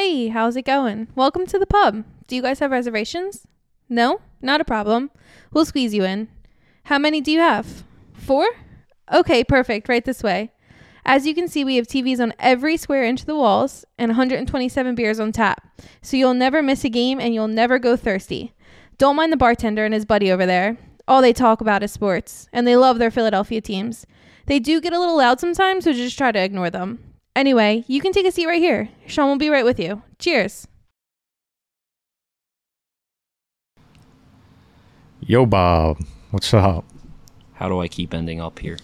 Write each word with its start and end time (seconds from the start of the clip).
Hey, 0.00 0.28
how's 0.28 0.54
it 0.54 0.64
going? 0.64 1.08
Welcome 1.16 1.44
to 1.46 1.58
the 1.58 1.66
pub. 1.66 2.04
Do 2.28 2.36
you 2.36 2.42
guys 2.42 2.60
have 2.60 2.70
reservations? 2.70 3.48
No? 3.88 4.20
Not 4.40 4.60
a 4.60 4.64
problem. 4.64 5.10
We'll 5.52 5.64
squeeze 5.64 5.92
you 5.92 6.04
in. 6.04 6.28
How 6.84 7.00
many 7.00 7.20
do 7.20 7.32
you 7.32 7.40
have? 7.40 7.82
Four? 8.12 8.46
Okay, 9.12 9.42
perfect. 9.42 9.88
Right 9.88 10.04
this 10.04 10.22
way. 10.22 10.52
As 11.04 11.26
you 11.26 11.34
can 11.34 11.48
see, 11.48 11.64
we 11.64 11.74
have 11.74 11.88
TVs 11.88 12.20
on 12.20 12.32
every 12.38 12.76
square 12.76 13.02
inch 13.02 13.22
of 13.22 13.26
the 13.26 13.34
walls 13.34 13.84
and 13.98 14.10
127 14.10 14.94
beers 14.94 15.18
on 15.18 15.32
tap. 15.32 15.68
So 16.00 16.16
you'll 16.16 16.32
never 16.32 16.62
miss 16.62 16.84
a 16.84 16.88
game 16.88 17.18
and 17.18 17.34
you'll 17.34 17.48
never 17.48 17.80
go 17.80 17.96
thirsty. 17.96 18.54
Don't 18.98 19.16
mind 19.16 19.32
the 19.32 19.36
bartender 19.36 19.84
and 19.84 19.92
his 19.92 20.04
buddy 20.04 20.30
over 20.30 20.46
there. 20.46 20.78
All 21.08 21.20
they 21.20 21.32
talk 21.32 21.60
about 21.60 21.82
is 21.82 21.90
sports, 21.90 22.48
and 22.52 22.68
they 22.68 22.76
love 22.76 23.00
their 23.00 23.10
Philadelphia 23.10 23.60
teams. 23.60 24.06
They 24.46 24.60
do 24.60 24.80
get 24.80 24.92
a 24.92 25.00
little 25.00 25.16
loud 25.16 25.40
sometimes, 25.40 25.82
so 25.82 25.92
just 25.92 26.16
try 26.16 26.30
to 26.30 26.38
ignore 26.40 26.70
them. 26.70 27.07
Anyway, 27.36 27.84
you 27.86 28.00
can 28.00 28.12
take 28.12 28.26
a 28.26 28.32
seat 28.32 28.46
right 28.46 28.60
here. 28.60 28.88
Sean 29.06 29.28
will 29.28 29.36
be 29.38 29.48
right 29.50 29.64
with 29.64 29.78
you. 29.78 30.02
Cheers. 30.18 30.66
Yo, 35.20 35.46
Bob. 35.46 35.98
What's 36.30 36.52
up? 36.54 36.84
How 37.54 37.68
do 37.68 37.80
I 37.80 37.88
keep 37.88 38.14
ending 38.14 38.40
up 38.40 38.58
here? 38.58 38.76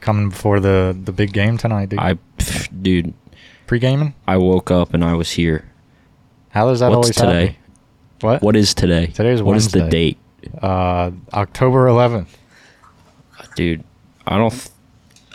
Coming 0.00 0.28
before 0.30 0.60
the 0.60 0.96
the 1.04 1.12
big 1.12 1.32
game 1.32 1.58
tonight, 1.58 1.88
dude. 1.90 1.98
I, 1.98 2.14
pff, 2.38 2.68
dude, 2.82 3.14
Pre-gaming? 3.66 4.14
I 4.26 4.36
woke 4.36 4.70
up 4.70 4.94
and 4.94 5.04
I 5.04 5.14
was 5.14 5.32
here. 5.32 5.64
How 6.50 6.68
does 6.68 6.80
that 6.80 6.90
What's 6.90 6.96
always 6.96 7.16
today? 7.16 7.46
happen? 7.46 7.56
What? 8.20 8.42
What 8.42 8.56
is 8.56 8.72
today? 8.74 9.06
Today 9.06 9.12
Today's 9.12 9.42
What 9.42 9.56
is 9.56 9.70
the 9.72 9.88
date, 9.88 10.18
Uh, 10.62 11.10
October 11.32 11.86
11th 11.86 12.28
dude? 13.54 13.84
I 14.26 14.36
don't. 14.38 14.50
Th- 14.50 14.68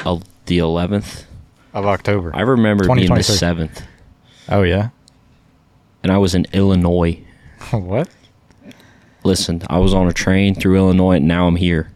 uh, 0.05 0.19
the 0.45 0.57
eleventh. 0.59 1.25
Of 1.73 1.85
October. 1.85 2.31
I 2.35 2.41
remember 2.41 2.93
being 2.93 3.13
the 3.13 3.23
seventh, 3.23 3.83
oh 4.49 4.63
yeah. 4.63 4.89
and 6.03 6.11
I 6.11 6.17
was 6.17 6.35
in 6.35 6.45
Illinois. 6.53 7.23
what? 7.71 8.09
Listen, 9.23 9.61
I 9.69 9.77
was 9.77 9.93
on 9.93 10.07
a 10.07 10.13
train 10.13 10.55
through 10.55 10.77
Illinois, 10.77 11.17
and 11.17 11.27
now 11.27 11.47
I'm 11.47 11.55
here. 11.55 11.91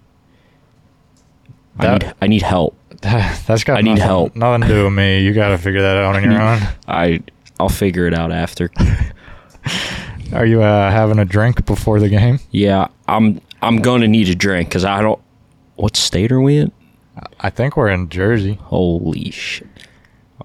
I 1.80 1.94
need. 1.94 2.14
I 2.22 2.28
need 2.28 2.42
help. 2.42 2.78
That's 3.02 3.64
got. 3.64 3.78
I 3.78 3.82
need 3.82 3.98
help. 3.98 4.36
Nothing 4.36 4.62
to 4.62 4.68
do 4.68 4.84
with 4.86 4.94
me. 4.94 5.22
You 5.22 5.34
got 5.34 5.50
to 5.50 5.58
figure 5.58 5.82
that 5.82 5.98
out 5.98 6.16
on 6.16 6.24
your 6.24 6.42
own. 6.42 6.62
I. 6.88 7.22
I'll 7.60 7.70
figure 7.70 8.06
it 8.06 8.14
out 8.14 8.32
after. 8.32 8.70
Are 10.34 10.46
you 10.46 10.62
uh, 10.62 10.92
having 10.92 11.20
a 11.20 11.26
drink 11.26 11.66
before 11.66 12.00
the 12.00 12.10
game? 12.10 12.40
yeah, 12.52 12.88
I'm. 13.08 13.42
I'm 13.62 13.78
gonna 13.78 14.08
need 14.08 14.30
a 14.30 14.36
drink 14.36 14.70
because 14.70 14.86
I 14.86 15.02
don't. 15.02 15.20
What 15.76 15.96
state 15.96 16.32
are 16.32 16.42
we 16.42 16.58
in? 16.58 16.72
I 17.40 17.50
think 17.50 17.78
we're 17.78 17.90
in 17.90 18.10
Jersey. 18.10 18.56
Holy 18.64 19.32
shit. 19.32 19.68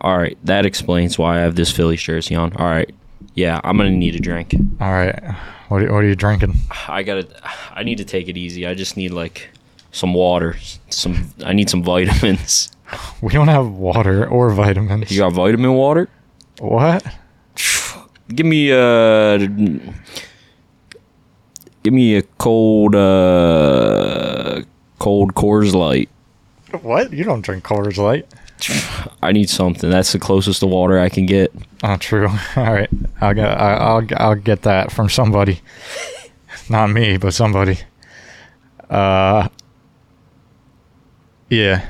All 0.00 0.16
right, 0.16 0.38
that 0.44 0.64
explains 0.64 1.18
why 1.18 1.36
I 1.36 1.40
have 1.40 1.56
this 1.56 1.70
Phillies 1.70 2.00
jersey 2.02 2.34
on. 2.34 2.52
All 2.56 2.66
right. 2.66 2.92
Yeah, 3.34 3.60
I'm 3.64 3.76
going 3.76 3.90
to 3.90 3.96
need 3.96 4.14
a 4.14 4.20
drink. 4.20 4.54
All 4.80 4.90
right. 4.92 5.34
What 5.68 5.82
are, 5.82 5.92
what 5.92 6.04
are 6.04 6.06
you 6.06 6.16
drinking? 6.16 6.54
I 6.88 7.02
got 7.02 7.28
to 7.28 7.50
I 7.74 7.82
need 7.82 7.98
to 7.98 8.04
take 8.04 8.28
it 8.28 8.36
easy. 8.36 8.66
I 8.66 8.74
just 8.74 8.96
need 8.96 9.12
like 9.12 9.50
some 9.92 10.14
water, 10.14 10.56
some 10.88 11.32
I 11.44 11.52
need 11.52 11.68
some 11.70 11.82
vitamins. 11.94 12.70
We 13.20 13.32
don't 13.32 13.48
have 13.48 13.68
water 13.68 14.26
or 14.26 14.50
vitamins. 14.50 15.10
You 15.10 15.18
got 15.18 15.32
vitamin 15.32 15.74
water? 15.74 16.08
what? 16.60 17.04
Give 18.28 18.46
me 18.46 18.70
a 18.70 19.38
Give 21.82 21.92
me 21.94 22.16
a 22.16 22.22
cold 22.22 22.94
uh 22.94 24.62
cold 24.98 25.34
Coors 25.34 25.72
Light. 25.72 26.08
What? 26.82 27.12
You 27.12 27.24
don't 27.24 27.40
drink 27.42 27.64
Coors 27.64 27.96
Light? 27.98 28.26
I 29.22 29.32
need 29.32 29.48
something. 29.48 29.88
That's 29.90 30.12
the 30.12 30.18
closest 30.18 30.60
to 30.60 30.66
water 30.66 30.98
I 30.98 31.08
can 31.08 31.24
get. 31.26 31.52
Oh, 31.82 31.96
true. 31.96 32.28
All 32.56 32.72
right, 32.72 32.90
I'll 33.20 33.34
get 33.34 33.46
I- 33.48 33.74
I'll 33.76 34.06
I'll 34.16 34.34
get 34.34 34.62
that 34.62 34.92
from 34.92 35.08
somebody, 35.08 35.60
not 36.68 36.88
me, 36.90 37.16
but 37.16 37.32
somebody. 37.34 37.78
Uh, 38.88 39.48
yeah, 41.48 41.88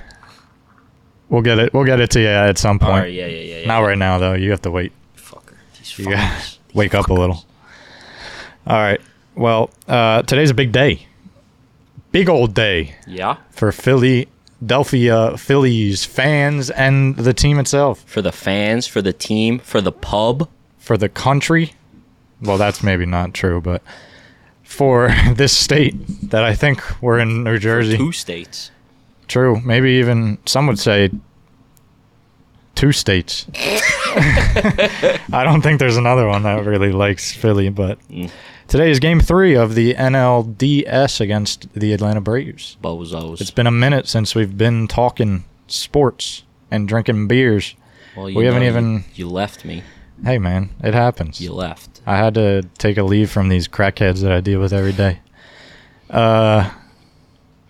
we'll 1.28 1.42
get 1.42 1.58
it. 1.58 1.72
We'll 1.74 1.84
get 1.84 2.00
it 2.00 2.10
to 2.12 2.20
you 2.20 2.28
at 2.28 2.58
some 2.58 2.78
point. 2.78 2.90
All 2.92 2.98
right, 2.98 3.12
yeah, 3.12 3.26
yeah, 3.26 3.40
yeah. 3.40 3.58
yeah. 3.60 3.66
Not 3.66 3.80
right 3.80 3.98
now 3.98 4.18
though. 4.18 4.34
You 4.34 4.50
have 4.50 4.62
to 4.62 4.70
wait. 4.70 4.92
Fucker. 5.16 5.54
These 5.78 5.98
You 5.98 6.04
got 6.10 6.18
fuckers. 6.18 6.58
wake 6.74 6.94
up 6.94 7.08
a 7.08 7.14
little. 7.14 7.44
All 8.66 8.78
right. 8.78 9.00
Well, 9.34 9.70
uh, 9.88 10.22
today's 10.22 10.50
a 10.50 10.54
big 10.54 10.70
day. 10.72 11.06
Big 12.12 12.28
old 12.28 12.54
day 12.54 12.94
Yeah. 13.06 13.36
for 13.50 13.70
Philadelphia 14.60 15.38
Phillies 15.38 16.04
fans 16.04 16.68
and 16.68 17.16
the 17.16 17.32
team 17.32 17.58
itself. 17.58 18.04
For 18.06 18.20
the 18.20 18.30
fans, 18.30 18.86
for 18.86 19.00
the 19.00 19.12
team, 19.14 19.58
for 19.58 19.80
the 19.80 19.92
pub. 19.92 20.48
for 20.78 20.98
the 20.98 21.08
country. 21.08 21.72
Well, 22.42 22.58
that's 22.58 22.82
maybe 22.82 23.06
not 23.06 23.32
true, 23.32 23.60
but 23.60 23.82
for 24.62 25.14
this 25.34 25.56
state 25.56 25.94
that 26.30 26.44
I 26.44 26.54
think 26.54 26.82
we're 27.00 27.18
in 27.18 27.42
New 27.42 27.58
Jersey. 27.58 27.96
Two 27.96 28.12
states. 28.12 28.70
True. 29.28 29.60
Maybe 29.60 29.92
even 29.92 30.38
some 30.44 30.66
would 30.66 30.78
say 30.78 31.10
two 32.74 32.92
states. 32.92 33.46
I 35.32 35.42
don't 35.44 35.62
think 35.62 35.78
there's 35.78 35.96
another 35.96 36.26
one 36.26 36.42
that 36.42 36.64
really 36.64 36.92
likes 36.92 37.32
Philly, 37.32 37.68
but 37.68 37.98
today 38.68 38.90
is 38.90 38.98
game 39.00 39.20
three 39.20 39.54
of 39.54 39.74
the 39.74 39.94
NLDS 39.94 41.20
against 41.20 41.72
the 41.74 41.92
Atlanta 41.92 42.20
Braves. 42.20 42.76
Bozos. 42.82 43.40
It's 43.40 43.50
been 43.50 43.66
a 43.66 43.70
minute 43.72 44.08
since 44.08 44.34
we've 44.34 44.56
been 44.56 44.88
talking 44.88 45.44
sports 45.68 46.42
and 46.70 46.88
drinking 46.88 47.28
beers. 47.28 47.74
well, 48.16 48.26
we 48.26 48.44
haven't 48.44 48.62
know, 48.62 48.68
even- 48.68 49.04
You, 49.14 49.28
left 49.28 49.64
me. 49.64 49.82
Hey, 50.24 50.38
man, 50.38 50.70
it 50.82 50.92
happens. 50.94 51.40
You 51.40 51.52
left. 51.52 52.00
I 52.06 52.16
had 52.16 52.34
to 52.34 52.62
take 52.78 52.98
a 52.98 53.02
leave 53.02 53.30
from 53.30 53.48
these 53.48 53.68
crackheads 53.68 54.20
that 54.22 54.32
I 54.32 54.40
deal 54.40 54.60
with 54.60 54.72
every 54.72 54.92
day. 54.92 55.20
Uh, 56.10 56.70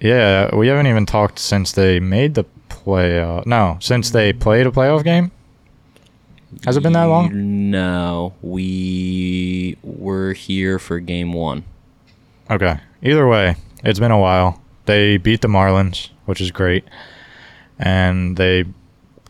yeah, 0.01 0.55
we 0.55 0.67
haven't 0.69 0.87
even 0.87 1.07
talked 1.07 1.39
since 1.39 1.73
they 1.73 2.01
made 2.01 2.35
the 2.35 2.45
playoff. 2.69 3.47
No, 3.47 3.77
since 3.81 4.11
they 4.11 4.33
played 4.33 4.67
a 4.67 4.71
playoff 4.71 5.05
game. 5.05 5.31
Has 6.65 6.77
it 6.77 6.83
been 6.83 6.93
that 6.95 7.05
long? 7.05 7.71
No, 7.71 8.35
we 8.43 9.77
were 9.83 10.33
here 10.33 10.79
for 10.79 10.99
game 11.01 11.33
one. 11.33 11.65
Okay. 12.51 12.79
Either 13.03 13.27
way, 13.29 13.57
it's 13.85 13.99
been 14.01 14.11
a 14.11 14.19
while. 14.19 14.61
They 14.87 15.17
beat 15.17 15.41
the 15.43 15.49
Marlins, 15.49 16.11
which 16.27 16.41
is 16.41 16.51
great, 16.51 16.85
and 17.79 18.37
they 18.37 18.65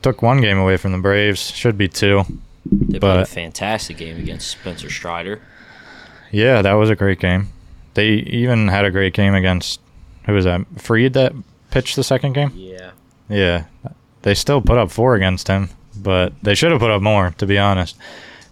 took 0.02 0.22
one 0.22 0.40
game 0.40 0.58
away 0.58 0.76
from 0.76 0.92
the 0.92 0.98
Braves. 0.98 1.50
Should 1.50 1.76
be 1.76 1.88
two. 1.88 2.22
They 2.64 2.98
played 2.98 3.10
a 3.16 3.20
But- 3.20 3.28
fantastic 3.28 3.98
game 3.98 4.16
against 4.18 4.48
Spencer 4.48 4.90
Strider. 4.90 5.40
Yeah, 6.30 6.62
that 6.62 6.72
was 6.74 6.88
a 6.90 6.96
great 6.96 7.18
game. 7.20 7.48
They 7.94 8.08
even 8.08 8.68
had 8.68 8.84
a 8.84 8.90
great 8.90 9.12
game 9.14 9.34
against 9.34 9.80
who 10.24 10.32
was 10.32 10.44
that? 10.44 10.62
Fried 10.76 11.12
that 11.14 11.32
pitched 11.70 11.96
the 11.96 12.04
second 12.04 12.32
game. 12.34 12.52
Yeah. 12.54 12.90
Yeah, 13.28 13.64
they 14.22 14.34
still 14.34 14.60
put 14.60 14.78
up 14.78 14.90
four 14.90 15.14
against 15.14 15.48
him, 15.48 15.70
but 16.02 16.32
they 16.42 16.54
should 16.54 16.70
have 16.70 16.80
put 16.80 16.90
up 16.90 17.02
more, 17.02 17.30
to 17.38 17.46
be 17.46 17.58
honest. 17.58 17.96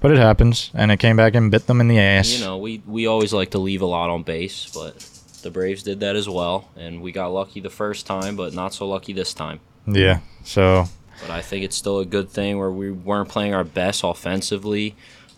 But 0.00 0.12
it 0.12 0.18
happens, 0.18 0.70
and 0.74 0.92
it 0.92 0.98
came 0.98 1.16
back 1.16 1.34
and 1.34 1.50
bit 1.50 1.66
them 1.66 1.80
in 1.80 1.88
the 1.88 1.98
ass. 1.98 2.30
You 2.38 2.44
know, 2.44 2.58
we, 2.58 2.82
we 2.86 3.06
always 3.06 3.32
like 3.32 3.50
to 3.50 3.58
leave 3.58 3.82
a 3.82 3.86
lot 3.86 4.10
on 4.10 4.22
base, 4.22 4.70
but 4.72 4.98
the 5.42 5.50
Braves 5.50 5.82
did 5.82 6.00
that 6.00 6.14
as 6.14 6.28
well, 6.28 6.68
and 6.76 7.02
we 7.02 7.10
got 7.10 7.28
lucky 7.32 7.60
the 7.60 7.70
first 7.70 8.06
time, 8.06 8.36
but 8.36 8.54
not 8.54 8.72
so 8.74 8.86
lucky 8.88 9.12
this 9.12 9.34
time. 9.34 9.58
Yeah, 9.86 10.20
so 10.44 10.84
But 11.20 11.30
I 11.30 11.40
think 11.40 11.64
it's 11.64 11.74
still 11.76 11.98
a 11.98 12.04
good 12.04 12.28
thing 12.30 12.58
where 12.58 12.70
we 12.70 12.90
weren't 12.92 13.28
playing 13.28 13.54
our 13.54 13.64
best 13.64 14.02
offensively. 14.04 14.94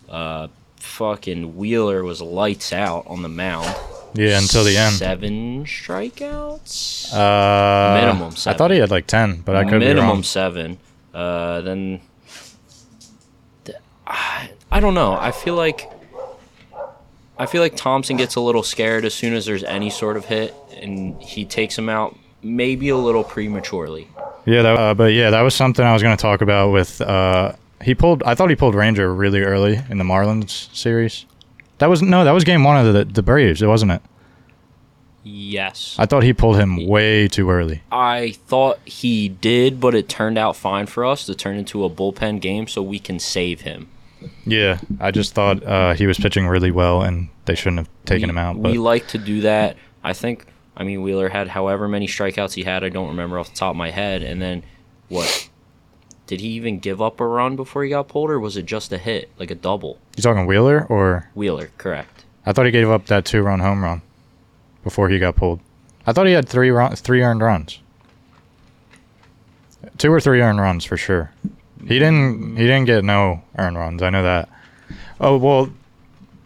Uh, 0.08 0.48
fucking 0.76 1.56
Wheeler 1.56 2.02
was 2.02 2.20
lights 2.20 2.72
out 2.72 3.06
on 3.06 3.22
the 3.22 3.28
mound. 3.28 3.74
yeah, 4.14 4.38
until 4.38 4.64
the 4.64 4.76
end. 4.76 4.94
Seven 4.96 5.64
strikeouts. 5.64 7.14
Uh, 7.14 7.94
Minimum 8.00 8.34
I 8.46 8.52
thought 8.54 8.70
he 8.70 8.78
had 8.78 8.90
like 8.90 9.06
ten, 9.06 9.40
but 9.40 9.56
I 9.56 9.64
could 9.64 9.80
be 9.80 9.86
minimum 9.86 10.08
wrong. 10.10 10.22
seven. 10.22 10.78
Uh, 11.12 11.60
then 11.62 12.00
th- 13.64 13.78
I, 14.06 14.50
I 14.70 14.80
don't 14.80 14.94
know. 14.94 15.14
I 15.14 15.30
feel 15.30 15.54
like 15.54 15.90
I 17.38 17.46
feel 17.46 17.62
like 17.62 17.74
Thomson 17.74 18.16
gets 18.16 18.36
a 18.36 18.40
little 18.40 18.62
scared 18.62 19.04
as 19.04 19.14
soon 19.14 19.34
as 19.34 19.46
there's 19.46 19.64
any 19.64 19.88
sort 19.90 20.16
of 20.16 20.26
hit, 20.26 20.54
and 20.76 21.20
he 21.22 21.44
takes 21.44 21.76
him 21.76 21.88
out 21.88 22.16
maybe 22.42 22.90
a 22.90 22.96
little 22.96 23.24
prematurely. 23.24 24.08
Yeah, 24.44 24.62
that, 24.62 24.78
uh, 24.78 24.94
but 24.94 25.12
yeah, 25.12 25.30
that 25.30 25.40
was 25.42 25.54
something 25.54 25.84
I 25.84 25.92
was 25.92 26.02
going 26.02 26.16
to 26.16 26.20
talk 26.20 26.42
about 26.42 26.70
with. 26.70 27.00
Uh, 27.00 27.52
he 27.82 27.94
pulled. 27.94 28.22
I 28.24 28.34
thought 28.34 28.50
he 28.50 28.56
pulled 28.56 28.74
Ranger 28.74 29.12
really 29.14 29.40
early 29.40 29.80
in 29.88 29.98
the 29.98 30.04
Marlins 30.04 30.74
series. 30.74 31.24
That 31.78 31.86
was 31.88 32.02
no, 32.02 32.24
that 32.24 32.32
was 32.32 32.44
game 32.44 32.62
one 32.62 32.84
of 32.84 32.92
the 32.92 33.04
the 33.06 33.22
Braves, 33.22 33.62
wasn't 33.64 33.92
it? 33.92 34.02
Yes, 35.22 35.96
I 35.98 36.06
thought 36.06 36.22
he 36.22 36.32
pulled 36.32 36.56
him 36.56 36.86
way 36.86 37.28
too 37.28 37.50
early. 37.50 37.82
I 37.92 38.32
thought 38.46 38.78
he 38.86 39.28
did, 39.28 39.78
but 39.80 39.94
it 39.94 40.08
turned 40.08 40.38
out 40.38 40.56
fine 40.56 40.86
for 40.86 41.04
us 41.04 41.26
to 41.26 41.34
turn 41.34 41.56
into 41.56 41.84
a 41.84 41.90
bullpen 41.90 42.40
game 42.40 42.66
so 42.66 42.82
we 42.82 42.98
can 42.98 43.18
save 43.18 43.60
him. 43.62 43.88
Yeah, 44.46 44.80
I 44.98 45.10
just 45.10 45.34
thought 45.34 45.62
uh, 45.62 45.94
he 45.94 46.06
was 46.06 46.18
pitching 46.18 46.46
really 46.46 46.70
well, 46.70 47.02
and 47.02 47.28
they 47.44 47.54
shouldn't 47.54 47.78
have 47.78 47.88
taken 48.06 48.28
we, 48.28 48.30
him 48.30 48.38
out. 48.38 48.62
But 48.62 48.72
We 48.72 48.78
like 48.78 49.08
to 49.08 49.18
do 49.18 49.42
that. 49.42 49.76
I 50.02 50.12
think. 50.12 50.46
I 50.76 50.84
mean, 50.84 51.02
Wheeler 51.02 51.28
had 51.28 51.48
however 51.48 51.88
many 51.88 52.06
strikeouts 52.06 52.54
he 52.54 52.62
had. 52.62 52.82
I 52.82 52.88
don't 52.88 53.08
remember 53.08 53.38
off 53.38 53.50
the 53.50 53.56
top 53.56 53.70
of 53.70 53.76
my 53.76 53.90
head. 53.90 54.22
And 54.22 54.40
then 54.40 54.62
what? 55.08 55.50
did 56.30 56.40
he 56.40 56.50
even 56.50 56.78
give 56.78 57.02
up 57.02 57.18
a 57.18 57.26
run 57.26 57.56
before 57.56 57.82
he 57.82 57.90
got 57.90 58.06
pulled, 58.06 58.30
or 58.30 58.38
was 58.38 58.56
it 58.56 58.64
just 58.64 58.92
a 58.92 58.98
hit, 58.98 59.32
like 59.36 59.50
a 59.50 59.54
double? 59.56 59.98
You 60.16 60.22
talking 60.22 60.46
Wheeler 60.46 60.86
or 60.86 61.28
Wheeler, 61.34 61.72
correct. 61.76 62.24
I 62.46 62.52
thought 62.52 62.66
he 62.66 62.70
gave 62.70 62.88
up 62.88 63.06
that 63.06 63.24
two 63.24 63.42
run 63.42 63.58
home 63.58 63.82
run 63.82 64.00
before 64.82 65.08
he 65.08 65.18
got 65.18 65.36
pulled. 65.36 65.60
I 66.06 66.12
thought 66.12 66.26
he 66.26 66.32
had 66.32 66.48
three 66.48 66.70
run, 66.70 66.94
three 66.96 67.22
earned 67.22 67.40
runs. 67.42 67.80
Two 69.98 70.12
or 70.12 70.20
three 70.20 70.40
earned 70.40 70.60
runs 70.60 70.84
for 70.84 70.96
sure. 70.96 71.32
He 71.82 71.98
didn't 71.98 72.56
he 72.56 72.64
didn't 72.64 72.84
get 72.86 73.04
no 73.04 73.42
earned 73.58 73.76
runs. 73.76 74.02
I 74.02 74.10
know 74.10 74.22
that. 74.22 74.48
Oh 75.20 75.36
well, 75.38 75.70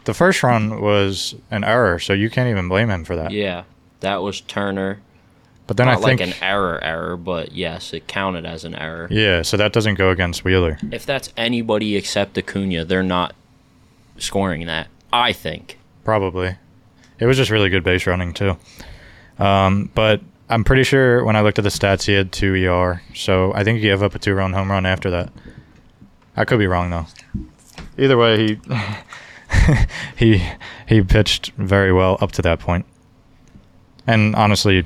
the 0.04 0.14
first 0.14 0.42
run 0.42 0.80
was 0.80 1.34
an 1.50 1.64
error, 1.64 1.98
so 1.98 2.12
you 2.12 2.30
can't 2.30 2.48
even 2.50 2.68
blame 2.68 2.90
him 2.90 3.04
for 3.04 3.16
that. 3.16 3.30
Yeah, 3.32 3.64
that 4.00 4.22
was 4.22 4.40
Turner. 4.42 5.00
But 5.66 5.78
then 5.78 5.86
Not 5.86 5.98
I 5.98 6.02
think 6.02 6.20
like 6.20 6.28
an 6.28 6.34
error, 6.42 6.78
error, 6.84 7.16
but 7.16 7.52
yes, 7.52 7.94
it 7.94 8.06
counted 8.06 8.44
as 8.44 8.64
an 8.64 8.74
error. 8.74 9.08
yeah, 9.10 9.40
so 9.40 9.56
that 9.56 9.72
doesn't 9.72 9.94
go 9.94 10.10
against 10.10 10.44
Wheeler. 10.44 10.78
If 10.92 11.06
that's 11.06 11.32
anybody 11.38 11.96
except 11.96 12.36
Acuna, 12.36 12.84
they're 12.84 13.02
not 13.02 13.34
scoring 14.18 14.66
that. 14.66 14.88
I 15.10 15.32
think. 15.32 15.78
Probably. 16.04 16.56
It 17.24 17.26
was 17.26 17.38
just 17.38 17.50
really 17.50 17.70
good 17.70 17.82
base 17.82 18.06
running 18.06 18.34
too. 18.34 18.58
Um, 19.38 19.90
but 19.94 20.20
I'm 20.50 20.62
pretty 20.62 20.84
sure 20.84 21.24
when 21.24 21.36
I 21.36 21.40
looked 21.40 21.58
at 21.58 21.62
the 21.64 21.70
stats, 21.70 22.04
he 22.04 22.12
had 22.12 22.32
two 22.32 22.52
ER. 22.52 23.00
So 23.14 23.50
I 23.54 23.64
think 23.64 23.76
he 23.76 23.82
gave 23.82 24.02
up 24.02 24.14
a 24.14 24.18
two-run 24.18 24.52
home 24.52 24.70
run 24.70 24.84
after 24.84 25.08
that. 25.10 25.32
I 26.36 26.44
could 26.44 26.58
be 26.58 26.66
wrong 26.66 26.90
though. 26.90 27.06
Either 27.96 28.18
way, 28.18 28.36
he 28.46 28.60
he 30.18 30.46
he 30.86 31.00
pitched 31.00 31.52
very 31.56 31.94
well 31.94 32.18
up 32.20 32.30
to 32.32 32.42
that 32.42 32.60
point, 32.60 32.84
and 34.06 34.36
honestly, 34.36 34.84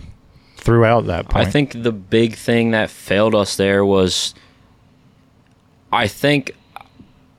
throughout 0.58 1.06
that 1.06 1.28
point, 1.28 1.44
I 1.44 1.50
think 1.50 1.82
the 1.82 1.90
big 1.90 2.36
thing 2.36 2.70
that 2.70 2.88
failed 2.88 3.34
us 3.34 3.56
there 3.56 3.84
was 3.84 4.32
I 5.90 6.06
think 6.06 6.52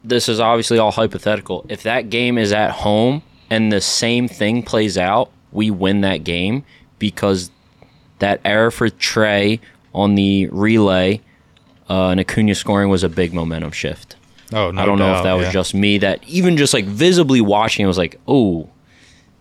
this 0.04 0.28
is 0.28 0.42
obviously 0.42 0.78
all 0.78 0.92
hypothetical. 0.92 1.66
If 1.70 1.84
that 1.84 2.10
game 2.10 2.38
is 2.38 2.52
at 2.52 2.72
home 2.72 3.24
and 3.50 3.72
the 3.72 3.82
same 3.82 4.28
thing 4.28 4.64
plays 4.64 4.98
out, 4.98 5.32
we 5.52 5.72
win 5.72 6.02
that 6.02 6.24
game 6.24 6.64
because 7.00 7.52
that 8.20 8.42
error 8.46 8.72
for 8.72 8.90
Trea 8.90 9.60
on 9.94 10.16
the 10.16 10.48
relay 10.48 11.22
uh, 11.90 12.10
and 12.10 12.20
Acuna 12.20 12.56
scoring 12.56 12.90
was 12.90 13.04
a 13.04 13.10
big 13.10 13.34
momentum 13.34 13.72
shift. 13.72 14.16
Oh, 14.52 14.72
no 14.72 14.82
I 14.82 14.86
don't 14.86 14.98
know 14.98 15.16
if 15.16 15.24
that 15.24 15.34
was 15.34 15.48
yeah. 15.48 15.52
just 15.52 15.74
me 15.74 16.00
that 16.00 16.24
even 16.28 16.58
just 16.58 16.74
like 16.74 16.86
visibly 16.86 17.42
watching 17.42 17.84
it 17.84 17.88
was 17.88 17.98
like, 17.98 18.20
oh, 18.28 18.70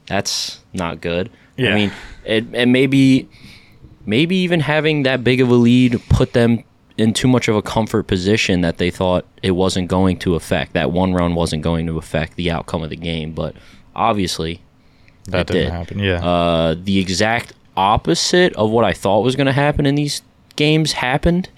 that's 0.06 0.60
not 0.72 1.00
good. 1.00 1.30
Yeah. 1.56 1.70
I 1.70 1.74
mean, 1.74 1.92
it 2.24 2.46
and 2.54 2.72
maybe 2.72 3.28
maybe 4.06 4.36
even 4.36 4.60
having 4.60 5.02
that 5.02 5.24
big 5.24 5.40
of 5.40 5.50
a 5.50 5.54
lead 5.54 6.00
put 6.08 6.32
them 6.32 6.64
in 6.96 7.12
too 7.14 7.28
much 7.28 7.48
of 7.48 7.56
a 7.56 7.62
comfort 7.62 8.06
position 8.06 8.60
that 8.62 8.78
they 8.78 8.90
thought 8.90 9.24
it 9.42 9.52
wasn't 9.52 9.88
going 9.88 10.18
to 10.18 10.34
affect 10.34 10.72
that 10.72 10.90
one 10.90 11.14
run 11.14 11.34
wasn't 11.34 11.62
going 11.62 11.86
to 11.86 11.96
affect 11.96 12.36
the 12.36 12.50
outcome 12.50 12.82
of 12.82 12.90
the 12.90 12.96
game. 12.96 13.32
But 13.32 13.54
obviously, 13.98 14.60
that 15.26 15.46
didn't 15.48 15.62
did. 15.64 15.72
happen. 15.72 15.98
Yeah, 15.98 16.24
uh, 16.24 16.74
the 16.82 16.98
exact 16.98 17.52
opposite 17.76 18.52
of 18.54 18.70
what 18.70 18.84
I 18.84 18.92
thought 18.92 19.20
was 19.22 19.36
going 19.36 19.46
to 19.46 19.52
happen 19.52 19.84
in 19.86 19.94
these 19.94 20.22
games 20.56 20.92
happened. 20.92 21.48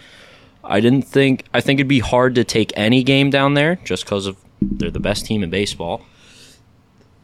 I 0.65 0.81
didn't 0.81 1.03
think. 1.03 1.45
I 1.55 1.61
think 1.61 1.79
it'd 1.81 1.89
be 1.89 2.01
hard 2.01 2.35
to 2.35 2.45
take 2.45 2.73
any 2.77 3.03
game 3.03 3.31
down 3.31 3.55
there 3.55 3.77
just 3.85 4.05
because 4.05 4.27
of 4.27 4.37
they're 4.61 4.91
the 4.91 5.01
best 5.01 5.27
team 5.27 5.43
in 5.43 5.51
baseball. 5.51 6.03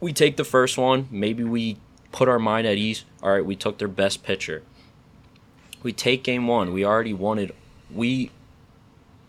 We 0.01 0.13
take 0.13 0.37
the 0.37 0.45
first 0.45 0.79
one. 0.79 1.09
Maybe 1.11 1.43
we 1.45 1.77
put 2.13 2.29
our 2.29 2.39
mind 2.39 2.67
at 2.67 2.77
ease. 2.77 3.05
All 3.23 3.31
right, 3.31 3.45
we 3.45 3.57
took 3.57 3.79
their 3.79 3.89
best 3.89 4.23
pitcher. 4.23 4.63
We 5.83 5.93
take 5.93 6.23
game 6.25 6.47
one. 6.47 6.73
We 6.73 6.85
already 6.85 7.13
wanted. 7.13 7.53
We 7.95 8.31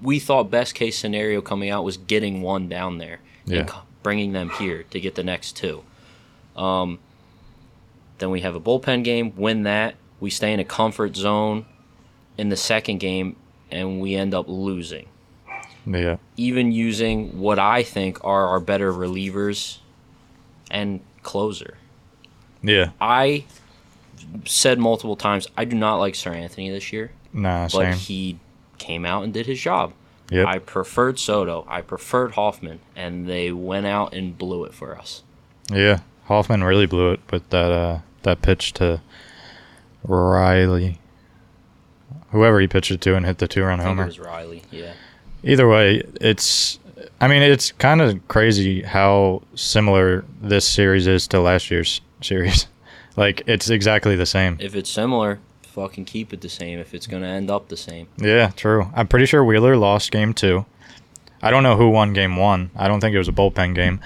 we 0.02 0.20
thought 0.20 0.50
best 0.52 0.74
case 0.76 0.98
scenario 0.98 1.42
coming 1.42 1.70
out 1.70 1.84
was 1.84 1.98
getting 1.98 2.42
one 2.42 2.70
down 2.70 2.98
there 3.00 3.20
Yeah. 3.46 3.60
and 3.62 3.72
bringing 4.08 4.32
them 4.32 4.50
here 4.52 4.84
to 4.90 5.02
get 5.02 5.16
the 5.16 5.24
next 5.24 5.58
two. 5.58 5.84
Um, 6.56 7.00
then 8.20 8.30
we 8.30 8.40
have 8.40 8.56
a 8.56 8.60
bullpen 8.62 9.04
game, 9.04 9.34
win 9.36 9.64
that. 9.64 9.96
We 10.22 10.30
stay 10.30 10.54
in 10.54 10.62
a 10.62 10.64
comfort 10.64 11.18
zone 11.18 11.66
in 12.38 12.48
the 12.48 12.56
second 12.56 13.00
game, 13.00 13.36
and 13.70 14.00
we 14.00 14.16
end 14.16 14.34
up 14.34 14.48
losing. 14.48 15.08
yeah, 15.86 16.16
Even 16.38 16.72
using 16.72 17.38
what 17.38 17.60
I 17.60 17.84
think 17.84 18.24
are 18.24 18.48
our 18.48 18.62
better 18.62 18.94
relievers 18.94 19.80
and 20.72 21.02
closer. 21.22 21.76
yeah. 22.64 22.92
I 23.02 23.44
said 24.46 24.80
multiple 24.80 25.18
times 25.18 25.48
I 25.58 25.66
do 25.66 25.76
not 25.76 25.98
like 25.98 26.14
Seranthony 26.14 26.72
this 26.72 26.94
year, 26.94 27.12
Nah, 27.34 27.64
but 27.66 27.70
same. 27.72 27.94
he 27.96 28.40
came 28.78 29.06
out 29.06 29.26
and 29.26 29.34
did 29.34 29.48
his 29.48 29.60
job. 29.60 29.92
Yep. 30.30 30.48
I 30.48 30.60
preferred 30.60 31.20
Soto. 31.20 31.66
I 31.70 31.82
preferred 31.82 32.34
Hoffman, 32.34 32.80
and 32.96 33.28
they 33.28 33.52
went 33.52 33.86
out 33.86 34.14
and 34.14 34.38
blew 34.38 34.66
it 34.66 34.74
for 34.74 34.98
us. 34.98 35.24
Yeah, 35.72 36.00
Hoffman 36.26 36.64
really 36.64 36.86
blew 36.86 37.12
it 37.12 37.20
with 37.32 37.50
that 37.50 37.72
uh, 37.72 38.00
that 38.24 38.42
pitch 38.42 38.74
to 38.74 39.02
Riley. 40.04 41.00
Whoever 42.32 42.60
he 42.60 42.68
pitched 42.68 42.92
it 42.92 43.02
to 43.02 43.16
and 43.16 43.26
hit 43.26 43.38
the 43.38 43.48
two 43.48 43.64
run 43.64 43.80
I 43.80 43.84
think 43.84 43.86
it 43.86 43.90
homer. 43.90 44.06
was 44.06 44.20
Riley. 44.20 44.64
Yeah. 44.70 44.94
Either 45.44 45.68
way, 45.68 46.04
it's 46.20 46.80
I 47.22 47.28
mean, 47.28 47.42
it's 47.42 47.72
kind 47.74 48.02
of 48.02 48.28
crazy 48.28 48.82
how 48.82 49.44
similar 49.56 50.26
this 50.42 50.68
series 50.68 51.08
is 51.08 51.28
to 51.28 51.40
last 51.40 51.72
year's 51.72 52.02
series. 52.22 52.68
like 53.16 53.44
it's 53.48 53.70
exactly 53.70 54.16
the 54.16 54.26
same. 54.26 54.58
If 54.60 54.76
it's 54.76 54.90
similar, 54.90 55.40
fucking 55.78 56.06
keep 56.06 56.34
it 56.34 56.42
the 56.42 56.50
same. 56.50 56.80
If 56.80 56.96
it's 56.96 57.06
gonna 57.06 57.28
end 57.28 57.52
up 57.52 57.68
the 57.68 57.78
same, 57.78 58.08
Yeah, 58.18 58.50
true. 58.56 58.90
I'm 58.96 59.08
pretty 59.08 59.28
sure 59.28 59.46
Wheeler 59.46 59.78
lost 59.78 60.12
game 60.12 60.34
2. 60.34 60.66
I 61.42 61.52
don't 61.52 61.62
know 61.62 61.76
who 61.78 61.90
won 61.90 62.14
game 62.14 62.36
1. 62.36 62.72
I 62.76 62.88
don't 62.88 63.00
think 63.00 63.14
it 63.14 63.20
was 63.20 63.28
a 63.28 63.32
bullpen 63.34 63.76
game. 63.76 64.00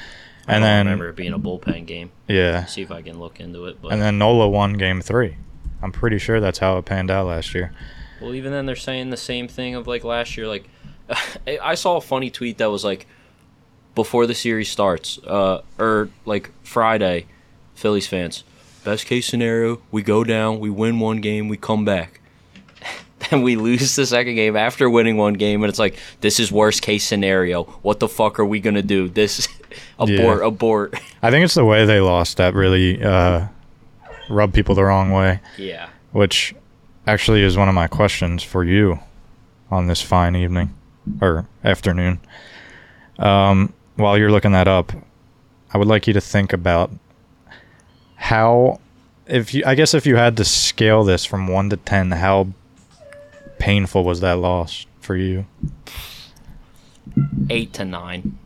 I 0.47 0.56
And 0.56 0.62
don't 0.62 0.62
then 0.63 0.85
remember 0.88 1.09
it 1.09 1.15
being 1.15 1.31
a 1.33 1.39
bullpen 1.39 1.85
game. 1.85 2.12
yeah. 2.27 2.65
See 2.65 2.81
if 2.81 2.91
I 2.91 3.01
can 3.01 3.19
look 3.19 3.39
into 3.39 3.65
it. 3.68 3.81
But 3.81 3.94
And 3.94 4.01
then 4.01 4.18
Nola 4.18 4.50
won 4.50 4.73
game 4.73 5.00
3. 5.01 5.38
I'm 5.81 5.94
pretty 5.94 6.18
sure 6.18 6.41
that's 6.41 6.59
how 6.59 6.77
it 6.77 6.83
panned 6.85 7.09
out 7.09 7.27
last 7.27 7.53
year. 7.56 7.71
well, 8.19 8.35
even 8.35 8.51
then 8.51 8.65
they're 8.65 8.75
saying 8.75 9.09
the 9.09 9.18
same 9.18 9.47
thing 9.47 9.75
of 9.75 9.88
like 9.88 10.03
last 10.03 10.35
year. 10.35 10.47
Like 10.47 10.68
I- 11.47 11.59
I 11.71 11.75
saw 11.75 11.95
a 11.95 12.01
funny 12.01 12.29
tweet 12.29 12.57
that 12.57 12.69
was 12.69 12.83
like 12.83 13.07
before 13.95 14.25
the 14.27 14.35
series 14.35 14.69
starts, 14.69 15.19
uh, 15.25 15.62
or 15.79 16.09
like 16.25 16.50
Friday, 16.63 17.27
Phillies 17.75 18.07
fans. 18.07 18.44
Best 18.83 19.06
case 19.06 19.28
scenario, 19.28 19.81
we 19.92 20.01
go 20.01 20.24
down, 20.24 20.60
we 20.60 20.69
win 20.69 21.00
one 21.00 21.22
game, 21.22 21.48
we 21.48 21.57
come 21.57 21.86
back. 21.86 22.19
Then 23.30 23.44
we 23.44 23.56
lose 23.56 23.95
the 23.95 24.07
second 24.07 24.33
game 24.33 24.56
after 24.57 24.89
winning 24.89 25.16
one 25.16 25.36
game, 25.36 25.62
and 25.62 25.69
it's 25.69 25.78
like 25.78 26.00
this 26.22 26.39
is 26.39 26.51
worst 26.51 26.81
case 26.81 27.04
scenario. 27.04 27.66
What 27.83 28.00
the 28.00 28.07
fuck 28.07 28.39
are 28.39 28.45
we 28.45 28.60
gonna 28.60 28.81
do? 28.81 29.07
This 29.07 29.48
abort, 30.00 30.39
Yeah. 30.42 30.48
abort. 30.48 30.95
I 31.22 31.30
think 31.30 31.45
it's 31.45 31.54
the 31.54 31.64
way 31.64 31.85
they 31.85 32.00
lost 32.00 32.38
that 32.38 32.56
really 32.56 33.02
uh, 33.04 33.45
rubbed 34.28 34.56
people 34.56 34.73
the 34.73 34.83
wrong 34.83 35.11
way, 35.11 35.40
yeah. 35.57 35.90
which 36.14 36.56
actually 37.06 37.44
is 37.44 37.56
one 37.56 37.69
of 37.69 37.76
my 37.76 37.85
questions 37.88 38.42
for 38.42 38.64
you 38.64 39.00
on 39.69 39.85
this 39.85 40.02
fine 40.02 40.35
evening 40.35 40.73
or 41.21 41.45
afternoon. 41.64 42.19
Um, 43.19 43.71
while 43.97 44.18
you're 44.18 44.31
looking 44.31 44.54
that 44.54 44.68
up, 44.68 44.92
I 45.71 45.78
would 45.78 45.88
like 45.88 46.07
you 46.07 46.14
to 46.14 46.21
think 46.21 46.54
about 46.54 46.90
how, 48.21 48.80
if 49.25 49.54
you, 49.54 49.63
I 49.66 49.73
guess, 49.73 49.94
if 49.95 50.06
you 50.06 50.16
had 50.16 50.37
to 50.37 50.45
scale 50.45 51.04
this 51.04 51.25
from 51.25 51.47
one 51.47 51.71
to 51.71 51.78
ten, 51.78 52.11
how 52.11 52.49
painful 53.57 54.04
was 54.04 54.21
that 54.21 54.37
loss 54.37 54.85
for 54.99 55.16
you? 55.16 55.45
eight 57.49 57.73
to 57.73 57.83
nine. 57.83 58.37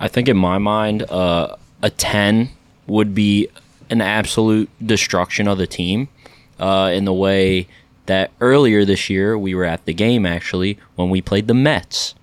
I 0.00 0.08
think 0.08 0.28
in 0.28 0.36
my 0.36 0.58
mind, 0.58 1.02
uh, 1.02 1.56
a 1.82 1.90
ten 1.90 2.50
would 2.86 3.14
be 3.14 3.48
an 3.90 4.00
absolute 4.00 4.70
destruction 4.84 5.46
of 5.46 5.58
the 5.58 5.66
team. 5.66 6.08
Uh, 6.58 6.90
in 6.92 7.04
the 7.04 7.12
way 7.12 7.68
that 8.06 8.32
earlier 8.40 8.84
this 8.84 9.08
year 9.08 9.38
we 9.38 9.54
were 9.54 9.64
at 9.64 9.84
the 9.84 9.94
game 9.94 10.26
actually 10.26 10.76
when 10.96 11.10
we 11.10 11.20
played 11.20 11.46
the 11.46 11.54
Mets, 11.54 12.14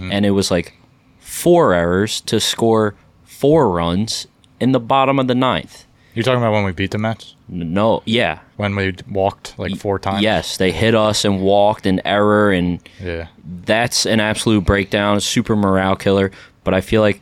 and 0.00 0.24
it 0.24 0.30
was 0.30 0.50
like 0.50 0.74
four 1.18 1.72
errors 1.72 2.20
to 2.20 2.38
score 2.38 2.94
four 3.24 3.70
runs 3.70 4.28
in 4.60 4.72
the 4.72 4.78
bottom 4.78 5.18
of 5.18 5.26
the 5.26 5.34
ninth. 5.34 5.86
You're 6.14 6.22
talking 6.22 6.38
about 6.38 6.52
when 6.52 6.64
we 6.64 6.72
beat 6.72 6.92
the 6.92 6.98
Mets, 6.98 7.34
No, 7.48 8.02
yeah, 8.06 8.38
when 8.56 8.76
we 8.76 8.94
walked 9.10 9.58
like 9.58 9.76
four 9.76 9.98
times. 9.98 10.22
yes, 10.22 10.56
they 10.56 10.70
hit 10.70 10.94
us 10.94 11.24
and 11.24 11.40
walked 11.42 11.86
an 11.86 12.00
error 12.04 12.52
and 12.52 12.80
Yeah. 13.02 13.26
that's 13.64 14.06
an 14.06 14.20
absolute 14.20 14.64
breakdown, 14.64 15.20
super 15.20 15.56
morale 15.56 15.96
killer. 15.96 16.30
But 16.62 16.72
I 16.74 16.80
feel 16.80 17.02
like 17.02 17.20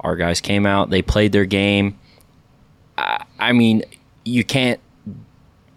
our 0.00 0.16
guys 0.16 0.40
came 0.40 0.64
out, 0.64 0.88
they 0.90 1.02
played 1.02 1.32
their 1.32 1.44
game. 1.44 1.98
I, 2.96 3.24
I 3.38 3.52
mean, 3.52 3.82
you 4.24 4.42
can't. 4.44 4.80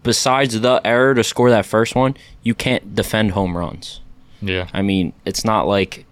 Besides 0.02 0.60
the 0.60 0.80
error 0.84 1.14
to 1.14 1.24
score 1.24 1.48
that 1.50 1.64
first 1.64 1.94
one, 1.94 2.14
you 2.42 2.54
can't 2.54 2.94
defend 2.94 3.30
home 3.32 3.56
runs. 3.56 4.00
Yeah. 4.42 4.68
I 4.74 4.82
mean, 4.82 5.12
it's 5.24 5.44
not 5.44 5.66
like 5.66 6.04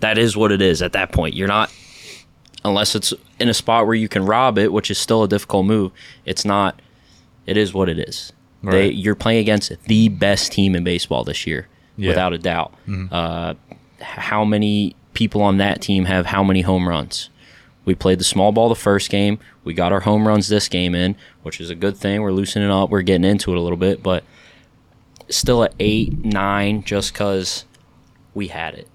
that 0.00 0.18
is 0.18 0.36
what 0.36 0.50
it 0.50 0.60
is 0.62 0.82
at 0.82 0.92
that 0.92 1.12
point. 1.12 1.34
You're 1.34 1.46
not 1.48 1.70
unless 2.64 2.94
it's 2.94 3.12
in 3.38 3.48
a 3.48 3.54
spot 3.54 3.86
where 3.86 3.94
you 3.94 4.08
can 4.08 4.24
rob 4.26 4.58
it, 4.58 4.72
which 4.72 4.90
is 4.90 4.98
still 4.98 5.22
a 5.22 5.28
difficult 5.28 5.66
move. 5.66 5.92
It's 6.24 6.44
not. 6.44 6.80
It 7.46 7.56
is 7.56 7.72
what 7.74 7.88
it 7.88 7.98
is. 7.98 8.32
They, 8.62 8.90
you're 8.90 9.14
playing 9.14 9.40
against 9.40 9.72
the 9.84 10.08
best 10.08 10.52
team 10.52 10.74
in 10.74 10.84
baseball 10.84 11.24
this 11.24 11.46
year. 11.46 11.66
Yeah. 11.96 12.08
without 12.10 12.32
a 12.32 12.38
doubt. 12.38 12.72
Mhm. 12.88 13.08
Uh, 13.12 13.54
how 14.00 14.42
many 14.44 14.96
people 15.12 15.42
on 15.42 15.58
that 15.58 15.82
team 15.82 16.06
have 16.06 16.24
how 16.26 16.42
many 16.42 16.62
home 16.62 16.88
runs? 16.88 17.28
We 17.84 17.94
played 17.94 18.20
the 18.20 18.24
small 18.24 18.52
ball 18.52 18.70
the 18.70 18.74
first 18.74 19.10
game. 19.10 19.38
We 19.64 19.74
got 19.74 19.92
our 19.92 20.00
home 20.00 20.26
runs 20.26 20.48
this 20.48 20.66
game 20.68 20.94
in, 20.94 21.14
which 21.42 21.60
is 21.60 21.68
a 21.68 21.74
good 21.74 21.96
thing. 21.98 22.22
We're 22.22 22.32
loosening 22.32 22.70
up. 22.70 22.88
We're 22.88 23.02
getting 23.02 23.24
into 23.24 23.52
it 23.52 23.58
a 23.58 23.60
little 23.60 23.76
bit, 23.76 24.02
but 24.02 24.24
still 25.28 25.62
at 25.64 25.74
eight, 25.78 26.24
nine, 26.24 26.82
just 26.84 27.12
because 27.12 27.64
we 28.34 28.48
had 28.48 28.74
it. 28.74 28.88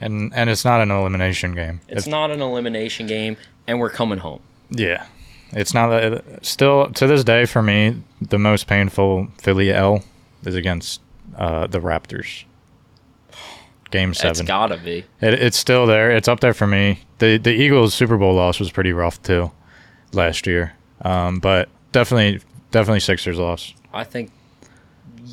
And 0.00 0.32
and 0.34 0.50
it's 0.50 0.64
not 0.64 0.80
an 0.80 0.90
elimination 0.90 1.54
game. 1.54 1.80
It's 1.88 2.06
not 2.06 2.30
an 2.30 2.42
elimination 2.42 3.06
game, 3.06 3.36
and 3.66 3.80
we're 3.80 3.90
coming 3.90 4.18
home. 4.18 4.40
Yeah, 4.70 5.06
it's 5.52 5.72
not. 5.72 5.90
A, 5.92 6.22
still 6.42 6.90
to 6.92 7.06
this 7.06 7.24
day 7.24 7.46
for 7.46 7.62
me, 7.62 8.02
the 8.20 8.38
most 8.38 8.66
painful 8.66 9.28
Philly 9.38 9.72
L 9.72 10.04
is 10.44 10.54
against 10.54 11.00
uh, 11.36 11.66
the 11.66 11.78
Raptors. 11.80 12.44
Game 13.90 14.10
It's 14.10 14.20
seven. 14.20 14.44
gotta 14.46 14.76
be. 14.78 15.04
It, 15.20 15.34
it's 15.34 15.56
still 15.56 15.86
there. 15.86 16.10
It's 16.10 16.26
up 16.28 16.40
there 16.40 16.52
for 16.54 16.66
me. 16.66 17.00
The 17.18 17.38
the 17.38 17.52
Eagles 17.52 17.94
Super 17.94 18.16
Bowl 18.18 18.34
loss 18.34 18.58
was 18.58 18.70
pretty 18.70 18.92
rough 18.92 19.22
too, 19.22 19.50
last 20.12 20.46
year. 20.46 20.74
Um, 21.02 21.38
but 21.38 21.68
definitely 21.92 22.40
definitely 22.72 23.00
Sixers 23.00 23.38
loss. 23.38 23.72
I 23.94 24.04
think. 24.04 24.30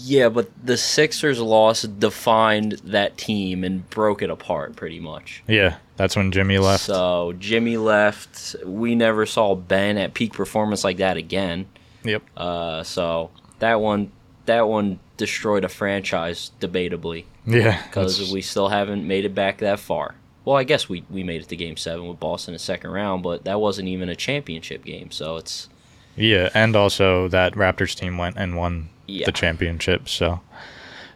Yeah, 0.05 0.27
but 0.27 0.50
the 0.65 0.75
Sixers 0.75 1.39
loss 1.39 1.83
defined 1.83 2.74
that 2.83 3.17
team 3.17 3.63
and 3.63 3.89
broke 3.89 4.22
it 4.22 4.29
apart 4.29 4.75
pretty 4.75 5.00
much. 5.00 5.43
Yeah, 5.48 5.77
that's 5.95 6.17
when 6.17 6.33
Jimmy 6.33 6.57
left. 6.57 6.83
So 6.83 7.33
Jimmy 7.39 7.77
left. 7.77 8.57
We 8.65 8.95
never 8.95 9.25
saw 9.25 9.55
Ben 9.55 9.98
at 9.98 10.13
peak 10.13 10.33
performance 10.33 10.83
like 10.83 10.98
that 10.98 11.15
again. 11.15 11.67
Yep. 12.03 12.22
Uh, 12.36 12.83
so 12.83 13.31
that 13.60 13.79
one, 13.79 14.12
that 14.45 14.67
one 14.67 15.00
destroyed 15.15 15.63
a 15.63 15.69
franchise 15.69 16.51
debatably 16.60 17.24
Yeah, 17.45 17.81
because 17.83 18.29
we 18.29 18.41
still 18.41 18.67
haven't 18.67 19.07
made 19.07 19.24
it 19.24 19.33
back 19.33 19.60
that 19.60 19.79
far. 19.79 20.15
Well, 20.43 20.57
I 20.57 20.65
guess 20.65 20.89
we, 20.89 21.05
we 21.10 21.24
made 21.24 21.41
it 21.41 21.48
to 21.48 21.55
Game 21.55 21.77
Seven 21.77 22.10
with 22.10 22.19
Boston 22.19 22.51
in 22.51 22.55
the 22.55 22.60
second 22.60 22.91
round, 22.91 23.24
but 23.24 23.45
that 23.45 23.62
wasn't 23.62 23.88
even 23.88 24.10
a 24.10 24.17
championship 24.17 24.83
game. 24.83 25.12
So 25.12 25.38
it's 25.38 25.69
yeah, 26.17 26.50
and 26.53 26.75
also 26.75 27.29
that 27.29 27.53
Raptors 27.53 27.95
team 27.95 28.17
went 28.17 28.36
and 28.36 28.57
won 28.57 28.89
Yeah. 29.05 29.25
the 29.25 29.31
championship, 29.31 30.07
so 30.07 30.41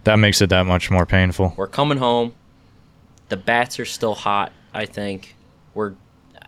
that 0.04 0.18
makes 0.18 0.42
it 0.42 0.50
that 0.50 0.66
much 0.66 0.92
more 0.92 1.06
painful. 1.06 1.54
we're 1.58 1.68
coming 1.68 1.98
home. 1.98 2.34
The 3.30 3.38
bats 3.38 3.80
are 3.80 3.86
still 3.86 4.16
hot. 4.16 4.54
I 4.74 4.86
think 4.86 5.36
we're, 5.74 5.96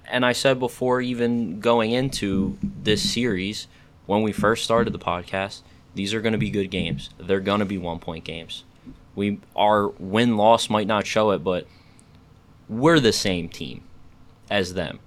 and 0.10 0.25
I 0.25 0.31
said 0.31 0.60
before, 0.60 1.01
even 1.01 1.60
going 1.60 1.91
into 1.91 2.58
this 2.62 3.13
series, 3.13 3.67
when 4.05 4.22
we 4.22 4.31
first 4.31 4.63
started 4.63 4.93
the 4.93 5.00
podcast, 5.00 5.62
these 5.96 6.13
are 6.13 6.22
going 6.22 6.34
to 6.34 6.39
be 6.39 6.50
good 6.50 6.72
games. 6.72 7.10
They're 7.19 7.39
going 7.39 7.60
to 7.60 7.65
be 7.65 7.77
one 7.77 8.00
point 8.00 8.24
games. 8.24 8.63
We 9.15 9.39
our 9.55 9.89
win 9.89 10.38
loss 10.38 10.69
might 10.69 10.88
not 10.88 11.05
show 11.05 11.31
it, 11.31 11.43
but 11.43 11.67
we're 12.69 13.00
the 13.00 13.12
same 13.12 13.50
team 13.50 13.84
as 14.50 14.74
them. 14.74 15.00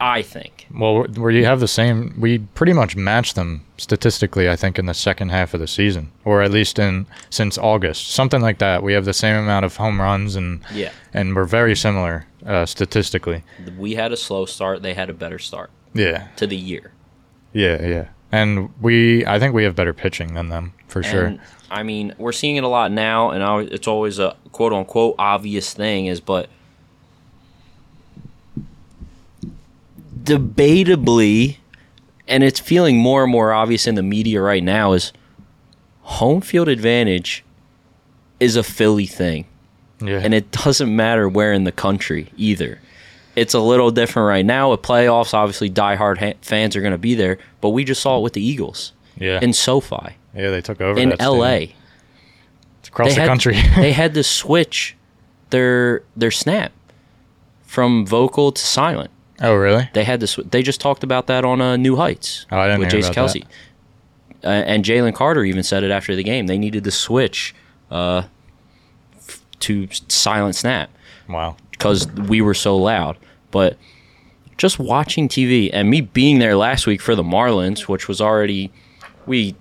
I 0.00 0.22
think. 0.22 0.66
Well, 0.74 1.04
where 1.04 1.30
you 1.30 1.44
have 1.44 1.60
the 1.60 1.68
same, 1.68 2.14
we 2.18 2.38
pretty 2.38 2.72
much 2.72 2.96
match 2.96 3.34
them 3.34 3.64
statistically. 3.76 4.48
I 4.48 4.56
think 4.56 4.78
in 4.78 4.86
the 4.86 4.94
second 4.94 5.30
half 5.30 5.54
of 5.54 5.60
the 5.60 5.66
season, 5.66 6.10
or 6.24 6.42
at 6.42 6.50
least 6.50 6.78
in 6.78 7.06
since 7.30 7.56
August, 7.58 8.10
something 8.10 8.40
like 8.40 8.58
that. 8.58 8.82
We 8.82 8.92
have 8.92 9.04
the 9.04 9.12
same 9.14 9.36
amount 9.36 9.64
of 9.64 9.76
home 9.76 10.00
runs, 10.00 10.36
and 10.36 10.62
Yeah, 10.72 10.90
and 11.14 11.34
we're 11.34 11.44
very 11.44 11.74
similar 11.76 12.26
uh, 12.46 12.66
statistically. 12.66 13.42
we 13.78 13.94
had 13.94 14.12
a 14.12 14.16
slow 14.16 14.46
start. 14.46 14.82
They 14.82 14.94
had 14.94 15.10
a 15.10 15.14
better 15.14 15.38
start 15.38 15.70
Yeah, 15.94 16.28
to 16.36 16.46
the 16.46 16.56
year. 16.56 16.92
yeah, 17.52 17.84
yeah. 17.86 18.08
And 18.30 18.68
we, 18.82 19.24
I 19.24 19.38
think 19.38 19.54
we 19.54 19.64
have 19.64 19.74
better 19.74 19.94
pitching 19.94 20.34
than 20.34 20.50
them 20.50 20.74
for 20.86 21.02
sure. 21.02 21.36
I 21.70 21.82
mean, 21.82 22.14
we're 22.18 22.32
seeing 22.32 22.56
it 22.56 22.64
a 22.64 22.68
lot 22.68 22.92
now, 22.92 23.30
and 23.30 23.70
it's 23.72 23.88
always 23.88 24.18
a 24.18 24.36
quote 24.52 24.72
unquote 24.74 25.14
obvious 25.18 25.72
thing. 25.72 26.06
Is 26.06 26.20
but 26.20 26.48
debatably, 30.28 31.56
and 32.26 32.44
it's 32.44 32.60
feeling 32.60 32.98
more 32.98 33.22
and 33.24 33.32
more 33.32 33.52
obvious 33.52 33.86
in 33.86 33.94
the 33.94 34.02
media 34.02 34.40
right 34.40 34.62
now, 34.62 34.92
is 34.92 35.12
home 36.02 36.40
field 36.40 36.68
advantage 36.68 37.44
is 38.40 38.56
a 38.56 38.62
Philly 38.62 39.06
thing, 39.06 39.46
Yeah, 40.00 40.20
and 40.22 40.32
it 40.34 40.50
doesn't 40.52 40.94
matter 40.94 41.28
where 41.28 41.52
in 41.52 41.64
the 41.64 41.72
country 41.72 42.28
either. 42.36 42.80
It's 43.36 43.54
a 43.54 43.60
little 43.60 43.90
different 43.90 44.26
right 44.26 44.44
now 44.44 44.70
with 44.72 44.82
playoffs. 44.82 45.32
Obviously, 45.34 45.70
diehard 45.70 46.18
ha- 46.18 46.38
fans 46.42 46.74
are 46.76 46.80
going 46.80 46.92
to 46.92 46.98
be 46.98 47.14
there, 47.14 47.38
but 47.60 47.70
we 47.70 47.84
just 47.84 48.00
saw 48.02 48.18
it 48.18 48.22
with 48.22 48.32
the 48.32 48.44
Eagles 48.44 48.92
yeah, 49.16 49.38
in 49.42 49.52
SoFi 49.52 50.16
yeah. 50.34 50.50
They 50.50 50.60
took 50.60 50.80
over 50.80 50.98
in 50.98 51.10
LA. 51.10 51.14
stadium. 51.56 51.76
It's 52.80 52.88
across 52.88 53.08
They 53.08 53.14
the 53.14 53.20
had- 53.22 53.28
country. 53.28 53.54
they 53.76 53.92
had 54.02 54.14
to 54.14 54.22
switch 54.22 54.96
their 55.50 56.02
their 56.16 56.30
snap 56.30 56.72
from 57.64 58.06
vocal 58.06 58.50
to 58.52 58.62
silent. 58.62 59.10
Oh, 59.40 59.54
really? 59.54 59.88
They 59.94 60.04
had. 60.04 60.26
Sw- 60.28 60.40
they 60.50 60.62
just 60.62 60.80
talked 60.80 61.04
about 61.04 61.26
that 61.28 61.44
on 61.44 61.60
uh, 61.60 61.76
New 61.76 61.96
Heights 61.96 62.46
Oh, 62.50 62.58
I 62.58 62.66
didn't 62.66 62.80
with 62.80 62.92
about 62.94 63.14
Kelce, 63.14 63.44
uh, 64.44 64.48
and 64.48 64.84
Jalen 64.84 65.14
Carter 65.14 65.44
even 65.44 65.62
said 65.62 65.84
it 65.84 65.90
after 65.90 66.16
the 66.16 66.24
game. 66.24 66.46
They 66.48 66.58
needed 66.58 66.82
to 66.84 66.90
switch 66.90 67.54
uh, 67.90 68.22
f- 69.16 69.42
to 69.60 69.88
silent 70.08 70.56
snap 70.56 70.90
Wow. 71.28 71.56
because 71.70 72.06
we 72.12 72.40
were 72.40 72.54
so 72.54 72.76
loud. 72.76 73.16
But 73.52 73.76
just 74.56 74.78
watching 74.80 75.28
TV 75.28 75.70
and 75.72 75.88
me 75.88 76.00
being 76.00 76.40
there 76.40 76.56
last 76.56 76.86
week 76.88 77.00
for 77.00 77.14
the 77.14 77.22
Marlins, 77.22 77.82
which 77.88 78.08
was 78.08 78.20
already 78.20 78.72
we 79.24 79.54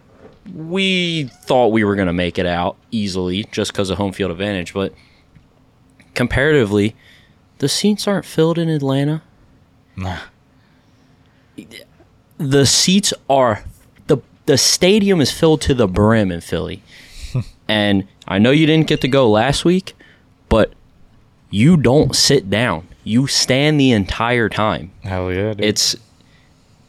we 0.55 1.25
thought 1.43 1.67
we 1.67 1.84
were 1.84 1.96
going 1.96 2.07
to 2.07 2.13
make 2.13 2.39
it 2.39 2.46
out 2.48 2.77
easily 2.89 3.43
just 3.51 3.74
because 3.74 3.89
of 3.91 3.98
home 3.98 4.12
field 4.13 4.31
advantage, 4.31 4.74
but 4.74 4.93
comparatively, 6.13 6.96
the 7.60 7.69
seats 7.69 8.07
aren't 8.07 8.25
filled 8.25 8.57
in 8.57 8.69
Atlanta. 8.69 9.22
Nah. 9.98 10.20
The 12.38 12.66
seats 12.66 13.13
are 13.30 13.63
the 14.06 14.20
the 14.46 14.58
stadium 14.58 15.20
is 15.20 15.32
filled 15.32 15.62
to 15.62 15.74
the 15.74 15.88
brim 15.88 16.32
in 16.32 16.42
Philly. 16.42 16.84
and 17.68 18.08
I 18.27 18.38
know 18.38 18.51
you 18.51 18.68
didn't 18.68 18.88
get 18.88 19.01
to 19.01 19.08
go 19.08 19.30
last 19.30 19.66
week, 19.66 19.96
but 20.50 20.74
you 21.50 21.75
don't 21.75 22.16
sit 22.16 22.50
down. 22.50 22.88
You 23.04 23.25
stand 23.25 23.80
the 23.80 23.92
entire 23.92 24.50
time. 24.50 24.92
Hell 25.01 25.34
yeah. 25.34 25.54
Dude. 25.54 25.66
It's 25.66 25.96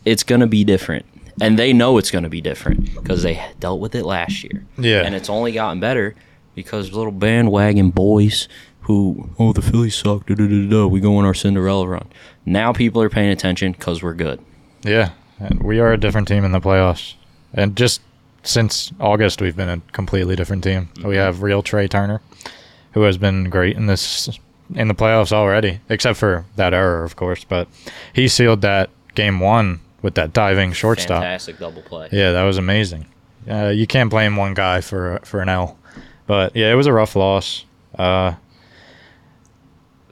it's 0.05 0.23
going 0.23 0.41
to 0.41 0.47
be 0.47 0.65
different. 0.65 1.07
And 1.41 1.59
they 1.59 1.73
know 1.73 1.99
it's 1.99 2.11
going 2.11 2.25
to 2.25 2.31
be 2.31 2.41
different 2.41 2.95
because 2.95 3.23
they 3.23 3.41
dealt 3.61 3.81
with 3.81 3.95
it 3.95 4.05
last 4.05 4.43
year. 4.43 4.65
Yeah. 4.77 5.03
And 5.03 5.15
it's 5.15 5.31
only 5.31 5.53
gotten 5.53 5.79
better 5.79 6.17
because 6.57 6.93
little 6.93 7.13
bandwagon 7.13 7.91
boys 7.91 8.49
who, 8.89 9.29
oh, 9.39 9.53
the 9.53 9.61
Phillies 9.61 9.95
suck, 9.95 10.27
da, 10.27 10.35
da, 10.35 10.47
da, 10.47 10.67
da, 10.67 10.87
we 10.87 10.99
go 10.99 11.19
on 11.19 11.27
our 11.27 11.35
Cinderella 11.35 11.87
run. 11.87 12.09
Now 12.47 12.73
people 12.73 13.03
are 13.03 13.11
paying 13.11 13.29
attention 13.29 13.73
because 13.73 14.03
we're 14.03 14.15
good. 14.15 14.41
Yeah, 14.83 15.11
and 15.39 15.63
we 15.63 15.79
are 15.79 15.93
a 15.93 15.99
different 15.99 16.27
team 16.27 16.43
in 16.43 16.53
the 16.53 16.61
playoffs, 16.61 17.13
and 17.53 17.77
just 17.77 18.01
since 18.43 18.91
August, 18.99 19.43
we've 19.43 19.55
been 19.55 19.69
a 19.69 19.83
completely 19.93 20.37
different 20.37 20.65
team. 20.65 20.89
We 21.05 21.17
have 21.17 21.43
real 21.43 21.63
Trea 21.63 21.87
Turner, 21.87 22.23
who 22.93 23.03
has 23.03 23.19
been 23.19 23.51
great 23.51 23.77
in 23.77 23.87
this 23.87 24.31
in 24.75 24.89
the 24.89 24.95
playoffs 24.95 25.33
already, 25.33 25.81
except 25.91 26.19
for 26.19 26.47
that 26.57 26.73
error, 26.73 27.05
of 27.05 27.15
course. 27.15 27.45
But 27.45 27.69
he 28.15 28.27
sealed 28.27 28.63
that 28.63 28.89
game 29.15 29.39
one 29.39 29.81
with 30.01 30.15
that 30.15 30.33
diving 30.33 30.73
shortstop. 30.73 31.23
Fantastic 31.23 31.59
double 31.59 31.83
play. 31.83 32.09
Yeah, 32.11 32.33
that 32.33 32.45
was 32.45 32.57
amazing. 32.57 33.05
Uh, 33.47 33.69
you 33.69 33.87
can't 33.87 34.09
blame 34.09 34.37
one 34.37 34.55
guy 34.55 34.81
for 34.81 35.21
for 35.25 35.43
an 35.43 35.51
L, 35.51 35.77
but 36.27 36.57
yeah, 36.57 36.73
it 36.73 36.75
was 36.75 36.87
a 36.87 36.93
rough 36.95 37.17
loss. 37.17 37.67
Uh, 37.99 38.35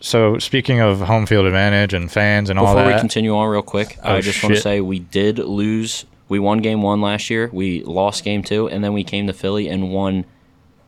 so 0.00 0.38
speaking 0.38 0.80
of 0.80 1.00
home 1.00 1.26
field 1.26 1.46
advantage 1.46 1.94
and 1.94 2.10
fans 2.10 2.50
and 2.50 2.58
all 2.58 2.66
Before 2.66 2.76
that, 2.76 2.84
Before 2.84 2.96
we 2.96 3.00
continue 3.00 3.34
on 3.36 3.48
real 3.48 3.62
quick, 3.62 3.98
I 4.02 4.16
Oh, 4.16 4.20
just 4.20 4.42
want 4.42 4.54
to 4.54 4.60
say 4.60 4.80
we 4.80 4.98
did 4.98 5.38
lose. 5.38 6.04
We 6.28 6.38
won 6.38 6.58
game 6.58 6.82
one 6.82 7.00
last 7.00 7.30
year. 7.30 7.48
We 7.52 7.82
lost 7.84 8.24
game 8.24 8.42
two, 8.42 8.68
and 8.68 8.82
then 8.82 8.92
we 8.92 9.04
came 9.04 9.26
to 9.28 9.32
Philly 9.32 9.68
and 9.68 9.90
won 9.92 10.24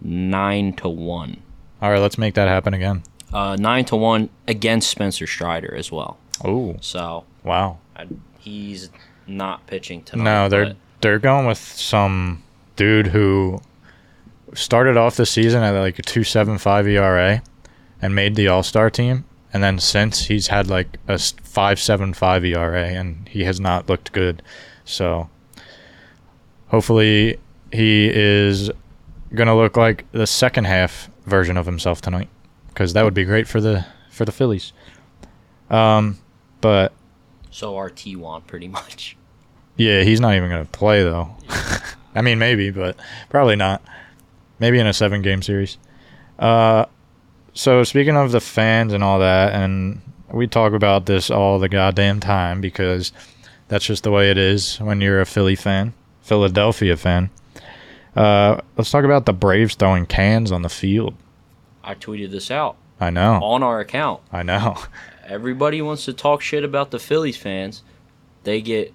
nine 0.01 0.73
to 0.75 0.89
one. 0.89 1.43
all 1.81 1.91
right, 1.91 1.99
let's 2.01 2.19
make 2.19 2.35
that 2.35 2.49
happen 2.49 2.75
again. 2.75 3.03
Uh, 3.33 3.57
nine 3.59 3.85
to 3.87 3.97
one 3.97 4.31
against 4.47 4.89
Spencer 4.91 5.27
Strider 5.27 5.75
as 5.75 5.93
well. 5.93 6.19
Oh, 6.45 6.77
So 6.81 7.25
wow. 7.45 7.79
I, 7.97 8.07
he's 8.39 8.91
not 9.27 9.67
pitching 9.67 10.03
tonight. 10.03 10.25
No, 10.25 10.49
they're 10.49 10.75
they're 11.01 11.19
going 11.19 11.47
with 11.47 11.59
some 11.59 12.43
dude 12.77 13.09
who 13.09 13.61
started 14.55 14.97
off 14.97 15.17
the 15.17 15.27
season 15.27 15.63
at 15.63 15.71
like 15.79 15.99
a 15.99 16.03
two 16.03 16.25
seven 16.25 16.59
five 16.59 16.87
ERA 16.89 17.43
and 18.01 18.15
made 18.15 18.35
the 18.35 18.49
All 18.49 18.63
Star 18.63 18.91
team, 18.91 19.25
and 19.53 19.63
then 19.63 19.79
since 19.79 20.27
he's 20.27 20.49
had 20.49 20.69
like 20.69 20.99
a 21.09 21.19
five 21.19 21.81
seven 21.81 22.13
five 22.15 22.45
ERA 22.45 22.85
and 22.89 23.29
he 23.29 23.45
has 23.45 23.59
not 23.61 23.89
looked 23.89 24.13
good. 24.13 24.43
So 24.85 25.29
hopefully 26.69 27.39
he 27.73 28.11
is 28.13 28.71
gonna 29.35 29.57
look 29.57 29.77
like 29.77 30.11
the 30.13 30.27
second 30.27 30.65
half 30.65 31.11
version 31.27 31.57
of 31.57 31.67
himself 31.67 32.01
tonight, 32.01 32.29
because 32.69 32.93
that 32.95 33.05
would 33.05 33.15
be 33.15 33.25
great 33.25 33.47
for 33.47 33.61
the 33.61 33.85
for 34.11 34.25
the 34.25 34.33
Phillies. 34.33 34.73
Um, 35.71 36.19
but 36.61 36.93
so 37.51 37.77
our 37.77 37.91
T1 37.91 38.47
pretty 38.47 38.69
much. 38.69 39.17
Yeah, 39.77 40.03
he's 40.03 40.21
not 40.21 40.35
even 40.35 40.49
going 40.51 40.65
to 40.65 40.71
play 40.71 41.03
though. 41.03 41.37
I 42.15 42.23
mean, 42.23 42.39
maybe, 42.39 42.71
but 42.71 42.97
probably 43.29 43.55
not. 43.57 43.83
maybe 44.59 44.79
in 44.79 44.87
a 44.87 44.93
seven 44.93 45.23
game 45.23 45.41
series. 45.43 45.79
Uh, 46.39 46.87
so 47.59 47.83
speaking 47.83 48.17
of 48.17 48.31
the 48.31 48.41
fans 48.41 48.93
and 48.93 49.03
all 49.03 49.19
that, 49.19 49.53
and 49.53 50.01
we 50.33 50.47
talk 50.47 50.75
about 50.75 51.07
this 51.07 51.29
all 51.29 51.59
the 51.59 51.69
goddamn 51.69 52.21
time 52.21 52.61
because 52.61 53.11
that's 53.67 53.85
just 53.85 54.05
the 54.05 54.13
way 54.13 54.31
it 54.31 54.39
is 54.39 54.77
when 54.77 55.01
you're 55.01 55.21
a 55.21 55.27
Philly 55.27 55.57
fan, 55.57 55.93
Philadelphia 56.23 56.97
fan. 56.97 57.31
Uh, 58.15 58.61
let's 58.77 58.93
talk 58.93 59.05
about 59.05 59.27
the 59.27 59.33
Braves 59.33 59.75
throwing 59.75 60.07
cans 60.07 60.53
on 60.53 60.63
the 60.63 60.69
field. 60.69 61.15
I 61.83 61.97
tweeted 61.97 62.31
this 62.31 62.49
out 62.49 62.77
I 63.01 63.11
know, 63.11 63.41
on 63.43 63.65
our 63.65 63.81
account. 63.81 64.21
I 64.31 64.45
know. 64.45 64.77
Everybody 65.27 65.83
wants 65.83 66.05
to 66.05 66.13
talk 66.13 66.43
shit 66.43 66.63
about 66.63 66.93
the 66.93 67.01
Phillies 67.01 67.37
fans. 67.37 67.83
They 68.45 68.61
get. 68.61 68.95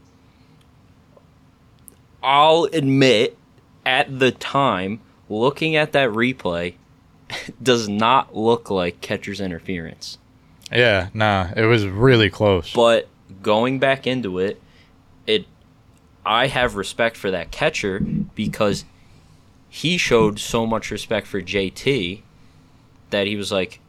I'll 2.23 2.69
admit, 2.71 3.37
at 3.85 4.19
the 4.19 4.31
time, 4.31 5.01
looking 5.27 5.75
at 5.75 5.91
that 5.91 6.11
replay, 6.11 6.75
does 7.63 7.87
not 7.87 8.35
look 8.35 8.69
like 8.69 9.01
catcher's 9.01 9.41
interference. 9.41 10.17
Yeah, 10.71 11.09
nah, 11.13 11.51
it 11.55 11.65
was 11.65 11.85
really 11.85 12.29
close. 12.29 12.73
But 12.73 13.07
going 13.41 13.79
back 13.79 14.07
into 14.07 14.39
it, 14.39 14.61
it 15.27 15.45
I 16.25 16.47
have 16.47 16.75
respect 16.75 17.17
for 17.17 17.31
that 17.31 17.51
catcher 17.51 17.99
because 17.99 18.85
he 19.69 19.97
showed 19.97 20.39
so 20.39 20.65
much 20.65 20.91
respect 20.91 21.27
for 21.27 21.41
JT 21.41 22.21
that 23.09 23.27
he 23.27 23.35
was 23.35 23.51
like, 23.51 23.79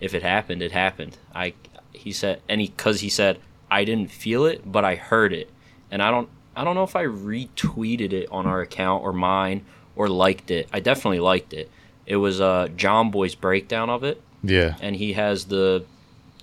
if 0.00 0.14
it 0.14 0.22
happened, 0.22 0.62
it 0.62 0.72
happened. 0.72 1.18
I 1.34 1.54
he 1.92 2.12
said 2.12 2.40
and 2.48 2.60
he 2.60 2.68
cuz 2.68 3.00
he 3.00 3.08
said 3.08 3.38
I 3.70 3.84
didn't 3.84 4.10
feel 4.10 4.44
it, 4.46 4.70
but 4.70 4.84
I 4.84 4.96
heard 4.96 5.32
it. 5.32 5.50
And 5.90 6.02
I 6.02 6.10
don't 6.10 6.28
I 6.56 6.64
don't 6.64 6.74
know 6.74 6.82
if 6.82 6.96
I 6.96 7.04
retweeted 7.04 8.12
it 8.12 8.28
on 8.30 8.46
our 8.46 8.60
account 8.60 9.04
or 9.04 9.12
mine 9.12 9.64
or 9.94 10.08
liked 10.08 10.50
it. 10.50 10.68
I 10.72 10.80
definitely 10.80 11.20
liked 11.20 11.52
it. 11.52 11.70
It 12.08 12.16
was 12.16 12.40
uh 12.40 12.68
Jomboy's 12.76 13.34
breakdown 13.36 13.88
of 13.90 14.02
it. 14.02 14.20
Yeah, 14.42 14.74
and 14.80 14.96
he 14.96 15.12
has 15.12 15.44
the 15.44 15.84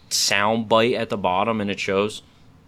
sound 0.09 0.69
bite 0.69 0.93
at 0.93 1.09
the 1.09 1.17
bottom 1.17 1.59
and 1.59 1.69
it 1.71 1.79
shows 1.79 2.21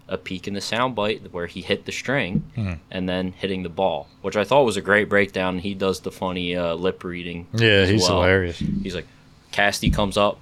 a 0.08 0.16
peak 0.18 0.48
in 0.48 0.54
the 0.54 0.60
sound 0.60 0.94
bite 0.94 1.32
where 1.32 1.46
he 1.46 1.60
hit 1.60 1.84
the 1.84 1.92
string 1.92 2.42
Mhm. 2.56 2.78
and 2.90 3.08
then 3.08 3.32
hitting 3.32 3.62
the 3.62 3.68
ball 3.68 4.08
which 4.22 4.36
i 4.36 4.42
thought 4.42 4.64
was 4.64 4.76
a 4.76 4.80
great 4.80 5.08
breakdown. 5.08 5.54
And 5.56 5.60
he 5.62 5.74
does 5.74 6.00
the 6.00 6.10
funny 6.10 6.56
uh, 6.56 6.74
lip 6.74 7.04
reading 7.04 7.46
yeah, 7.52 7.84
he's 7.86 8.02
well. 8.02 8.22
hilarious. 8.22 8.58
he's 8.58 8.94
like 8.94 9.06
casty 9.52 9.92
comes 9.94 10.16
up. 10.16 10.40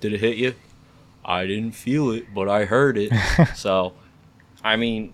Did 0.00 0.12
it 0.12 0.20
hit 0.20 0.36
you? 0.36 0.54
I 1.24 1.46
didn't 1.46 1.72
feel 1.72 2.10
it 2.10 2.26
but 2.34 2.48
i 2.48 2.64
heard 2.66 2.96
it. 2.98 3.10
So 3.56 3.94
i 4.62 4.76
mean 4.76 5.12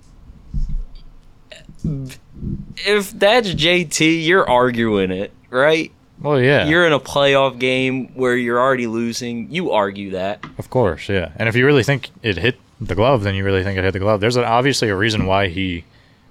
if 2.85 3.11
that's 3.13 3.49
jt 3.55 4.25
you're 4.27 4.49
arguing 4.49 5.11
it 5.11 5.33
right 5.57 5.91
Well, 6.21 6.41
yeah, 6.41 6.67
you're 6.69 6.87
in 6.87 6.93
a 6.93 7.01
playoff 7.01 7.59
game 7.59 8.09
where 8.15 8.37
you're 8.37 8.61
already 8.61 8.87
losing. 8.87 9.51
You 9.51 9.73
argue 9.73 10.11
that. 10.11 10.45
Of 10.59 10.71
course, 10.71 11.09
yeah. 11.09 11.33
And 11.37 11.49
if 11.49 11.57
you 11.57 11.67
really 11.67 11.83
think 11.83 12.11
it 12.23 12.37
hit 12.39 12.57
the 12.81 12.95
glove, 12.95 13.23
then 13.23 13.35
you 13.35 13.45
really 13.45 13.63
think 13.65 13.79
it 13.79 13.85
hit 13.85 13.93
the 13.93 13.99
glove. 13.99 14.21
There's 14.21 14.37
a, 14.37 14.45
obviously 14.45 14.89
a 14.89 14.97
reason 14.97 15.27
why 15.27 15.49
he 15.49 15.85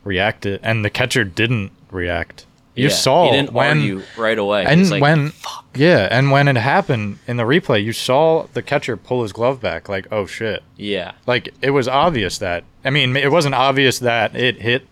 reacted, 0.03 0.60
and 0.63 0.84
the 0.86 0.89
catcher 0.89 1.24
didn't 1.24 1.72
react. 1.91 2.46
You 2.75 2.89
Yeah, 2.89 2.94
saw 2.96 3.25
he 3.32 3.38
didn't 3.38 3.53
when, 3.53 3.77
argue 3.77 4.01
right 4.17 4.38
away. 4.38 4.65
and 4.65 4.89
like, 4.89 5.01
when, 5.01 5.32
yeah, 5.75 6.10
and 6.12 6.29
when 6.29 6.48
it 6.50 6.58
happened 6.58 7.20
in 7.25 7.38
the 7.38 7.44
replay, 7.44 7.82
you 7.84 7.94
saw 7.94 8.48
the 8.53 8.62
catcher 8.62 8.98
pull 8.98 9.22
his 9.24 9.32
glove 9.32 9.62
back, 9.62 9.88
like, 9.88 10.08
oh 10.12 10.25
shit, 10.25 10.62
yeah, 10.75 11.13
like 11.25 11.53
it 11.62 11.70
was 11.72 11.88
obvious 11.88 12.38
that. 12.39 12.63
I 12.84 12.89
mean, 12.89 13.15
it 13.15 13.32
wasn't 13.32 13.55
obvious 13.55 14.00
that 14.00 14.36
it 14.36 14.62
hit 14.62 14.86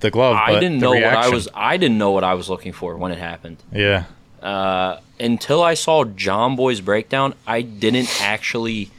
the 0.00 0.10
glove. 0.10 0.36
I 0.36 0.58
didn't 0.60 0.78
know 0.78 0.92
what 0.92 1.04
I 1.04 1.28
was. 1.28 1.48
I 1.54 1.76
didn't 1.76 1.98
know 1.98 2.10
what 2.10 2.24
I 2.24 2.34
was 2.34 2.48
looking 2.50 2.72
for 2.72 2.96
when 2.96 3.12
it 3.12 3.18
happened. 3.18 3.58
Yeah, 3.72 4.04
Uh, 4.42 4.98
until 5.18 5.62
I 5.62 5.74
saw 5.74 6.04
Jomboy's 6.04 6.80
breakdown, 6.80 7.34
I 7.46 7.62
didn't 7.62 8.08
actually 8.22 8.90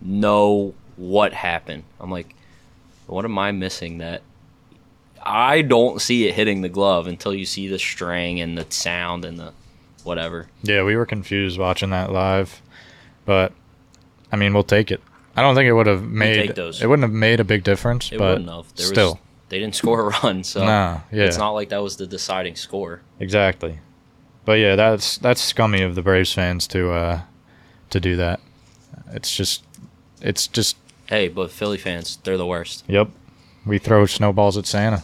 know 0.00 0.74
what 0.96 1.32
happened. 1.32 1.84
I'm 2.00 2.10
like, 2.10 2.34
what 3.06 3.24
am 3.24 3.38
I 3.38 3.52
missing? 3.52 3.98
That 3.98 4.22
I 5.22 5.62
don't 5.62 6.00
see 6.00 6.28
it 6.28 6.34
hitting 6.34 6.60
the 6.62 6.68
glove 6.68 7.06
until 7.06 7.34
you 7.34 7.44
see 7.44 7.68
the 7.68 7.78
string 7.78 8.40
and 8.40 8.56
the 8.56 8.66
sound 8.70 9.24
and 9.24 9.38
the 9.38 9.52
whatever. 10.04 10.48
yeah, 10.62 10.82
we 10.82 10.96
were 10.96 11.06
confused 11.06 11.58
watching 11.58 11.90
that 11.90 12.12
live, 12.12 12.62
but 13.24 13.52
I 14.32 14.36
mean, 14.36 14.54
we'll 14.54 14.62
take 14.62 14.90
it. 14.90 15.00
I 15.36 15.42
don't 15.42 15.54
think 15.54 15.68
it 15.68 15.72
would 15.72 15.86
have 15.86 16.02
made 16.02 16.54
those. 16.56 16.82
it 16.82 16.86
wouldn't 16.86 17.04
have 17.04 17.12
made 17.12 17.40
a 17.40 17.44
big 17.44 17.62
difference, 17.62 18.10
It 18.12 18.18
but 18.18 18.38
wouldn't 18.40 18.50
have. 18.50 18.74
There 18.74 18.86
still. 18.86 19.20
They 19.48 19.58
didn't 19.58 19.74
score 19.82 20.00
a 20.10 20.22
run, 20.22 20.44
so 20.44 20.64
Nah, 20.64 21.00
yeah, 21.12 21.24
it's 21.24 21.38
not 21.38 21.50
like 21.52 21.68
that 21.70 21.82
was 21.82 21.96
the 21.96 22.06
deciding 22.06 22.56
score. 22.56 23.00
exactly. 23.20 23.78
But 24.44 24.54
yeah, 24.60 24.76
that's 24.76 25.18
that's 25.18 25.40
scummy 25.42 25.82
of 25.82 25.94
the 25.94 26.02
Braves 26.02 26.32
fans 26.32 26.66
to 26.68 26.90
uh 26.92 27.20
to 27.90 28.00
do 28.00 28.16
that. 28.16 28.40
It's 29.12 29.34
just 29.36 29.62
it's 30.22 30.46
just 30.46 30.76
Hey, 31.06 31.28
but 31.28 31.50
Philly 31.50 31.78
fans, 31.78 32.18
they're 32.24 32.36
the 32.36 32.46
worst. 32.46 32.84
yep. 32.88 33.08
We 33.66 33.78
throw 33.78 34.06
snowballs 34.06 34.56
at 34.56 34.66
Santa. 34.66 35.02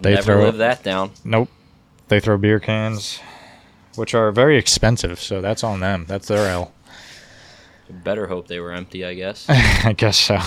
They 0.00 0.14
Never 0.14 0.22
throw 0.22 0.42
live 0.44 0.58
that 0.58 0.82
down. 0.84 1.10
Nope. 1.24 1.48
They 2.08 2.20
throw 2.20 2.38
beer 2.38 2.60
cans, 2.60 3.18
which 3.96 4.14
are 4.14 4.30
very 4.30 4.56
expensive, 4.56 5.18
so 5.20 5.40
that's 5.40 5.64
on 5.64 5.80
them. 5.80 6.04
That's 6.06 6.28
their 6.28 6.46
L. 6.48 6.72
Better 7.90 8.28
hope 8.28 8.46
they 8.48 8.60
were 8.60 8.72
empty, 8.72 9.04
I 9.04 9.14
guess. 9.14 9.46
I 9.48 9.92
guess 9.96 10.16
so. 10.16 10.38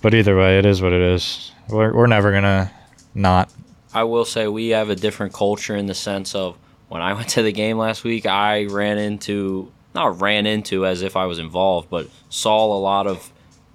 But 0.00 0.14
either 0.14 0.36
way, 0.36 0.58
it 0.58 0.64
is 0.66 0.80
what 0.80 0.92
it 0.92 1.00
is. 1.02 1.51
We're 1.68 1.94
we're 1.94 2.06
never 2.06 2.32
gonna 2.32 2.70
not. 3.14 3.50
I 3.94 4.04
will 4.04 4.24
say 4.24 4.48
we 4.48 4.68
have 4.68 4.90
a 4.90 4.96
different 4.96 5.32
culture 5.32 5.76
in 5.76 5.86
the 5.86 5.94
sense 5.94 6.34
of 6.34 6.56
when 6.88 7.02
I 7.02 7.12
went 7.14 7.28
to 7.30 7.42
the 7.42 7.52
game 7.52 7.78
last 7.78 8.04
week, 8.04 8.26
I 8.26 8.66
ran 8.66 8.98
into 8.98 9.70
not 9.94 10.20
ran 10.20 10.46
into 10.46 10.86
as 10.86 11.02
if 11.02 11.16
I 11.16 11.26
was 11.26 11.38
involved, 11.38 11.90
but 11.90 12.08
saw 12.28 12.64
a 12.76 12.78
lot 12.78 13.06
of 13.06 13.30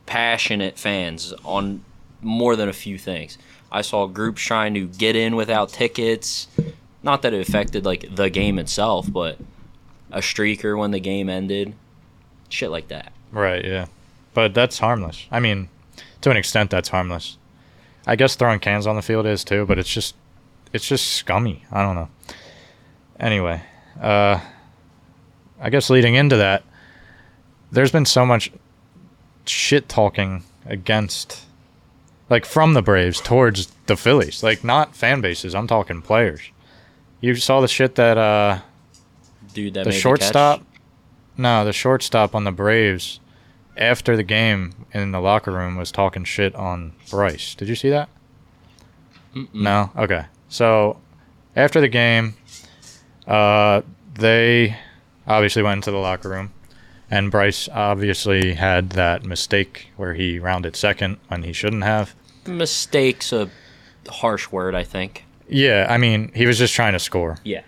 passionate 0.06 0.80
fans 0.80 1.34
on 1.44 1.84
more 2.22 2.56
than 2.56 2.70
a 2.70 2.74
few 2.74 2.98
things. 2.98 3.38
I 3.72 3.82
saw 3.82 4.08
groups 4.08 4.42
trying 4.42 4.74
to 4.76 4.88
get 4.88 5.16
in 5.16 5.36
without 5.36 5.70
tickets. 5.70 6.48
Not 7.04 7.22
that 7.22 7.34
it 7.34 7.48
affected 7.48 7.86
like 7.86 8.16
the 8.16 8.30
game 8.30 8.58
itself, 8.58 9.12
but 9.12 9.38
a 10.12 10.20
streaker 10.20 10.78
when 10.78 10.92
the 10.92 11.00
game 11.00 11.30
ended. 11.30 11.74
Shit 12.50 12.72
like 12.72 12.88
that. 12.88 13.12
Right. 13.32 13.64
Yeah. 13.64 13.88
But 14.34 14.54
that's 14.54 14.80
harmless. 14.80 15.26
I 15.32 15.40
mean, 15.40 15.70
to 16.22 16.32
an 16.32 16.38
extent, 16.38 16.70
that's 16.70 16.90
harmless. 16.90 17.38
I 18.08 18.16
guess 18.16 18.36
throwing 18.36 18.60
cans 18.60 18.88
on 18.88 18.96
the 18.96 19.02
field 19.02 19.26
is 19.28 19.44
too, 19.44 19.66
but 19.66 19.78
it's 19.78 19.90
just 19.90 20.16
it's 20.74 20.88
just 20.88 21.08
scummy. 21.08 21.66
I 21.72 21.84
don't 21.84 21.96
know. 21.96 22.10
Anyway, 23.20 23.62
uh, 24.02 24.40
I 25.60 25.70
guess 25.70 25.90
leading 25.90 26.16
into 26.16 26.38
that, 26.38 26.64
there's 27.72 27.92
been 27.92 28.06
so 28.06 28.26
much 28.26 28.52
shit 29.46 29.90
talking 29.90 30.44
against, 30.66 31.42
like 32.30 32.46
from 32.46 32.74
the 32.74 32.82
Braves 32.82 33.20
towards 33.20 33.68
the 33.88 33.98
Phillies, 33.98 34.42
like 34.42 34.64
not 34.64 34.96
fan 34.96 35.20
bases. 35.20 35.54
I'm 35.54 35.68
talking 35.68 36.02
players. 36.02 36.42
You 37.20 37.36
saw 37.36 37.60
the 37.60 37.68
shit 37.68 37.96
that 37.96 38.18
uh, 38.18 38.60
Dude, 39.54 39.74
that 39.74 39.84
the 39.84 39.90
made 39.90 39.94
catch. 39.96 40.02
shortstop. 40.02 40.64
No, 41.36 41.66
the 41.66 41.74
shortstop 41.74 42.36
on 42.36 42.46
the 42.46 42.52
Braves 42.52 43.20
after 43.78 44.16
the 44.16 44.24
game 44.24 44.86
in 44.94 45.12
the 45.12 45.20
locker 45.20 45.52
room 45.52 45.76
was 45.76 45.92
talking 45.92 46.24
shit 46.24 46.56
on 46.56 46.94
Bryce. 47.10 47.56
Did 47.56 47.70
you 47.70 47.76
see 47.76 47.90
that? 47.90 48.10
Mm-mm. 49.36 49.54
No. 49.54 49.92
Okay. 49.96 50.26
So 50.50 50.98
after 51.56 51.82
the 51.82 51.88
game, 51.88 52.36
uh, 53.28 53.82
they 54.16 54.78
obviously 55.28 55.64
went 55.64 55.80
into 55.80 55.92
the 55.92 55.98
locker 55.98 56.30
room, 56.30 56.54
and 57.12 57.30
Bryce 57.30 57.68
obviously 57.70 58.54
had 58.54 58.92
that 58.92 59.24
mistake 59.24 59.90
where 59.98 60.14
he 60.14 60.40
rounded 60.40 60.76
second 60.76 61.18
when 61.28 61.44
he 61.44 61.54
shouldn't 61.54 61.84
have. 61.84 62.16
Mistakes 62.46 63.34
a 63.34 63.50
harsh 64.10 64.52
word, 64.52 64.74
I 64.74 64.84
think. 64.84 65.26
Yeah, 65.50 65.88
I 65.90 65.98
mean, 65.98 66.32
he 66.34 66.46
was 66.46 66.58
just 66.58 66.74
trying 66.74 66.94
to 66.94 67.00
score. 67.00 67.38
Yeah. 67.44 67.62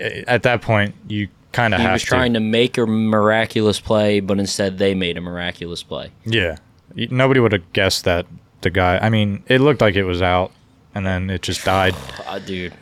At 0.00 0.42
that 0.44 0.62
point, 0.62 0.94
you 1.08 1.28
kind 1.58 1.74
of 1.74 1.80
He 1.80 1.86
was 1.88 2.02
to. 2.02 2.06
trying 2.06 2.34
to 2.34 2.40
make 2.40 2.78
a 2.78 2.86
miraculous 2.86 3.80
play, 3.80 4.20
but 4.20 4.38
instead 4.38 4.78
they 4.78 4.94
made 4.94 5.16
a 5.16 5.20
miraculous 5.20 5.82
play. 5.82 6.10
Yeah. 6.24 6.56
Nobody 6.94 7.40
would 7.40 7.52
have 7.52 7.72
guessed 7.72 8.04
that 8.04 8.26
the 8.62 8.70
guy. 8.70 8.98
I 8.98 9.08
mean, 9.10 9.42
it 9.48 9.60
looked 9.60 9.80
like 9.80 9.94
it 9.96 10.04
was 10.04 10.22
out, 10.22 10.52
and 10.94 11.04
then 11.06 11.30
it 11.30 11.42
just 11.42 11.64
died. 11.64 11.94
Uh, 12.26 12.38
dude, 12.50 12.74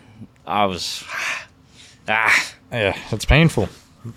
I 0.47 0.67
was. 0.67 1.05
Ah. 2.09 2.55
Yeah, 2.71 2.97
it's 3.11 3.25
painful. 3.25 3.69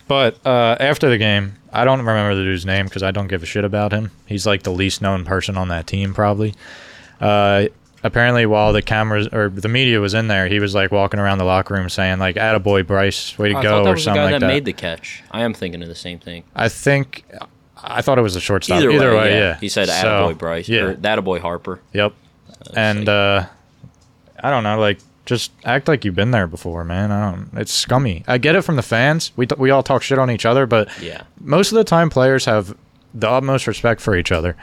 But 0.08 0.38
uh, 0.46 0.78
after 0.80 1.10
the 1.10 1.18
game, 1.18 1.56
I 1.74 1.84
don't 1.84 1.98
remember 1.98 2.36
the 2.36 2.44
dude's 2.44 2.68
name 2.68 2.86
because 2.86 3.02
I 3.02 3.10
don't 3.10 3.28
give 3.28 3.42
a 3.42 3.48
shit 3.48 3.66
about 3.66 3.92
him. 3.92 4.12
He's 4.28 4.46
like 4.46 4.62
the 4.62 4.70
least 4.72 5.02
known 5.02 5.26
person 5.26 5.58
on 5.58 5.70
that 5.70 5.88
team, 5.88 6.14
probably. 6.14 6.54
Uh, 7.20 7.66
apparently, 8.04 8.46
while 8.46 8.74
the 8.74 8.82
cameras 8.82 9.28
or 9.32 9.50
the 9.50 9.68
media 9.68 10.00
was 10.00 10.14
in 10.14 10.28
there, 10.28 10.48
he 10.48 10.60
was 10.60 10.74
like 10.76 10.92
walking 10.92 11.20
around 11.20 11.38
the 11.38 11.44
locker 11.46 11.74
room 11.74 11.90
saying 11.90 12.20
like 12.20 12.36
"Attaboy, 12.36 12.86
Bryce, 12.88 13.38
way 13.38 13.50
to 13.50 13.58
I 13.58 13.64
go" 13.64 13.70
thought 13.70 13.84
that 13.84 13.90
or 13.90 13.94
was 13.94 14.02
the 14.02 14.06
something 14.06 14.20
guy 14.20 14.24
like 14.26 14.34
that, 14.34 14.40
that. 14.42 14.48
made 14.48 14.66
the 14.66 14.74
catch. 14.74 15.24
I 15.32 15.42
am 15.42 15.54
thinking 15.54 15.82
of 15.82 15.88
the 15.90 15.96
same 15.96 16.20
thing. 16.20 16.44
I 16.56 16.70
think 16.70 17.24
I 17.82 18.02
thought 18.02 18.18
it 18.18 18.22
was 18.24 18.36
a 18.36 18.42
shortstop. 18.42 18.80
Either, 18.80 18.92
Either, 18.92 19.16
way, 19.16 19.38
yeah. 19.38 19.58
He 19.60 19.70
said, 19.70 19.88
"Attaboy 19.90 20.38
Bryce," 20.38 20.68
Yeah. 20.70 20.82
or 20.82 20.96
"Attaboy 20.96 21.40
Harper." 21.42 21.80
Yep. 21.94 22.14
And 22.76 23.00
like- 23.00 23.08
uh, 23.10 23.46
I 24.44 24.50
don't 24.50 24.64
know, 24.64 24.80
like 24.80 25.00
Just 25.26 25.52
act 25.64 25.88
like 25.88 26.04
you've 26.06 26.16
been 26.16 26.32
there 26.32 26.48
before, 26.48 26.84
man. 26.84 27.12
I 27.12 27.30
don't. 27.32 27.50
It's 27.56 27.72
scummy. 27.72 28.24
I 28.28 28.40
get 28.40 28.56
it 28.56 28.62
from 28.64 28.78
the 28.78 28.82
fans. 28.82 29.32
We 29.36 29.48
we 29.58 29.70
all 29.70 29.84
talk 29.84 30.02
shit 30.02 30.18
on 30.18 30.32
each 30.32 30.44
other, 30.46 30.66
but 30.66 30.90
Yeah. 31.00 31.22
most 31.40 31.72
of 31.72 31.76
the 31.78 31.84
time 31.84 32.10
players 32.10 32.46
have 32.46 32.76
the 33.14 33.30
utmost 33.30 33.68
respect 33.68 34.02
for 34.02 34.16
each 34.16 34.32
other. 34.32 34.56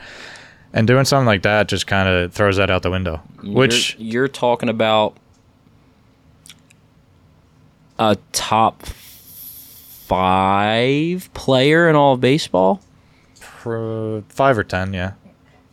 And 0.73 0.87
doing 0.87 1.05
something 1.05 1.27
like 1.27 1.43
that 1.43 1.69
just 1.69 1.87
kind 1.87 2.09
of 2.09 2.33
throws 2.33 2.57
that 2.59 2.71
out 2.71 2.83
the 2.83 2.91
window. 2.91 3.23
Which 3.43 3.97
you're, 3.99 4.13
you're 4.13 4.29
talking 4.29 4.69
about 4.69 5.17
a 7.99 8.17
top 8.33 8.83
five 10.07 11.31
player 11.35 11.89
in 11.89 11.97
all 11.97 12.15
of 12.15 12.21
baseball. 12.21 12.81
for 13.39 14.23
five 14.29 14.57
or 14.59 14.65
ten, 14.65 14.93
yeah, 14.93 15.13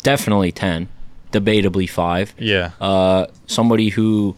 Definitely 0.04 0.52
ten, 0.52 0.90
debatably 1.32 1.90
five. 1.90 2.34
yeah, 2.38 2.72
Uh, 2.82 3.28
somebody 3.48 3.90
who 3.90 4.36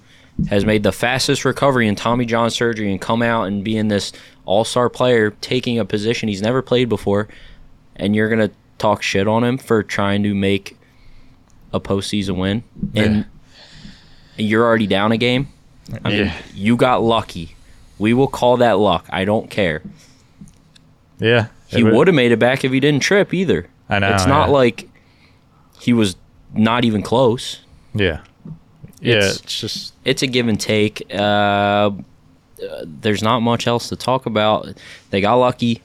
has 0.50 0.66
made 0.66 0.84
the 0.84 0.92
fastest 0.92 1.46
recovery 1.46 1.88
in 1.88 1.96
Tommy 1.96 2.26
John 2.26 2.50
surgery 2.50 2.92
and 2.92 3.00
come 3.00 3.22
out 3.22 3.44
and 3.46 3.64
being 3.64 3.88
this 3.88 4.12
all-star 4.46 4.90
player, 4.90 5.32
taking 5.42 5.80
a 5.80 5.86
position 5.86 6.28
he's 6.28 6.42
never 6.42 6.62
played 6.62 6.90
before, 6.90 7.28
and 7.96 8.16
you're 8.16 8.30
gonna 8.30 8.52
talk 8.78 9.02
shit 9.02 9.28
on 9.28 9.44
him 9.44 9.58
for 9.58 9.84
trying 9.84 10.24
to 10.24 10.34
make 10.34 10.78
a 11.74 11.80
postseason 11.80 12.38
win, 12.38 12.64
and 12.96 13.26
you're 14.38 14.64
already 14.64 14.88
down 14.88 15.12
a 15.12 15.18
game. 15.18 15.48
I 16.04 16.10
mean, 16.10 16.26
yeah, 16.26 16.38
you 16.54 16.76
got 16.78 17.04
lucky. 17.04 17.56
We 18.00 18.14
will 18.14 18.28
call 18.28 18.58
that 18.58 18.74
luck. 18.80 19.06
I 19.10 19.26
don't 19.26 19.50
care. 19.50 19.82
yeah. 21.20 21.48
He 21.68 21.84
would 21.84 22.08
have 22.08 22.16
made 22.16 22.32
it 22.32 22.40
back 22.40 22.64
if 22.64 22.72
he 22.72 22.80
didn't 22.80 23.02
trip 23.02 23.34
either. 23.34 23.68
I 23.90 24.00
know. 24.00 24.14
it's 24.14 24.26
not 24.26 24.48
yeah. 24.48 24.54
like 24.54 24.90
he 25.80 25.94
was 25.94 26.16
not 26.54 26.86
even 26.86 27.02
close. 27.02 27.60
Yeah, 27.94 28.22
yeah. 29.02 29.16
It's- 29.16 29.40
It's, 29.42 29.60
just 29.62 29.94
It's 30.06 30.22
a 30.22 30.28
give 30.28 30.48
and 30.48 30.60
take. 30.60 31.06
Uh, 31.14 31.18
uh, 31.18 31.92
there's 32.86 33.22
not 33.22 33.40
much 33.42 33.68
else 33.68 33.90
to 33.90 33.96
talk 33.96 34.26
about. 34.26 34.68
They 35.10 35.20
got 35.22 35.36
lucky. 35.36 35.82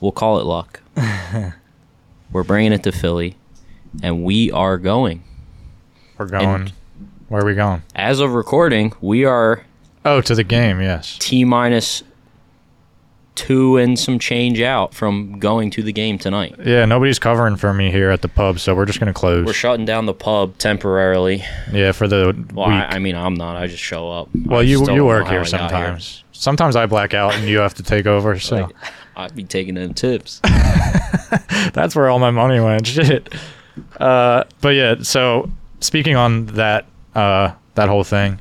We'll 0.00 0.12
call 0.12 0.38
it 0.40 0.44
luck. 0.44 0.80
We're 2.32 2.44
bringing 2.44 2.72
it 2.72 2.82
to 2.84 2.92
Philly, 2.92 3.36
and 4.02 4.22
we 4.22 4.50
are 4.52 4.76
going. 4.78 5.22
we're 6.18 6.26
going. 6.26 6.72
where 7.28 7.42
are 7.42 7.46
we 7.46 7.54
going? 7.54 7.82
As 7.94 8.20
of 8.20 8.32
recording, 8.34 8.92
we 9.00 9.24
are 9.24 9.64
Oh, 10.04 10.20
to 10.20 10.34
the 10.34 10.44
game. 10.44 10.80
Yes. 10.80 11.16
T 11.18 11.44
minus 11.44 12.02
two 13.34 13.76
and 13.76 13.96
some 13.98 14.18
change 14.18 14.60
out 14.60 14.92
from 14.92 15.38
going 15.38 15.70
to 15.70 15.82
the 15.82 15.92
game 15.92 16.18
tonight. 16.18 16.54
Yeah. 16.64 16.84
Nobody's 16.84 17.18
covering 17.20 17.56
for 17.56 17.72
me 17.72 17.90
here 17.90 18.10
at 18.10 18.20
the 18.22 18.28
pub, 18.28 18.58
so 18.58 18.74
we're 18.74 18.84
just 18.84 18.98
gonna 19.00 19.14
close. 19.14 19.46
We're 19.46 19.52
shutting 19.52 19.84
down 19.86 20.06
the 20.06 20.14
pub 20.14 20.58
temporarily. 20.58 21.44
yeah, 21.72 21.92
for 21.92 22.08
the 22.08 22.34
Well, 22.52 22.68
week. 22.68 22.74
I, 22.76 22.96
I 22.96 22.98
mean, 22.98 23.14
I'm 23.16 23.34
not. 23.34 23.56
I 23.56 23.66
just 23.68 23.82
show 23.82 24.10
up. 24.10 24.28
well, 24.44 24.60
I 24.60 24.62
you 24.62 24.78
still 24.78 24.90
you 24.94 24.98
don't 25.00 25.06
work 25.08 25.24
how 25.24 25.30
here 25.30 25.40
I 25.40 25.44
got 25.44 25.48
sometimes. 25.50 26.24
Sometimes 26.32 26.76
I 26.76 26.86
black 26.86 27.14
out 27.14 27.34
and 27.34 27.48
you 27.48 27.58
have 27.58 27.74
to 27.74 27.82
take 27.82 28.06
over. 28.06 28.38
So 28.38 28.56
Like, 28.56 28.76
I'd 29.18 29.34
be 29.34 29.44
taking 29.44 29.74
them 29.74 29.94
tips. 29.94 30.40
that's 31.72 31.96
where 31.96 32.08
all 32.08 32.18
my 32.18 32.30
money 32.30 32.60
went. 32.60 32.86
Shit. 32.86 33.34
Uh, 33.98 34.44
but 34.60 34.70
yeah. 34.70 34.94
So 35.02 35.50
speaking 35.80 36.16
on 36.16 36.46
that 36.46 36.86
uh, 37.14 37.52
that 37.74 37.88
whole 37.88 38.04
thing 38.04 38.38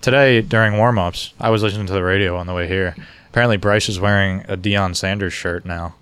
today 0.00 0.40
during 0.40 0.78
warm 0.78 0.98
ups, 0.98 1.34
I 1.38 1.50
was 1.50 1.62
listening 1.62 1.86
to 1.86 1.92
the 1.92 2.02
radio 2.02 2.36
on 2.36 2.46
the 2.46 2.54
way 2.54 2.66
here. 2.66 2.96
Apparently, 3.28 3.58
Bryce 3.58 3.88
is 3.88 4.00
wearing 4.00 4.40
a 4.48 4.56
Deion 4.56 4.96
Sanders 4.96 5.32
shirt 5.32 5.66
now, 5.66 5.94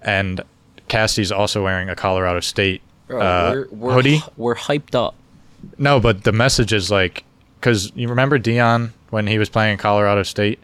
and 0.00 0.40
Cassie's 0.88 1.30
also 1.30 1.62
wearing 1.62 1.90
a 1.90 1.96
Colorado 1.96 2.40
State 2.40 2.80
Bro, 3.06 3.20
uh, 3.20 3.50
we're, 3.52 3.68
we're, 3.70 3.92
hoodie. 3.92 4.22
We're 4.36 4.54
hyped 4.56 4.94
up. 4.94 5.14
No, 5.78 6.00
but 6.00 6.24
the 6.24 6.32
message 6.32 6.72
is 6.72 6.90
like, 6.90 7.24
because 7.60 7.92
you 7.94 8.08
remember 8.08 8.38
Deion 8.38 8.90
when 9.10 9.26
he 9.26 9.38
was 9.38 9.48
playing 9.48 9.72
in 9.72 9.78
Colorado 9.78 10.22
State, 10.22 10.58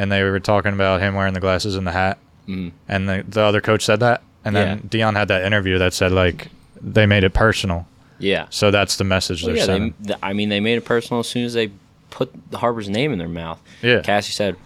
and 0.00 0.10
they 0.10 0.22
were 0.22 0.40
talking 0.40 0.72
about 0.72 1.00
him 1.00 1.14
wearing 1.14 1.34
the 1.34 1.40
glasses 1.40 1.74
and 1.76 1.86
the 1.86 1.92
hat, 1.92 2.16
Mhm. 2.48 2.72
and 2.88 3.08
the 3.08 3.24
the 3.28 3.40
other 3.42 3.60
coach 3.60 3.84
said 3.84 4.00
that, 4.00 4.22
and 4.44 4.54
then 4.56 4.68
Yeah. 4.68 4.88
Deion 5.10 5.16
had 5.16 5.28
that 5.28 5.44
interview 5.44 5.78
that 5.78 5.92
said 5.92 6.10
like 6.12 6.48
they 6.80 7.04
made 7.06 7.24
it 7.24 7.34
personal, 7.34 7.86
Yeah. 8.18 8.46
so 8.50 8.70
that's 8.70 8.96
the 8.96 9.04
message 9.04 9.42
Well, 9.42 9.48
they're 9.48 9.58
yeah, 9.58 9.66
sending. 9.66 9.94
they, 10.00 10.14
I 10.22 10.32
mean, 10.32 10.48
they 10.48 10.60
made 10.60 10.78
it 10.78 10.84
personal 10.84 11.20
as 11.20 11.28
soon 11.28 11.44
as 11.44 11.52
they 11.54 11.70
put 12.10 12.32
the 12.50 12.58
Harper's 12.58 12.88
name 12.88 13.12
in 13.12 13.18
their 13.18 13.28
mouth. 13.28 13.60
Yeah. 13.82 14.00
Cassie 14.00 14.32
said, 14.32 14.56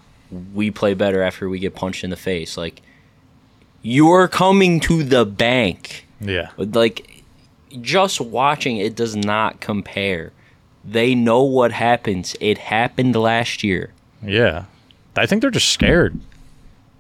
"We 0.55 0.71
play 0.71 0.95
better 0.95 1.21
after 1.23 1.49
we 1.49 1.59
get 1.59 1.75
punched 1.75 2.05
in 2.05 2.11
the 2.11 2.17
face." 2.17 2.57
Like, 2.57 2.81
you're 3.83 4.29
coming 4.29 4.81
to 4.81 5.03
the 5.03 5.25
bank. 5.27 6.07
yeah, 6.21 6.49
Like, 6.57 7.23
just 7.81 8.21
watching 8.21 8.77
it 8.79 8.95
does 8.95 9.15
not 9.17 9.61
compare. 9.61 10.33
They 10.85 11.15
know 11.15 11.43
what 11.43 11.73
happens. 11.73 12.37
It 12.41 12.59
happened 12.59 13.17
last 13.17 13.63
year. 13.65 13.93
yeah. 14.25 14.65
I 15.17 15.27
think 15.27 15.41
they're 15.43 15.51
just 15.51 15.69
scared. 15.71 16.19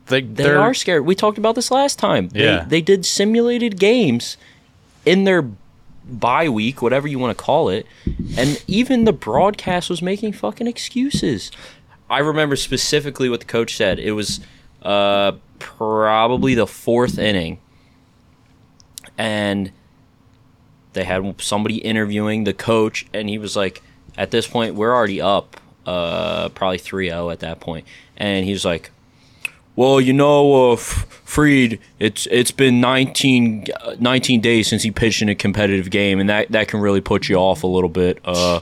They 0.07 0.20
They 0.20 0.44
they're, 0.44 0.61
are 0.61 0.74
scared. 0.74 1.05
We 1.07 1.14
talked 1.14 1.38
about 1.38 1.55
this 1.55 1.70
last 1.70 1.98
time. 1.98 2.29
They, 2.29 2.44
Yeah. 2.44 2.64
they 2.68 2.81
did 2.81 3.07
simulated 3.07 3.79
games 3.79 4.37
in 5.07 5.24
their 5.24 5.42
bye 6.07 6.48
week, 6.48 6.83
whatever 6.83 7.09
you 7.09 7.18
want 7.18 7.37
to 7.37 7.42
call 7.42 7.68
it, 7.70 7.87
and 8.37 8.62
even 8.66 9.05
the 9.05 9.12
broadcast 9.12 9.88
was 9.88 10.03
making 10.03 10.33
fucking 10.35 10.66
excuses. 10.66 11.50
I 12.11 12.18
remember 12.18 12.57
specifically 12.57 13.31
what 13.31 13.40
the 13.40 13.46
coach 13.46 13.74
said. 13.77 13.98
It 13.98 14.12
was 14.12 14.40
uh, 14.83 15.33
probably 15.59 16.55
the 16.55 16.66
fourth 16.66 17.18
inning, 17.18 17.59
and 19.16 19.72
they 20.92 21.05
had 21.05 21.40
somebody 21.40 21.77
interviewing 21.79 22.44
the 22.44 22.55
coach, 22.55 23.07
and 23.14 23.29
he 23.29 23.38
was 23.38 23.57
like, 23.57 23.83
"At 24.16 24.31
this 24.31 24.46
point, 24.46 24.74
we're 24.74 24.94
already 24.94 25.20
up, 25.20 25.59
uh, 25.87 26.50
probably 26.50 26.79
3-0 26.79 27.33
at 27.33 27.40
that 27.40 27.61
point," 27.61 27.87
and 28.16 28.44
he's 28.44 28.64
like. 28.64 28.90
Well, 29.77 30.00
you 30.00 30.12
know, 30.12 30.70
uh, 30.70 30.77
Fried, 30.77 31.81
it's 31.98 32.29
it's 32.31 32.53
been 32.53 32.81
19, 32.81 33.66
uh, 33.81 33.96
19 33.98 34.40
days 34.40 34.68
since 34.68 34.85
he 34.85 34.92
pitched 34.92 35.20
in 35.20 35.29
a 35.29 35.35
competitive 35.35 35.90
game, 35.90 36.20
and 36.20 36.31
that, 36.31 36.53
that 36.53 36.68
can 36.68 36.79
really 36.79 37.00
put 37.00 37.29
you 37.29 37.35
off 37.35 37.64
a 37.64 37.66
little 37.66 37.88
bit. 37.88 38.20
Uh, 38.24 38.61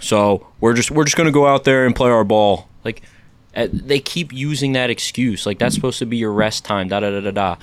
so 0.00 0.46
we're 0.60 0.74
just 0.74 0.90
we're 0.90 1.04
just 1.04 1.16
gonna 1.16 1.30
go 1.30 1.46
out 1.46 1.64
there 1.64 1.86
and 1.86 1.94
play 1.94 2.10
our 2.10 2.24
ball. 2.24 2.68
Like 2.84 3.02
uh, 3.54 3.68
they 3.72 4.00
keep 4.00 4.32
using 4.32 4.72
that 4.72 4.90
excuse, 4.90 5.46
like 5.46 5.58
that's 5.58 5.74
supposed 5.74 5.98
to 6.00 6.06
be 6.06 6.16
your 6.16 6.32
rest 6.32 6.64
time. 6.64 6.88
Da 6.88 7.00
da 7.00 7.10
da 7.10 7.20
da 7.20 7.30
da. 7.30 7.56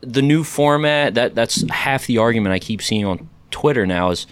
The 0.00 0.22
new 0.22 0.44
format 0.44 1.14
that 1.14 1.34
that's 1.34 1.68
half 1.70 2.06
the 2.06 2.18
argument 2.18 2.54
I 2.54 2.58
keep 2.58 2.80
seeing 2.80 3.04
on 3.04 3.28
Twitter 3.50 3.86
now 3.86 4.10
is, 4.10 4.26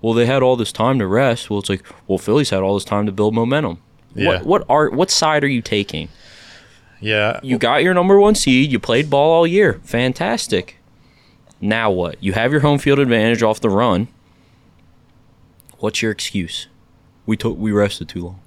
well, 0.00 0.14
they 0.14 0.26
had 0.26 0.42
all 0.42 0.56
this 0.56 0.72
time 0.72 0.98
to 1.00 1.06
rest. 1.06 1.50
Well, 1.50 1.58
it's 1.58 1.68
like, 1.68 1.82
well, 2.06 2.18
Philly's 2.18 2.50
had 2.50 2.60
all 2.60 2.74
this 2.74 2.84
time 2.84 3.06
to 3.06 3.12
build 3.12 3.34
momentum. 3.34 3.78
Yeah. 4.14 4.28
What 4.28 4.46
what 4.46 4.64
are 4.68 4.90
what 4.90 5.10
side 5.10 5.44
are 5.44 5.48
you 5.48 5.62
taking? 5.62 6.08
yeah. 7.00 7.40
You 7.42 7.58
got 7.58 7.82
your 7.82 7.94
number 7.94 8.18
one 8.18 8.34
seed. 8.34 8.70
You 8.70 8.78
played 8.78 9.10
ball 9.10 9.32
all 9.32 9.46
year. 9.46 9.80
Fantastic. 9.84 10.76
Now 11.60 11.90
what? 11.90 12.22
You 12.22 12.32
have 12.32 12.52
your 12.52 12.60
home 12.60 12.78
field 12.78 12.98
advantage 12.98 13.42
off 13.42 13.60
the 13.60 13.70
run. 13.70 14.08
What's 15.78 16.02
your 16.02 16.12
excuse? 16.12 16.68
We 17.26 17.36
took 17.36 17.56
we 17.58 17.72
rested 17.72 18.08
too 18.08 18.20
long. 18.24 18.40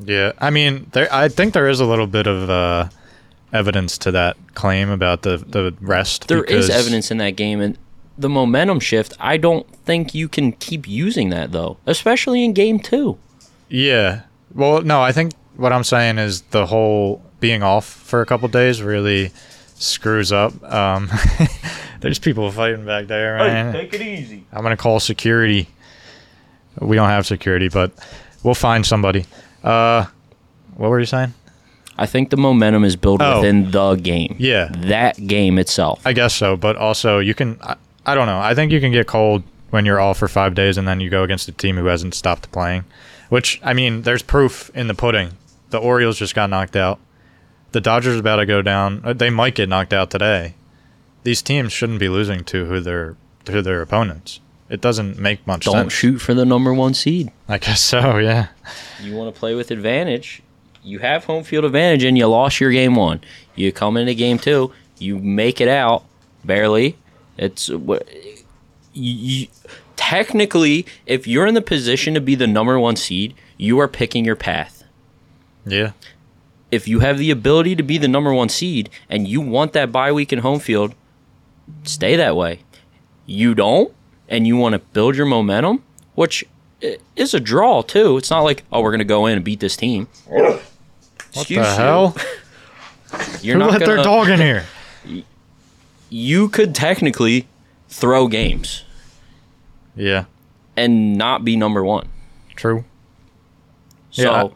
Yeah, 0.00 0.32
I 0.38 0.50
mean, 0.50 0.88
there. 0.92 1.12
I 1.12 1.28
think 1.28 1.54
there 1.54 1.68
is 1.68 1.80
a 1.80 1.84
little 1.84 2.06
bit 2.06 2.28
of 2.28 2.48
uh, 2.48 2.88
evidence 3.52 3.98
to 3.98 4.12
that 4.12 4.36
claim 4.54 4.90
about 4.90 5.22
the 5.22 5.38
the 5.38 5.74
rest. 5.80 6.28
There 6.28 6.44
is 6.44 6.70
evidence 6.70 7.10
in 7.10 7.18
that 7.18 7.32
game, 7.32 7.60
and 7.60 7.76
the 8.16 8.28
momentum 8.28 8.78
shift. 8.80 9.14
I 9.18 9.36
don't 9.36 9.68
think 9.84 10.14
you 10.14 10.28
can 10.28 10.52
keep 10.52 10.88
using 10.88 11.30
that 11.30 11.50
though, 11.52 11.78
especially 11.86 12.44
in 12.44 12.52
game 12.52 12.78
two. 12.78 13.18
Yeah. 13.68 14.22
Well, 14.58 14.82
no, 14.82 15.00
I 15.00 15.12
think 15.12 15.32
what 15.56 15.72
I'm 15.72 15.84
saying 15.84 16.18
is 16.18 16.42
the 16.50 16.66
whole 16.66 17.22
being 17.38 17.62
off 17.62 17.86
for 17.86 18.20
a 18.20 18.26
couple 18.26 18.48
days 18.48 18.82
really 18.82 19.30
screws 19.76 20.32
up. 20.32 20.52
Um, 20.64 21.08
there's 22.00 22.18
people 22.18 22.50
fighting 22.50 22.84
back 22.84 23.06
there, 23.06 23.38
man. 23.38 23.74
it 23.76 23.94
easy. 23.94 24.44
I'm 24.52 24.64
gonna 24.64 24.76
call 24.76 24.98
security. 24.98 25.68
We 26.80 26.96
don't 26.96 27.08
have 27.08 27.24
security, 27.24 27.68
but 27.68 27.92
we'll 28.42 28.54
find 28.56 28.84
somebody. 28.84 29.26
Uh, 29.62 30.06
what 30.76 30.90
were 30.90 30.98
you 30.98 31.06
saying? 31.06 31.34
I 31.96 32.06
think 32.06 32.30
the 32.30 32.36
momentum 32.36 32.82
is 32.82 32.96
built 32.96 33.22
Oh. 33.22 33.36
within 33.36 33.70
the 33.70 33.94
game. 33.94 34.34
Yeah. 34.40 34.70
That 34.72 35.24
game 35.24 35.56
itself. 35.58 36.00
I 36.04 36.12
guess 36.14 36.34
so, 36.34 36.56
but 36.56 36.74
also 36.76 37.20
you 37.20 37.34
can. 37.34 37.58
I, 37.62 37.76
I 38.06 38.14
don't 38.16 38.26
know. 38.26 38.40
I 38.40 38.54
think 38.56 38.72
you 38.72 38.80
can 38.80 38.90
get 38.90 39.06
cold 39.06 39.44
when 39.70 39.84
you're 39.84 40.00
all 40.00 40.14
for 40.14 40.28
five 40.28 40.54
days 40.54 40.76
and 40.78 40.86
then 40.88 41.00
you 41.00 41.10
go 41.10 41.22
against 41.22 41.48
a 41.48 41.52
team 41.52 41.76
who 41.76 41.86
hasn't 41.86 42.14
stopped 42.14 42.50
playing. 42.52 42.84
Which 43.28 43.60
I 43.62 43.74
mean, 43.74 44.02
there's 44.02 44.22
proof 44.22 44.70
in 44.74 44.88
the 44.88 44.94
pudding. 44.94 45.32
The 45.70 45.78
Orioles 45.78 46.18
just 46.18 46.34
got 46.34 46.48
knocked 46.50 46.76
out. 46.76 46.98
The 47.72 47.80
Dodgers 47.80 48.16
are 48.16 48.20
about 48.20 48.36
to 48.36 48.46
go 48.46 48.62
down. 48.62 49.02
Uh, 49.04 49.12
They 49.12 49.28
might 49.30 49.54
get 49.54 49.68
knocked 49.68 49.92
out 49.92 50.10
today. 50.10 50.54
These 51.24 51.42
teams 51.42 51.72
shouldn't 51.72 51.98
be 52.00 52.08
losing 52.08 52.42
to 52.44 52.64
who 52.64 52.80
their 52.80 53.16
to 53.44 53.60
their 53.60 53.82
opponents. 53.82 54.40
It 54.70 54.80
doesn't 54.80 55.18
make 55.18 55.46
much 55.46 55.64
sense. 55.64 55.74
Don't 55.74 55.82
sense. 55.84 55.92
shoot 55.92 56.18
for 56.18 56.32
the 56.34 56.44
number 56.44 56.72
one 56.72 56.94
seed. 56.94 57.30
I 57.48 57.58
guess 57.58 57.80
so. 57.80 58.16
Yeah. 58.18 58.48
You 59.02 59.14
want 59.14 59.34
to 59.34 59.38
play 59.38 59.54
with 59.54 59.70
advantage. 59.70 60.42
You 60.82 61.00
have 61.00 61.24
home 61.24 61.44
field 61.44 61.64
advantage, 61.66 62.04
and 62.04 62.16
you 62.16 62.26
lost 62.26 62.60
your 62.60 62.70
game 62.70 62.94
one. 62.94 63.20
You 63.54 63.72
come 63.72 63.96
into 63.98 64.14
game 64.14 64.38
two, 64.38 64.72
you 64.98 65.18
make 65.18 65.60
it 65.60 65.68
out 65.68 66.04
barely. 66.44 66.96
It's 67.36 67.68
what 67.68 68.08
you, 68.98 69.48
technically, 69.96 70.86
if 71.06 71.26
you're 71.26 71.46
in 71.46 71.54
the 71.54 71.62
position 71.62 72.14
to 72.14 72.20
be 72.20 72.34
the 72.34 72.46
number 72.46 72.78
one 72.78 72.96
seed, 72.96 73.34
you 73.56 73.78
are 73.80 73.88
picking 73.88 74.24
your 74.24 74.36
path. 74.36 74.84
Yeah. 75.66 75.92
If 76.70 76.86
you 76.88 77.00
have 77.00 77.18
the 77.18 77.30
ability 77.30 77.76
to 77.76 77.82
be 77.82 77.98
the 77.98 78.08
number 78.08 78.32
one 78.32 78.48
seed 78.48 78.90
and 79.08 79.26
you 79.26 79.40
want 79.40 79.72
that 79.72 79.90
bye 79.92 80.12
week 80.12 80.32
in 80.32 80.40
home 80.40 80.60
field, 80.60 80.94
stay 81.84 82.16
that 82.16 82.36
way. 82.36 82.60
You 83.26 83.54
don't, 83.54 83.94
and 84.28 84.46
you 84.46 84.56
want 84.56 84.74
to 84.74 84.78
build 84.78 85.16
your 85.16 85.26
momentum, 85.26 85.82
which 86.14 86.44
is 87.16 87.34
a 87.34 87.40
draw 87.40 87.82
too. 87.82 88.16
It's 88.18 88.30
not 88.30 88.40
like 88.40 88.64
oh 88.72 88.80
we're 88.82 88.90
gonna 88.90 89.04
go 89.04 89.26
in 89.26 89.36
and 89.36 89.44
beat 89.44 89.60
this 89.60 89.76
team. 89.76 90.08
What 90.26 90.62
Excuse 91.34 91.66
the 91.66 91.74
hell? 91.74 92.16
You're 93.42 93.54
Who 93.54 93.60
not 93.60 93.70
let 93.72 93.78
their 93.80 93.96
gonna. 93.96 94.02
dog 94.02 94.28
in 94.28 94.40
here? 94.40 94.64
You 96.10 96.48
could 96.48 96.74
technically 96.74 97.48
throw 97.90 98.28
games 98.28 98.82
Yeah. 99.98 100.24
and 100.76 101.16
not 101.18 101.44
be 101.44 101.56
number 101.56 101.84
one. 101.84 102.08
True. 102.56 102.84
So 104.10 104.22
Yeah, 104.22 104.44
I- 104.44 104.50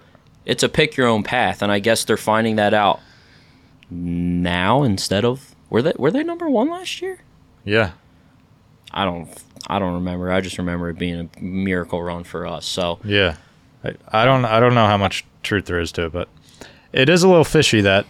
it's 0.46 0.62
a 0.62 0.68
pick 0.68 0.96
your 0.96 1.06
own 1.08 1.22
path, 1.22 1.62
and 1.62 1.70
I 1.72 1.78
guess 1.78 2.04
they're 2.04 2.16
finding 2.16 2.56
that 2.56 2.72
out 2.74 3.00
now 3.90 4.82
instead 4.82 5.24
of 5.24 5.54
were 5.68 5.82
they 5.82 5.92
were 5.96 6.10
they 6.10 6.22
number 6.22 6.48
one 6.48 6.70
last 6.70 7.02
year? 7.02 7.18
Yeah. 7.64 7.92
I 8.92 9.04
don't 9.04 9.28
I 9.68 9.78
don't 9.78 9.94
remember. 9.94 10.30
I 10.32 10.40
just 10.40 10.58
remember 10.58 10.88
it 10.90 10.98
being 10.98 11.28
a 11.36 11.40
miracle 11.42 12.02
run 12.02 12.24
for 12.24 12.46
us. 12.46 12.66
So 12.66 12.98
Yeah. 13.04 13.36
I, 13.84 13.94
I 14.08 14.24
don't 14.24 14.44
I 14.44 14.60
don't 14.60 14.74
know 14.74 14.86
how 14.86 14.96
much 14.96 15.24
truth 15.42 15.66
there 15.66 15.80
is 15.80 15.92
to 15.92 16.06
it, 16.06 16.12
but 16.12 16.28
it 16.92 17.08
is 17.08 17.22
a 17.22 17.28
little 17.28 17.44
fishy 17.44 17.80
that 17.82 18.06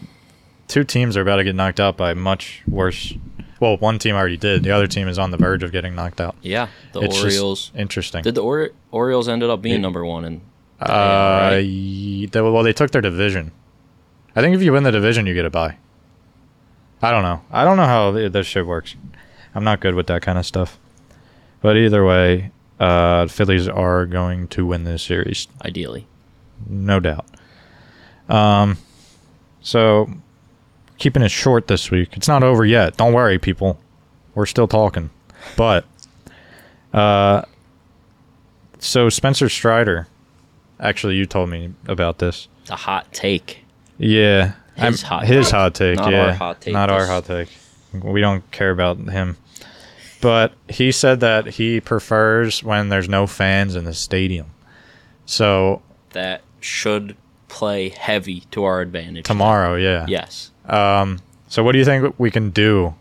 two 0.68 0.84
teams 0.84 1.16
are 1.16 1.22
about 1.22 1.36
to 1.36 1.44
get 1.44 1.54
knocked 1.54 1.80
out 1.80 1.96
by 1.96 2.14
much 2.14 2.62
worse. 2.68 3.14
Well, 3.62 3.76
one 3.76 4.00
team 4.00 4.16
already 4.16 4.36
did. 4.36 4.64
The 4.64 4.72
other 4.72 4.88
team 4.88 5.06
is 5.06 5.20
on 5.20 5.30
the 5.30 5.36
verge 5.36 5.62
of 5.62 5.70
getting 5.70 5.94
knocked 5.94 6.20
out. 6.20 6.34
yeah, 6.42 6.66
the 6.92 7.02
It's 7.02 7.22
Orioles. 7.22 7.70
interesting. 7.76 8.24
Did 8.24 8.34
the 8.34 8.42
or- 8.42 8.70
Orioles 8.90 9.28
ended 9.28 9.50
up 9.50 9.62
being 9.62 9.76
Yeah. 9.76 9.82
number 9.82 10.04
one 10.04 10.24
and 10.24 10.40
Uh, 10.80 10.86
right? 11.52 11.60
they, 11.62 12.40
well, 12.40 12.64
they 12.64 12.72
took 12.72 12.90
their 12.90 13.00
division. 13.00 13.52
I 14.34 14.40
think 14.40 14.56
if 14.56 14.62
you 14.62 14.72
win 14.72 14.82
the 14.82 14.90
division, 14.90 15.26
you 15.26 15.34
get 15.34 15.44
a 15.44 15.50
bye. 15.50 15.76
I 17.00 17.12
don't 17.12 17.22
know. 17.22 17.42
I 17.52 17.62
don't 17.62 17.76
know 17.76 17.84
how 17.86 18.10
this 18.10 18.48
shit 18.48 18.66
works. 18.66 18.96
I'm 19.54 19.62
not 19.62 19.78
good 19.78 19.94
with 19.94 20.08
that 20.08 20.22
kind 20.22 20.38
of 20.38 20.44
stuff. 20.44 20.76
But 21.60 21.76
either 21.76 22.04
way, 22.04 22.50
uh, 22.80 23.28
Phillies 23.28 23.68
are 23.68 24.06
going 24.06 24.48
to 24.48 24.66
win 24.66 24.82
this 24.82 25.04
series, 25.04 25.46
ideally? 25.64 26.08
no 26.68 26.98
doubt. 26.98 27.26
Um, 28.28 28.78
so 29.60 30.10
keeping 31.02 31.22
it 31.22 31.30
short 31.30 31.66
this 31.66 31.90
week. 31.90 32.16
It's 32.16 32.28
not 32.28 32.44
over 32.44 32.64
yet. 32.64 32.96
Don't 32.96 33.12
worry, 33.12 33.36
people. 33.36 33.76
We're 34.36 34.46
still 34.46 34.68
talking. 34.68 35.10
But 35.56 35.84
uh, 36.94 37.42
so 38.78 39.08
Spencer 39.08 39.48
Strider. 39.48 40.06
Actually, 40.78 41.16
you 41.16 41.26
told 41.26 41.50
me 41.50 41.74
about 41.88 42.18
this. 42.20 42.46
The 42.66 42.76
hot 42.76 43.12
take. 43.12 43.64
Yeah, 43.98 44.52
His 44.76 45.02
hot 45.02 45.26
his 45.26 45.46
take. 45.46 45.54
hot 45.54 45.74
take. 45.74 45.96
Not 45.96 46.12
yeah, 46.12 46.26
our 46.26 46.32
hot 46.34 46.60
take, 46.60 46.72
Not 46.72 46.88
our 46.88 47.06
hot 47.06 47.24
take. 47.24 47.48
We 47.92 48.20
don't 48.20 48.48
care 48.52 48.70
about 48.70 48.98
him. 48.98 49.36
But 50.20 50.52
he 50.68 50.92
said 50.92 51.18
that 51.20 51.46
he 51.46 51.80
prefers 51.80 52.62
when 52.62 52.88
there's 52.90 53.08
no 53.08 53.26
fans 53.26 53.74
in 53.74 53.84
the 53.84 53.92
stadium. 53.92 54.46
So 55.26 55.82
That 56.10 56.42
should 56.60 57.16
play 57.48 57.88
heavy 57.88 58.40
to 58.52 58.62
our 58.64 58.80
advantage. 58.80 59.24
tomorrow, 59.24 59.74
yeah. 59.74 60.06
Yes. 60.08 60.51
Um. 60.66 61.18
So 61.48 61.62
what 61.62 61.72
do 61.72 61.78
you 61.78 61.84
think 61.84 62.14
we 62.18 62.30
can 62.30 62.50
do 62.50 62.94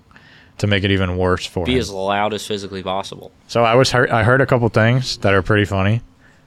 to 0.58 0.68
make 0.68 0.84
it 0.84 0.92
even 0.92 1.18
worse 1.18 1.46
for 1.46 1.66
Be 1.66 1.74
him? 1.74 1.80
as 1.80 1.90
loud 1.90 2.34
as 2.34 2.46
physically 2.46 2.84
possible. 2.84 3.32
So 3.48 3.64
I 3.64 3.76
was 3.76 3.92
heard, 3.92 4.10
I 4.10 4.24
heard 4.24 4.42
a 4.42 4.46
couple 4.46 4.68
things 4.70 5.18
that 5.20 5.34
are 5.34 5.42
pretty 5.42 5.66
funny. 5.66 6.02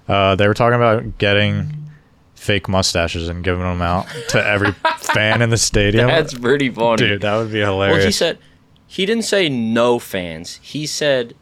Uh, 0.06 0.36
they 0.36 0.46
were 0.46 0.54
talking 0.54 0.76
about 0.76 1.18
getting 1.18 1.88
fake 2.34 2.68
mustaches 2.68 3.28
and 3.28 3.42
giving 3.42 3.62
them 3.62 3.80
out 3.80 4.06
to 4.28 4.46
every 4.46 4.72
fan 4.98 5.40
in 5.40 5.48
the 5.48 5.56
stadium. 5.56 6.06
That's 6.08 6.34
pretty 6.34 6.68
funny. 6.68 6.96
Dude, 6.98 7.22
that 7.22 7.36
would 7.36 7.50
be 7.50 7.60
hilarious. 7.60 7.96
Well, 7.98 8.06
he 8.06 8.12
said 8.12 8.38
he 8.86 9.06
didn't 9.06 9.24
say 9.24 9.48
no 9.48 9.98
fans. 9.98 10.60
He 10.62 10.86
said, 10.86 11.34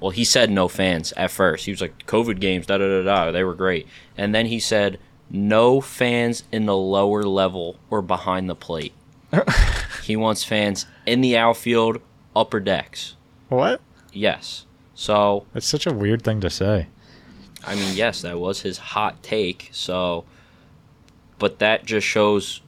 well, 0.00 0.10
he 0.10 0.24
said 0.24 0.50
no 0.50 0.68
fans 0.68 1.12
at 1.16 1.30
first. 1.30 1.64
He 1.64 1.70
was 1.72 1.80
like 1.80 2.06
COVID 2.06 2.40
games, 2.40 2.66
da 2.66 2.76
da 2.76 2.86
da 2.86 3.02
da. 3.02 3.32
They 3.32 3.42
were 3.42 3.54
great, 3.54 3.88
and 4.18 4.34
then 4.34 4.46
he 4.46 4.60
said 4.60 4.98
no 5.30 5.80
fans 5.80 6.44
in 6.52 6.66
the 6.66 6.76
lower 6.76 7.22
level 7.22 7.78
or 7.90 8.02
behind 8.02 8.50
the 8.50 8.54
plate. 8.54 8.92
he 10.02 10.16
wants 10.16 10.44
fans 10.44 10.86
in 11.06 11.20
the 11.20 11.36
outfield, 11.36 11.98
upper 12.34 12.60
decks. 12.60 13.16
what? 13.48 13.80
Yes. 14.12 14.66
So 14.94 15.44
That's 15.52 15.66
such 15.66 15.86
a 15.86 15.92
weird 15.92 16.22
thing 16.22 16.40
to 16.40 16.50
say. 16.50 16.86
I 17.66 17.74
mean, 17.74 17.96
yes, 17.96 18.22
that 18.22 18.38
was 18.38 18.60
his 18.60 18.78
hot 18.78 19.22
take. 19.22 19.70
So, 19.72 20.24
but 21.38 21.58
that 21.58 21.84
just 21.84 22.06
shows 22.06 22.60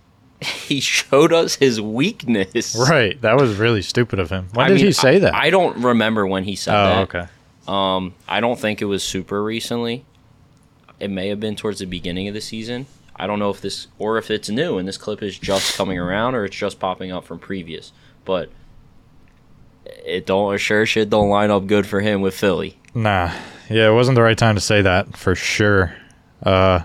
he 0.40 0.80
showed 0.80 1.32
us 1.32 1.56
his 1.56 1.80
weakness. 1.80 2.76
Right. 2.88 3.20
That 3.20 3.36
was 3.36 3.56
really 3.56 3.82
stupid 3.82 4.18
of 4.18 4.30
him. 4.30 4.48
When 4.54 4.66
I 4.66 4.68
did 4.68 4.76
mean, 4.76 4.86
he 4.86 4.92
say 4.92 5.16
I- 5.16 5.18
that? 5.20 5.34
I 5.34 5.50
don't 5.50 5.78
remember 5.78 6.26
when 6.26 6.44
he 6.44 6.56
said 6.56 6.74
oh, 6.74 6.84
that. 6.86 6.98
okay. 7.14 7.28
Um, 7.66 8.14
I 8.28 8.40
don't 8.40 8.58
think 8.58 8.82
it 8.82 8.86
was 8.86 9.02
super 9.02 9.42
recently. 9.42 10.04
It 11.00 11.10
may 11.10 11.28
have 11.28 11.40
been 11.40 11.56
towards 11.56 11.80
the 11.80 11.86
beginning 11.86 12.28
of 12.28 12.34
the 12.34 12.40
season. 12.40 12.86
I 13.16 13.26
don't 13.26 13.38
know 13.38 13.50
if 13.50 13.60
this 13.60 13.86
or 13.98 14.18
if 14.18 14.30
it's 14.30 14.48
new 14.48 14.78
and 14.78 14.88
this 14.88 14.98
clip 14.98 15.22
is 15.22 15.38
just 15.38 15.76
coming 15.76 15.98
around 15.98 16.34
or 16.34 16.44
it's 16.44 16.56
just 16.56 16.80
popping 16.80 17.12
up 17.12 17.24
from 17.24 17.38
previous. 17.38 17.92
But 18.24 18.50
it 20.04 20.26
don't 20.26 20.56
sure 20.58 20.86
shit 20.86 21.10
don't 21.10 21.28
line 21.28 21.50
up 21.50 21.66
good 21.66 21.86
for 21.86 22.00
him 22.00 22.20
with 22.20 22.34
Philly. 22.34 22.78
Nah. 22.94 23.32
Yeah, 23.70 23.88
it 23.88 23.94
wasn't 23.94 24.16
the 24.16 24.22
right 24.22 24.36
time 24.36 24.54
to 24.56 24.60
say 24.60 24.82
that 24.82 25.16
for 25.16 25.34
sure. 25.34 25.94
Uh, 26.42 26.80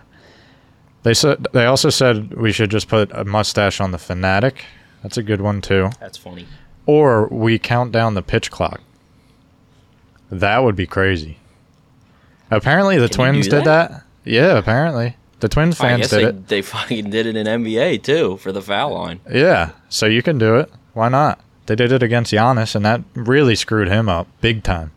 they 1.03 1.13
said 1.13 1.47
they 1.53 1.65
also 1.65 1.89
said 1.89 2.33
we 2.33 2.51
should 2.51 2.71
just 2.71 2.87
put 2.87 3.11
a 3.13 3.25
mustache 3.25 3.81
on 3.81 3.91
the 3.91 3.97
Phanatic. 3.97 4.61
That's 5.03 5.17
a 5.17 5.23
good 5.23 5.41
one 5.41 5.61
too. 5.61 5.89
That's 5.99 6.17
funny. 6.17 6.45
Or 6.85 7.27
we 7.27 7.59
count 7.59 7.91
down 7.91 8.13
the 8.13 8.21
pitch 8.21 8.51
clock. 8.51 8.81
That 10.31 10.59
would 10.59 10.75
be 10.75 10.87
crazy. 10.87 11.39
Apparently 12.51 12.97
the 12.97 13.07
Can 13.07 13.15
Twins 13.15 13.47
do 13.47 13.57
did 13.57 13.65
that? 13.65 14.03
Yeah, 14.23 14.57
apparently. 14.57 15.15
The 15.39 15.49
Twins 15.49 15.77
fans 15.77 16.09
did 16.09 16.19
they, 16.19 16.23
it. 16.25 16.47
they 16.47 16.61
fucking 16.63 17.09
did 17.09 17.25
it 17.25 17.35
in 17.35 17.45
NBA 17.45 18.03
too 18.03 18.37
for 18.37 18.51
the 18.51 18.61
foul 18.61 18.93
line. 18.93 19.19
Yeah, 19.31 19.71
so 19.89 20.05
you 20.05 20.21
can 20.21 20.37
do 20.37 20.55
it. 20.55 20.71
Why 20.93 21.09
not? 21.09 21.39
They 21.65 21.75
did 21.75 21.91
it 21.91 22.01
against 22.01 22.33
Giannis, 22.33 22.75
and 22.75 22.83
that 22.83 23.01
really 23.13 23.55
screwed 23.55 23.87
him 23.87 24.09
up 24.09 24.27
big 24.41 24.63
time. 24.63 24.91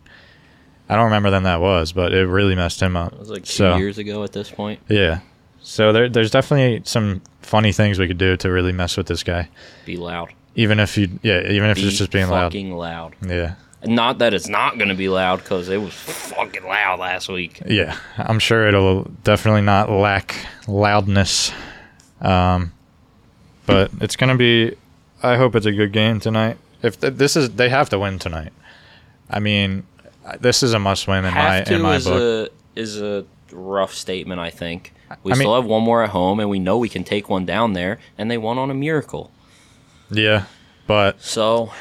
I 0.89 0.95
don't 0.95 1.05
remember 1.05 1.31
when 1.31 1.43
that 1.43 1.61
was, 1.61 1.91
but 1.91 2.13
it 2.13 2.27
really 2.27 2.55
messed 2.55 2.81
him 2.81 2.97
up. 2.97 3.13
It 3.13 3.19
was 3.19 3.29
like 3.29 3.45
two 3.45 3.51
so, 3.51 3.77
years 3.77 3.97
ago 3.97 4.23
at 4.23 4.33
this 4.33 4.49
point. 4.49 4.79
Yeah. 4.89 5.19
So 5.61 5.93
there, 5.93 6.09
there's 6.09 6.31
definitely 6.31 6.81
some 6.85 7.21
funny 7.41 7.71
things 7.71 7.99
we 7.99 8.07
could 8.07 8.17
do 8.17 8.35
to 8.37 8.51
really 8.51 8.73
mess 8.73 8.97
with 8.97 9.07
this 9.07 9.23
guy. 9.23 9.49
Be 9.85 9.97
loud. 9.97 10.33
Even 10.55 10.79
if 10.79 10.97
you, 10.97 11.19
yeah, 11.23 11.49
even 11.49 11.69
if 11.69 11.77
Be 11.77 11.87
it's 11.87 11.97
just 11.97 12.11
being 12.11 12.27
loud. 12.27 12.51
fucking 12.51 12.73
loud. 12.75 13.15
Yeah. 13.25 13.55
Not 13.85 14.19
that 14.19 14.33
it's 14.33 14.47
not 14.47 14.77
going 14.77 14.89
to 14.89 14.95
be 14.95 15.09
loud 15.09 15.37
because 15.37 15.67
it 15.69 15.77
was 15.81 15.93
fucking 15.93 16.63
loud 16.63 16.99
last 16.99 17.27
week. 17.29 17.61
Yeah, 17.65 17.97
I'm 18.17 18.39
sure 18.39 18.67
it'll 18.67 19.03
definitely 19.23 19.61
not 19.61 19.89
lack 19.89 20.35
loudness. 20.67 21.51
Um, 22.21 22.71
but 23.65 23.91
it's 24.01 24.15
gonna 24.15 24.37
be. 24.37 24.75
I 25.21 25.37
hope 25.37 25.55
it's 25.55 25.65
a 25.65 25.71
good 25.71 25.91
game 25.91 26.19
tonight. 26.19 26.57
If 26.81 26.99
th- 26.99 27.13
this 27.13 27.35
is, 27.35 27.51
they 27.51 27.69
have 27.69 27.89
to 27.89 27.99
win 27.99 28.19
tonight. 28.19 28.51
I 29.29 29.39
mean, 29.39 29.83
this 30.39 30.63
is 30.63 30.73
a 30.73 30.79
must-win 30.79 31.25
in 31.25 31.33
my 31.33 31.39
have 31.57 31.65
to 31.67 31.75
in 31.75 31.81
my 31.81 31.95
is 31.95 32.05
book. 32.05 32.51
a 32.75 32.79
is 32.79 33.01
a 33.01 33.25
rough 33.51 33.93
statement. 33.93 34.39
I 34.39 34.49
think 34.49 34.93
we 35.23 35.31
I 35.31 35.35
mean- 35.35 35.41
still 35.43 35.55
have 35.55 35.65
one 35.65 35.83
more 35.83 36.03
at 36.03 36.09
home, 36.09 36.39
and 36.39 36.49
we 36.49 36.59
know 36.59 36.77
we 36.77 36.89
can 36.89 37.03
take 37.03 37.29
one 37.29 37.45
down 37.45 37.73
there, 37.73 37.99
and 38.17 38.29
they 38.31 38.37
won 38.37 38.57
on 38.57 38.69
a 38.71 38.73
miracle. 38.73 39.31
Yeah, 40.11 40.45
but 40.87 41.21
So 41.21 41.71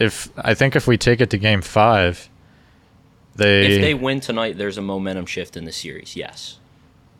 if 0.00 0.30
I 0.36 0.54
think 0.54 0.74
if 0.74 0.88
we 0.88 0.96
take 0.96 1.20
it 1.20 1.30
to 1.30 1.38
Game 1.38 1.62
Five, 1.62 2.28
they, 3.36 3.76
if 3.76 3.80
they 3.80 3.94
win 3.94 4.18
tonight, 4.18 4.58
there's 4.58 4.78
a 4.78 4.82
momentum 4.82 5.26
shift 5.26 5.56
in 5.56 5.66
the 5.66 5.72
series. 5.72 6.16
Yes, 6.16 6.58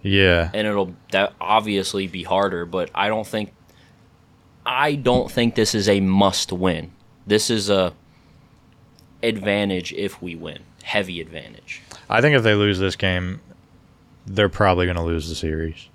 yeah 0.02 0.50
and 0.54 0.66
it'll 0.66 0.94
that 1.12 1.34
obviously 1.40 2.06
be 2.06 2.24
harder, 2.24 2.64
but 2.64 2.90
I 2.94 3.08
don't 3.08 3.26
think 3.26 3.52
I 4.64 4.94
don't 4.94 5.30
think 5.30 5.54
this 5.54 5.74
is 5.74 5.88
a 5.88 6.00
must 6.00 6.52
win. 6.52 6.90
This 7.26 7.50
is 7.50 7.70
a 7.70 7.92
advantage 9.22 9.92
if 9.92 10.20
we 10.22 10.34
win, 10.34 10.60
heavy 10.82 11.20
advantage. 11.20 11.82
I 12.08 12.20
think 12.20 12.34
if 12.34 12.42
they 12.42 12.54
lose 12.54 12.78
this 12.78 12.96
game, 12.96 13.40
they're 14.26 14.48
probably 14.48 14.86
gonna 14.86 15.04
lose 15.04 15.28
the 15.28 15.34
series 15.34 15.88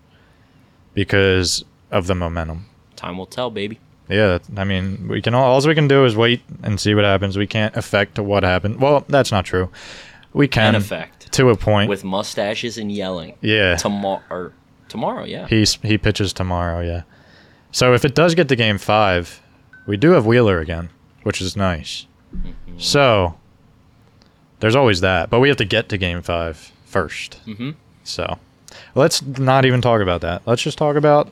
because 0.93 1.65
of 1.89 2.05
the 2.07 2.15
momentum. 2.15 2.67
Time 2.95 3.17
will 3.17 3.25
tell, 3.25 3.49
baby. 3.49 3.79
Yeah, 4.09 4.37
I 4.55 4.63
mean, 4.63 5.07
we 5.07 5.21
can 5.21 5.33
all, 5.33 5.45
all 5.53 5.67
we 5.67 5.73
can 5.75 5.87
do 5.87 6.05
is 6.05 6.15
wait 6.15 6.41
and 6.63 6.79
see 6.79 6.93
what 6.93 7.03
happens. 7.05 7.37
We 7.37 7.47
can't 7.47 7.75
affect 7.75 8.19
what 8.19 8.43
happened. 8.43 8.79
Well, 8.79 9.03
that's 9.09 9.31
not 9.31 9.45
true. 9.45 9.69
We 10.33 10.47
can 10.47 10.75
An 10.75 10.81
effect 10.81 11.31
to 11.33 11.49
a 11.49 11.55
point. 11.57 11.89
with 11.89 12.03
mustaches 12.03 12.77
and 12.77 12.91
yelling. 12.91 13.35
yeah, 13.41 13.77
Tomorrow 13.77 14.21
or 14.29 14.53
tomorrow, 14.89 15.23
yeah. 15.23 15.47
he's 15.47 15.75
he 15.81 15.97
pitches 15.97 16.33
tomorrow. 16.33 16.81
Yeah, 16.81 17.03
so 17.71 17.93
if 17.93 18.03
it 18.05 18.13
does 18.13 18.35
get 18.35 18.47
to 18.49 18.55
game 18.55 18.77
five, 18.77 19.41
we 19.87 19.97
do 19.97 20.11
have 20.11 20.25
Wheeler 20.25 20.59
again, 20.59 20.89
which 21.23 21.41
is 21.41 21.55
nice. 21.55 22.05
Mm-hmm. 22.35 22.77
So 22.77 23.37
there's 24.59 24.75
always 24.75 25.01
that. 25.01 25.29
But 25.29 25.39
we 25.39 25.47
have 25.47 25.57
to 25.57 25.65
get 25.65 25.89
to 25.89 25.97
game 25.97 26.21
five 26.21 26.71
first. 26.85 27.39
Mm-hmm. 27.45 27.71
So 28.03 28.37
let's 28.93 29.21
not 29.23 29.65
even 29.65 29.81
talk 29.81 30.01
about 30.01 30.21
that. 30.21 30.41
Let's 30.45 30.61
just 30.61 30.77
talk 30.77 30.95
about 30.95 31.31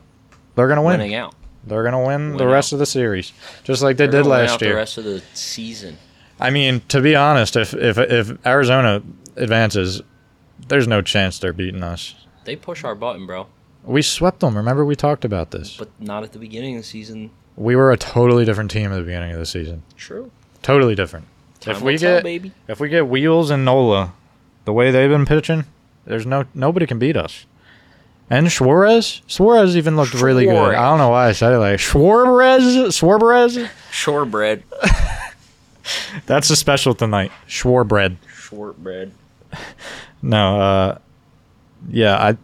they're 0.56 0.68
gonna 0.70 0.82
win. 0.82 0.98
Winning 1.00 1.14
out. 1.16 1.36
They're 1.66 1.84
gonna 1.84 2.04
win, 2.06 2.32
the 2.38 2.44
Win 2.46 2.54
rest 2.54 2.74
of 2.74 2.80
the 2.80 2.86
series, 2.86 3.32
just 3.64 3.82
like 3.82 3.98
they 3.98 4.08
They're 4.08 4.24
did 4.24 4.30
last 4.30 4.62
year. 4.62 4.72
The 4.72 4.76
rest 4.78 4.98
of 4.98 5.06
the 5.06 5.22
season. 5.34 5.98
I 6.40 6.50
mean, 6.50 6.82
to 6.90 7.02
be 7.02 7.16
honest, 7.16 7.56
if 7.56 7.74
if 7.74 7.98
if 7.98 8.46
Arizona 8.46 9.02
advances, 9.36 10.02
there's 10.68 10.88
no 10.88 11.02
chance 11.02 11.40
they're 11.40 11.54
beating 11.54 11.84
us. 11.84 12.16
They 12.44 12.56
push 12.56 12.84
our 12.84 12.96
button, 12.96 13.26
bro. 13.26 13.48
We 13.84 14.02
swept 14.02 14.40
them. 14.42 14.58
Remember 14.58 14.84
we 14.86 14.96
talked 14.96 15.26
about 15.26 15.52
this. 15.52 15.78
But 15.78 15.90
not 16.00 16.24
at 16.24 16.34
the 16.34 16.40
beginning 16.40 16.76
of 16.76 16.84
the 16.84 16.88
season. 16.88 17.32
We 17.56 17.76
were 17.76 17.92
a 17.92 17.98
totally 17.98 18.46
different 18.46 18.72
team 18.72 18.92
at 18.92 18.96
the 18.96 19.04
beginning 19.04 19.32
of 19.32 19.40
the 19.40 19.46
season. 19.46 19.84
True. 19.96 20.32
Totally 20.62 20.96
different. 20.96 21.28
Time 21.60 21.76
if 21.76 21.82
we 21.82 21.98
tell, 21.98 22.18
get 22.18 22.24
baby. 22.24 22.52
if 22.68 22.80
we 22.80 22.90
get 22.90 23.08
Wheels 23.08 23.50
and 23.50 23.64
Nola, 23.64 24.14
the 24.66 24.74
way 24.74 24.92
they've 24.92 25.10
been 25.10 25.26
pitching, 25.26 25.66
there's 26.06 26.26
no 26.26 26.46
nobody 26.54 26.86
can 26.86 27.00
beat 27.00 27.16
us. 27.16 27.46
And 28.30 28.52
Suarez, 28.52 29.22
Suarez 29.28 29.78
even 29.78 29.96
looked 29.96 30.14
really 30.16 30.46
good. 30.46 30.74
I 30.76 30.90
don't 30.90 30.98
know 30.98 31.10
why 31.10 31.28
I 31.28 31.32
said 31.34 31.54
it 31.54 31.60
like 31.60 31.80
Suarez, 31.80 32.96
Suarez. 32.96 33.60
Shortbread. 33.92 34.64
That's 36.26 36.50
a 36.50 36.56
special 36.56 36.96
tonight. 36.96 37.32
Schwarbread. 37.48 38.18
Shortbread. 38.34 39.12
No, 40.22 40.60
uh, 40.60 40.98
yeah, 41.90 42.16
I, 42.16 42.38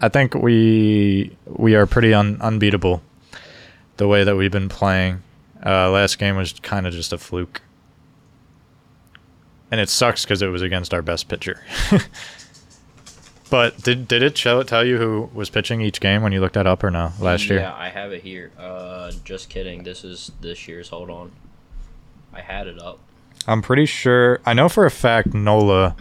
I 0.00 0.08
think 0.08 0.34
we 0.34 1.36
we 1.46 1.74
are 1.74 1.86
pretty 1.86 2.12
un, 2.12 2.38
unbeatable. 2.40 3.02
The 3.96 4.06
way 4.06 4.24
that 4.24 4.36
we've 4.36 4.52
been 4.52 4.68
playing, 4.68 5.22
uh, 5.64 5.90
last 5.90 6.18
game 6.18 6.36
was 6.36 6.52
kind 6.52 6.86
of 6.86 6.92
just 6.92 7.12
a 7.12 7.18
fluke, 7.18 7.62
and 9.70 9.80
it 9.80 9.88
sucks 9.88 10.24
because 10.24 10.42
it 10.42 10.48
was 10.48 10.62
against 10.62 10.92
our 10.94 11.02
best 11.02 11.28
pitcher. 11.28 11.60
but 13.50 13.82
did 13.82 14.08
did 14.08 14.22
it 14.22 14.36
show 14.36 14.62
tell 14.62 14.84
you 14.84 14.98
who 14.98 15.30
was 15.32 15.50
pitching 15.50 15.80
each 15.80 16.00
game 16.00 16.22
when 16.22 16.32
you 16.32 16.40
looked 16.40 16.54
that 16.54 16.66
up 16.66 16.82
or 16.84 16.90
no 16.90 17.12
last 17.20 17.48
year? 17.48 17.60
Yeah, 17.60 17.74
I 17.74 17.88
have 17.88 18.12
it 18.12 18.22
here. 18.22 18.50
Uh, 18.58 19.12
just 19.24 19.48
kidding. 19.48 19.82
This 19.84 20.04
is 20.04 20.32
this 20.40 20.68
year's. 20.68 20.88
Hold 20.88 21.10
on. 21.10 21.32
I 22.32 22.40
had 22.40 22.66
it 22.66 22.78
up. 22.80 22.98
I'm 23.46 23.62
pretty 23.62 23.86
sure. 23.86 24.40
I 24.44 24.52
know 24.52 24.68
for 24.68 24.84
a 24.84 24.90
fact 24.90 25.34
Nola 25.34 25.96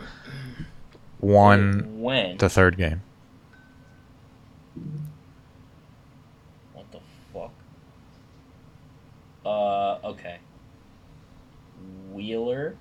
won 1.20 2.02
when? 2.02 2.38
the 2.38 2.50
third 2.50 2.78
game. 2.78 3.02
What 6.74 6.92
the 6.92 7.00
fuck? 7.34 7.52
Uh, 9.46 10.08
okay. 10.10 10.38
Wheeler. 12.12 12.76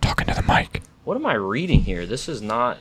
Talking 0.00 0.26
to 0.26 0.34
the 0.34 0.42
mic. 0.42 0.82
What 1.04 1.16
am 1.16 1.26
I 1.26 1.34
reading 1.34 1.82
here? 1.82 2.06
This 2.06 2.28
is 2.28 2.42
not. 2.42 2.78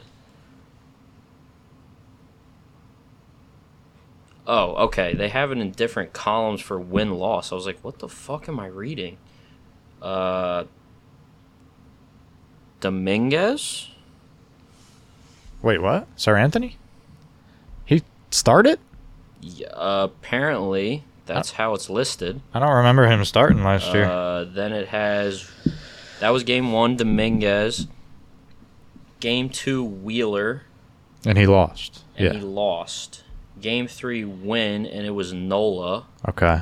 Oh, 4.51 4.73
okay. 4.85 5.13
They 5.13 5.29
have 5.29 5.51
it 5.51 5.59
in 5.59 5.69
different 5.71 6.11
columns 6.11 6.59
for 6.59 6.79
win 6.79 7.13
loss. 7.13 7.51
I 7.51 7.55
was 7.55 7.67
like, 7.67 7.77
what 7.83 7.99
the 7.99 8.09
fuck 8.09 8.49
am 8.49 8.59
I 8.59 8.65
reading? 8.65 9.17
Uh. 10.01 10.63
Dominguez? 12.79 13.89
Wait, 15.61 15.81
what? 15.81 16.07
Seranthony? 16.15 16.75
He 17.85 18.01
started? 18.31 18.79
Yeah, 19.41 19.67
apparently, 19.75 21.03
that's 21.25 21.51
how 21.51 21.73
it's 21.73 21.89
listed. 21.89 22.41
I 22.53 22.59
don't 22.59 22.73
remember 22.73 23.05
him 23.07 23.23
starting 23.25 23.63
last 23.63 23.93
year. 23.93 24.05
Uh, 24.05 24.45
then 24.45 24.71
it 24.71 24.87
has 24.87 25.49
that 26.21 26.29
was 26.29 26.43
game 26.43 26.71
one 26.71 26.95
Dominguez, 26.95 27.87
game 29.19 29.49
two 29.49 29.83
Wheeler, 29.83 30.63
And 31.25 31.37
he 31.37 31.45
lost. 31.45 32.03
and 32.17 32.25
yeah. 32.25 32.39
he 32.39 32.45
lost. 32.45 33.23
Game 33.61 33.87
three 33.87 34.23
win, 34.23 34.85
and 34.85 35.05
it 35.05 35.11
was 35.11 35.33
Nola. 35.33 36.05
okay. 36.27 36.61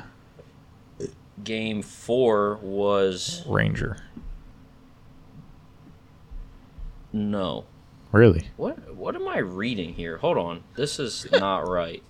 Game 1.43 1.81
four 1.83 2.55
was 2.62 3.43
Ranger. 3.47 3.97
no. 7.13 7.65
Really? 8.12 8.47
What 8.57 8.95
what 8.95 9.15
am 9.15 9.27
I 9.27 9.38
reading 9.39 9.93
here? 9.93 10.17
Hold 10.17 10.38
on, 10.38 10.63
this 10.75 10.97
is 10.99 11.27
not 11.31 11.67
right. 11.67 12.01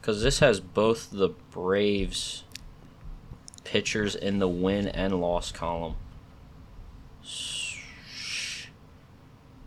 Because 0.00 0.22
this 0.22 0.40
has 0.40 0.60
both 0.60 1.10
the 1.10 1.30
Braves 1.50 2.44
pitchers 3.64 4.14
in 4.14 4.38
the 4.40 4.48
win 4.48 4.88
and 4.88 5.20
loss 5.20 5.50
column. 5.52 5.94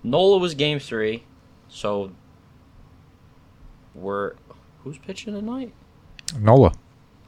Nola 0.04 0.38
was 0.38 0.54
game 0.54 0.80
three, 0.80 1.24
so 1.68 2.12
we're 3.96 4.36
who's 4.86 4.98
pitching 5.00 5.34
tonight? 5.34 5.74
Nola. 6.40 6.72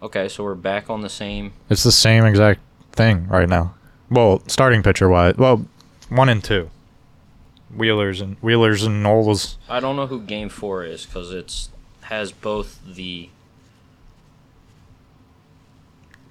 Okay, 0.01 0.29
so 0.29 0.43
we're 0.43 0.53
back 0.55 0.89
on 0.91 1.01
the 1.01 1.09
same. 1.09 1.53
It's 1.69 1.83
the 1.83 1.91
same 1.91 2.23
exact 2.23 2.61
thing 2.91 3.27
right 3.27 3.49
now. 3.49 3.73
Well, 4.09 4.43
starting 4.47 4.83
pitcher 4.83 5.09
wise. 5.09 5.35
Well, 5.37 5.65
one 6.07 6.29
and 6.29 6.41
two. 6.41 6.69
Wheelers 7.75 8.21
and 8.21 8.37
Wheelers 8.41 8.83
and 8.83 9.03
Nolas. 9.03 9.55
I 9.67 9.79
don't 9.79 9.95
know 9.95 10.05
who 10.07 10.21
game 10.21 10.49
four 10.49 10.85
is 10.85 11.05
because 11.05 11.33
it's 11.33 11.69
has 12.01 12.31
both 12.31 12.79
the 12.85 13.29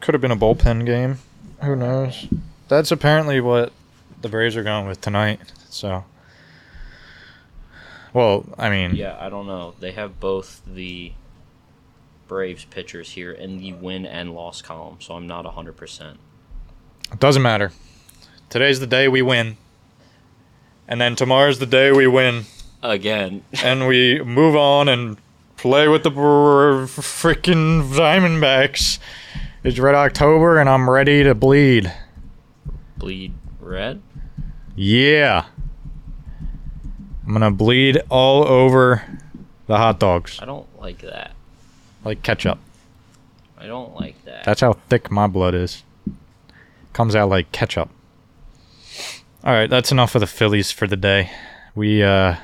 Could 0.00 0.14
have 0.14 0.22
been 0.22 0.30
a 0.30 0.36
bullpen 0.36 0.86
game. 0.86 1.18
Who 1.62 1.74
knows? 1.74 2.28
That's 2.68 2.92
apparently 2.92 3.40
what 3.40 3.72
the 4.22 4.28
Braves 4.28 4.56
are 4.56 4.62
going 4.62 4.86
with 4.86 5.00
tonight. 5.00 5.40
So. 5.68 6.04
Well, 8.16 8.46
I 8.56 8.70
mean, 8.70 8.96
Yeah, 8.96 9.14
I 9.20 9.28
don't 9.28 9.46
know. 9.46 9.74
They 9.78 9.92
have 9.92 10.18
both 10.18 10.62
the 10.66 11.12
Braves 12.26 12.64
pitchers 12.64 13.10
here 13.10 13.30
in 13.30 13.58
the 13.58 13.74
win 13.74 14.06
and 14.06 14.34
loss 14.34 14.62
column, 14.62 14.96
so 15.00 15.12
I'm 15.16 15.26
not 15.26 15.44
100%. 15.44 16.16
it 17.12 17.20
doesn't 17.20 17.42
matter. 17.42 17.72
Today's 18.48 18.80
the 18.80 18.86
day 18.86 19.06
we 19.06 19.20
win. 19.20 19.58
And 20.88 20.98
then 20.98 21.14
tomorrow's 21.14 21.58
the 21.58 21.66
day 21.66 21.92
we 21.92 22.06
win. 22.06 22.44
Again, 22.82 23.42
and 23.62 23.86
we 23.86 24.22
move 24.22 24.56
on 24.56 24.88
and 24.88 25.18
play 25.58 25.86
with 25.86 26.02
the 26.02 26.10
br- 26.10 26.86
freaking 26.86 27.92
Diamondbacks. 27.92 28.98
It's 29.62 29.78
Red 29.78 29.94
October, 29.94 30.58
and 30.58 30.70
I'm 30.70 30.88
ready 30.88 31.22
to 31.22 31.34
bleed. 31.34 31.92
bleed 32.96 33.34
red. 33.60 34.00
Yeah. 34.74 35.44
I'm 37.26 37.32
gonna 37.32 37.50
bleed 37.50 38.00
all 38.08 38.46
over 38.46 39.04
the 39.66 39.76
hot 39.76 39.98
dogs 39.98 40.38
I 40.40 40.44
don't 40.44 40.66
like 40.80 40.98
that. 41.02 41.32
like 42.04 42.22
ketchup. 42.22 42.58
I 43.58 43.66
don't 43.66 43.94
like 43.96 44.22
that. 44.26 44.44
That's 44.44 44.60
how 44.60 44.74
thick 44.74 45.10
my 45.10 45.26
blood 45.26 45.54
is. 45.54 45.82
Comes 46.92 47.16
out 47.16 47.28
like 47.28 47.50
ketchup. 47.52 47.90
All 49.42 49.52
right, 49.52 49.68
that's 49.68 49.90
enough 49.90 50.14
of 50.14 50.20
the 50.20 50.26
Phillies 50.26 50.70
for 50.70 50.86
the 50.86 50.96
day. 50.96 51.30
We 51.74 52.02
uh 52.02 52.36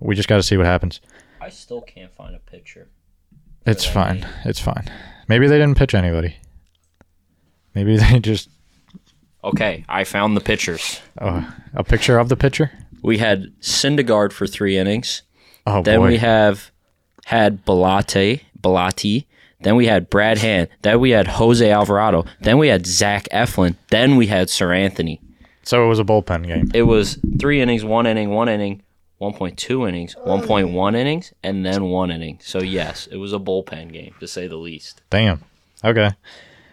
we 0.00 0.14
just 0.14 0.28
got 0.28 0.36
to 0.36 0.42
see 0.42 0.56
what 0.56 0.66
happens. 0.66 1.00
I 1.40 1.48
still 1.50 1.80
can't 1.80 2.14
find 2.14 2.34
a 2.34 2.38
picture. 2.38 2.88
It's 3.66 3.84
fine. 3.84 4.26
It's 4.44 4.60
fine. 4.60 4.88
Maybe 5.26 5.46
they 5.48 5.58
didn't 5.58 5.76
pitch 5.76 5.94
anybody. 5.94 6.36
Maybe 7.74 7.96
they 7.98 8.20
just 8.20 8.48
Okay, 9.44 9.84
I 9.88 10.04
found 10.04 10.36
the 10.36 10.40
pitchers. 10.40 11.00
oh, 11.20 11.48
a 11.74 11.84
picture 11.84 12.18
of 12.18 12.28
the 12.28 12.36
pitcher. 12.36 12.70
We 13.02 13.18
had 13.18 13.52
Syndergaard 13.60 14.32
for 14.32 14.46
three 14.46 14.76
innings. 14.76 15.22
Oh 15.66 15.82
Then 15.82 16.00
boy. 16.00 16.08
we 16.08 16.16
have 16.18 16.70
had 17.26 17.64
Belate, 17.64 18.40
Bellatti. 18.60 19.26
Then 19.60 19.76
we 19.76 19.86
had 19.86 20.08
Brad 20.10 20.38
Hand. 20.38 20.68
Then 20.82 21.00
we 21.00 21.10
had 21.10 21.26
Jose 21.28 21.68
Alvarado. 21.70 22.24
Then 22.40 22.58
we 22.58 22.68
had 22.68 22.86
Zach 22.86 23.28
Eflin. 23.32 23.76
Then 23.90 24.16
we 24.16 24.26
had 24.28 24.48
Seranthony. 24.48 25.18
so 25.62 25.84
it 25.84 25.88
was 25.88 25.98
a 25.98 26.04
bullpen 26.04 26.46
game. 26.46 26.70
It 26.74 26.82
was 26.84 27.18
three 27.40 27.60
innings, 27.60 27.84
one 27.84 28.06
inning, 28.06 28.30
one 28.30 28.48
inning, 28.48 28.82
1.2 29.20 29.88
innings, 29.88 30.14
1.1 30.26 30.96
innings, 30.96 31.32
and 31.42 31.66
then 31.66 31.84
one 31.86 32.10
inning. 32.12 32.38
So, 32.40 32.60
yes, 32.62 33.08
it 33.10 33.16
was 33.16 33.32
a 33.32 33.38
bullpen 33.40 33.92
game, 33.92 34.14
to 34.20 34.28
say 34.28 34.46
the 34.46 34.56
least. 34.56 35.02
Damn. 35.10 35.42
Okay. 35.84 36.10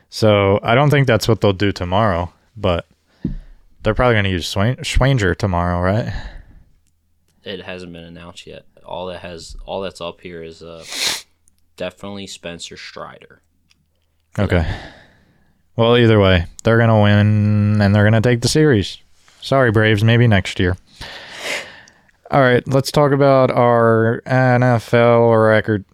So 0.09 0.59
I 0.63 0.75
don't 0.75 0.89
think 0.91 1.07
that's 1.07 1.27
what 1.27 1.41
they'll 1.41 1.53
do 1.53 1.71
tomorrow, 1.71 2.31
but 2.55 2.85
they're 3.83 3.93
probably 3.93 4.15
going 4.15 4.23
to 4.25 4.31
use 4.31 4.47
Swain- 4.47 4.77
Schwanger 4.77 5.35
tomorrow, 5.35 5.79
right? 5.79 6.13
It 7.43 7.61
hasn't 7.63 7.93
been 7.93 8.03
announced 8.03 8.47
yet. 8.47 8.65
All 8.83 9.07
that 9.07 9.19
has, 9.19 9.55
all 9.65 9.81
that's 9.81 10.01
up 10.01 10.21
here 10.21 10.41
is 10.41 10.61
uh, 10.63 10.83
definitely 11.77 12.27
Spencer 12.27 12.77
Strider. 12.77 13.41
Okay. 14.37 14.65
Well, 15.75 15.97
either 15.97 16.19
way, 16.19 16.45
they're 16.63 16.77
going 16.77 16.89
to 16.89 16.95
win 16.95 17.81
and 17.81 17.93
they're 17.95 18.09
going 18.09 18.21
to 18.21 18.27
take 18.27 18.41
the 18.41 18.47
series. 18.47 18.97
Sorry, 19.41 19.71
Braves. 19.71 20.03
Maybe 20.03 20.27
next 20.27 20.59
year. 20.59 20.77
All 22.31 22.41
right. 22.41 22.67
Let's 22.67 22.91
talk 22.91 23.11
about 23.11 23.51
our 23.51 24.21
NFL 24.25 25.47
record. 25.47 25.85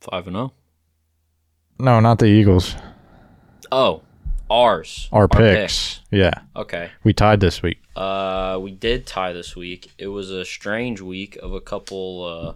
Five 0.00 0.26
and 0.26 0.36
zero. 0.36 0.52
No, 1.78 2.00
not 2.00 2.18
the 2.18 2.26
Eagles. 2.26 2.74
Oh, 3.72 4.02
Ours. 4.50 5.08
Our, 5.12 5.26
picks. 5.28 6.00
Yeah, 6.10 6.32
Okay. 6.54 6.90
we 7.02 7.12
tied 7.12 7.40
this 7.40 7.62
week. 7.62 7.78
Uh, 7.96 8.58
we 8.62 8.70
did 8.70 9.06
tie 9.06 9.32
this 9.32 9.56
week. 9.56 9.90
It 9.98 10.08
was 10.08 10.30
a 10.30 10.44
strange 10.44 11.00
week 11.00 11.36
of 11.42 11.52
a 11.52 11.60
couple 11.60 12.24
uh, 12.24 12.52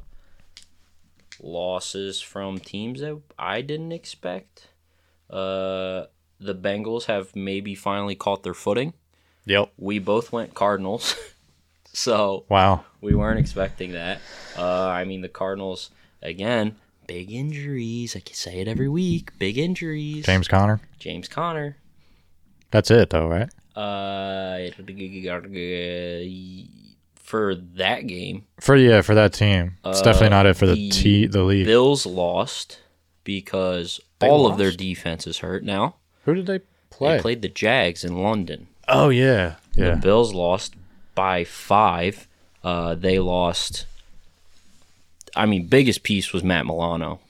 losses 1.42 2.20
from 2.20 2.58
teams 2.58 3.00
that 3.00 3.20
I 3.38 3.60
didn't 3.62 3.92
expect. 3.92 4.68
Uh, 5.28 6.06
the 6.38 6.54
Bengals 6.54 7.04
have 7.04 7.34
maybe 7.34 7.74
finally 7.74 8.14
caught 8.14 8.42
their 8.42 8.54
footing. 8.54 8.92
Yep. 9.46 9.72
We 9.78 9.98
both 9.98 10.32
went 10.32 10.54
Cardinals, 10.54 11.16
so 11.92 12.44
Wow. 12.48 12.84
we 13.00 13.14
weren't 13.14 13.38
expecting 13.40 13.92
that. 13.92 14.20
Uh, 14.56 14.86
I 14.86 15.04
mean, 15.04 15.22
the 15.22 15.28
Cardinals 15.28 15.90
again, 16.22 16.76
big 17.06 17.32
injuries. 17.32 18.14
I 18.14 18.20
can 18.20 18.34
say 18.34 18.60
it 18.60 18.68
every 18.68 18.88
week. 18.88 19.36
Big 19.38 19.58
injuries. 19.58 20.26
James 20.26 20.46
Conner. 20.46 20.80
James 20.98 21.26
Conner. 21.26 21.76
That's 22.70 22.90
it 22.90 23.10
though, 23.10 23.26
right? 23.26 23.48
Uh, 23.76 24.70
for 27.22 27.54
that 27.54 28.06
game, 28.06 28.44
For 28.60 28.76
yeah, 28.76 29.00
for 29.02 29.14
that 29.14 29.32
team. 29.32 29.76
It's 29.84 30.00
Uh, 30.00 30.04
definitely 30.04 30.30
not 30.30 30.46
it 30.46 30.56
for 30.56 30.66
the 30.66 30.74
the 30.74 30.90
T 30.90 31.26
the 31.26 31.42
league. 31.44 31.66
Bills 31.66 32.04
lost 32.06 32.80
because 33.24 34.00
They 34.18 34.28
all 34.28 34.46
of 34.46 34.58
their 34.58 34.68
lost? 34.68 34.78
defense 34.78 35.26
is 35.26 35.38
hurt 35.38 35.62
now. 35.64 35.94
Who 36.24 36.34
did 36.34 36.46
they 36.46 36.60
play? 36.90 37.16
They 37.16 37.22
played 37.22 37.42
the 37.42 37.48
Jags 37.48 38.04
in 38.04 38.18
London. 38.22 38.66
oh 38.88 39.08
yeah. 39.10 39.54
Yeah. 39.74 39.94
The 39.94 40.00
Bills 40.00 40.34
lost 40.34 40.74
by 41.14 41.44
five. 41.44 42.26
Uh, 42.64 42.94
they 42.96 43.18
lost. 43.20 43.86
I 45.36 45.46
mean, 45.46 45.66
biggest 45.68 46.02
piece 46.02 46.32
was 46.32 46.42
Matt 46.42 46.66
Milano. 46.66 47.20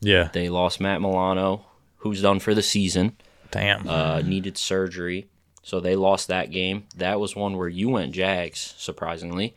Yeah. 0.00 0.28
They 0.32 0.48
lost 0.48 0.80
Matt 0.80 1.00
Milano, 1.00 1.66
who's 1.98 2.22
done 2.22 2.38
for 2.38 2.54
the 2.54 2.62
season. 2.62 3.16
Damn. 3.50 3.88
Uh, 3.88 4.20
needed 4.22 4.58
surgery, 4.58 5.28
so 5.62 5.80
they 5.80 5.96
lost 5.96 6.28
that 6.28 6.50
game. 6.50 6.84
That 6.96 7.18
was 7.20 7.34
one 7.36 7.56
where 7.56 7.68
you 7.68 7.88
went 7.88 8.12
Jags, 8.12 8.74
surprisingly, 8.78 9.54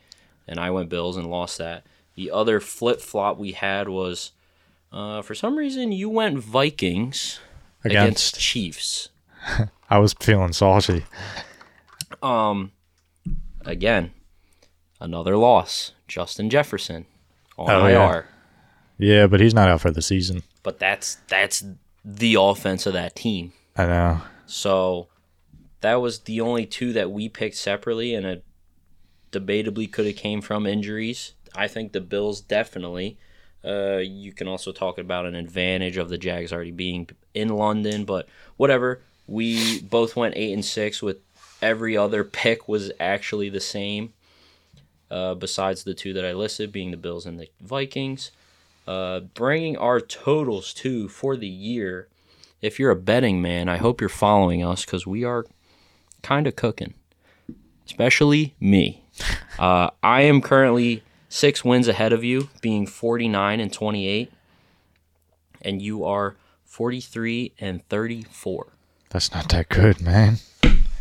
and 0.48 0.58
I 0.58 0.70
went 0.70 0.88
Bills 0.88 1.16
and 1.16 1.26
lost 1.30 1.58
that. 1.58 1.84
The 2.14 2.30
other 2.30 2.60
flip 2.60 3.00
flop 3.00 3.38
we 3.38 3.52
had 3.52 3.88
was, 3.88 4.32
uh, 4.92 5.22
for 5.22 5.34
some 5.34 5.56
reason, 5.56 5.92
you 5.92 6.08
went 6.08 6.38
Vikings 6.38 7.40
against, 7.84 8.04
Against 8.36 8.40
Chiefs. 8.40 9.08
I 9.90 9.98
was 9.98 10.14
feeling 10.14 10.52
saucy. 10.52 11.04
Um, 12.22 12.72
again, 13.64 14.12
another 15.00 15.36
loss. 15.36 15.92
Justin 16.08 16.50
Jefferson 16.50 17.06
on 17.58 17.70
Oh, 17.70 17.86
IR. 17.86 17.90
yeah. 17.90 18.22
Yeah, 18.98 19.26
but 19.26 19.40
he's 19.40 19.54
not 19.54 19.68
out 19.68 19.80
for 19.80 19.90
the 19.90 20.02
season. 20.02 20.42
But 20.62 20.78
that's 20.78 21.16
that's 21.26 21.64
the 22.04 22.36
offense 22.38 22.86
of 22.86 22.92
that 22.92 23.16
team. 23.16 23.52
I 23.76 23.86
know. 23.86 24.20
So 24.46 25.08
that 25.80 25.96
was 25.96 26.20
the 26.20 26.40
only 26.40 26.66
two 26.66 26.92
that 26.92 27.10
we 27.10 27.28
picked 27.28 27.56
separately, 27.56 28.14
and 28.14 28.26
it 28.26 28.44
debatably 29.30 29.90
could 29.90 30.06
have 30.06 30.16
came 30.16 30.40
from 30.40 30.66
injuries. 30.66 31.34
I 31.54 31.68
think 31.68 31.92
the 31.92 32.00
Bills 32.00 32.40
definitely. 32.40 33.18
Uh, 33.64 33.98
you 33.98 34.32
can 34.32 34.48
also 34.48 34.72
talk 34.72 34.98
about 34.98 35.26
an 35.26 35.34
advantage 35.34 35.96
of 35.96 36.08
the 36.08 36.18
Jags 36.18 36.52
already 36.52 36.72
being 36.72 37.08
in 37.34 37.48
London, 37.48 38.04
but 38.04 38.28
whatever. 38.56 39.00
We 39.28 39.80
both 39.80 40.16
went 40.16 40.36
eight 40.36 40.52
and 40.52 40.64
six 40.64 41.00
with 41.00 41.18
every 41.62 41.96
other 41.96 42.24
pick 42.24 42.68
was 42.68 42.90
actually 42.98 43.48
the 43.48 43.60
same. 43.60 44.12
Uh, 45.10 45.34
besides 45.34 45.84
the 45.84 45.94
two 45.94 46.14
that 46.14 46.24
I 46.24 46.32
listed, 46.32 46.72
being 46.72 46.90
the 46.90 46.96
Bills 46.96 47.26
and 47.26 47.38
the 47.38 47.48
Vikings, 47.60 48.30
uh, 48.86 49.20
bringing 49.20 49.76
our 49.76 50.00
totals 50.00 50.72
to 50.74 51.06
for 51.08 51.36
the 51.36 51.48
year 51.48 52.08
if 52.62 52.78
you're 52.78 52.92
a 52.92 52.96
betting 52.96 53.42
man, 53.42 53.68
I 53.68 53.76
hope 53.76 54.00
you're 54.00 54.08
following 54.08 54.64
us 54.64 54.84
because 54.84 55.06
we 55.06 55.24
are 55.24 55.44
kind 56.22 56.46
of 56.46 56.56
cooking, 56.56 56.94
especially 57.86 58.54
me. 58.60 59.00
Uh, 59.58 59.90
I 60.02 60.22
am 60.22 60.40
currently 60.40 61.02
six 61.28 61.62
wins 61.62 61.86
ahead 61.86 62.12
of 62.14 62.24
you, 62.24 62.48
being 62.62 62.86
49 62.86 63.60
and 63.60 63.70
28, 63.70 64.32
and 65.60 65.80
you 65.82 66.04
are 66.04 66.36
43 66.64 67.52
and 67.60 67.86
34. 67.90 68.68
That's 69.10 69.32
not 69.32 69.50
that 69.50 69.68
good, 69.68 70.00
man. 70.00 70.38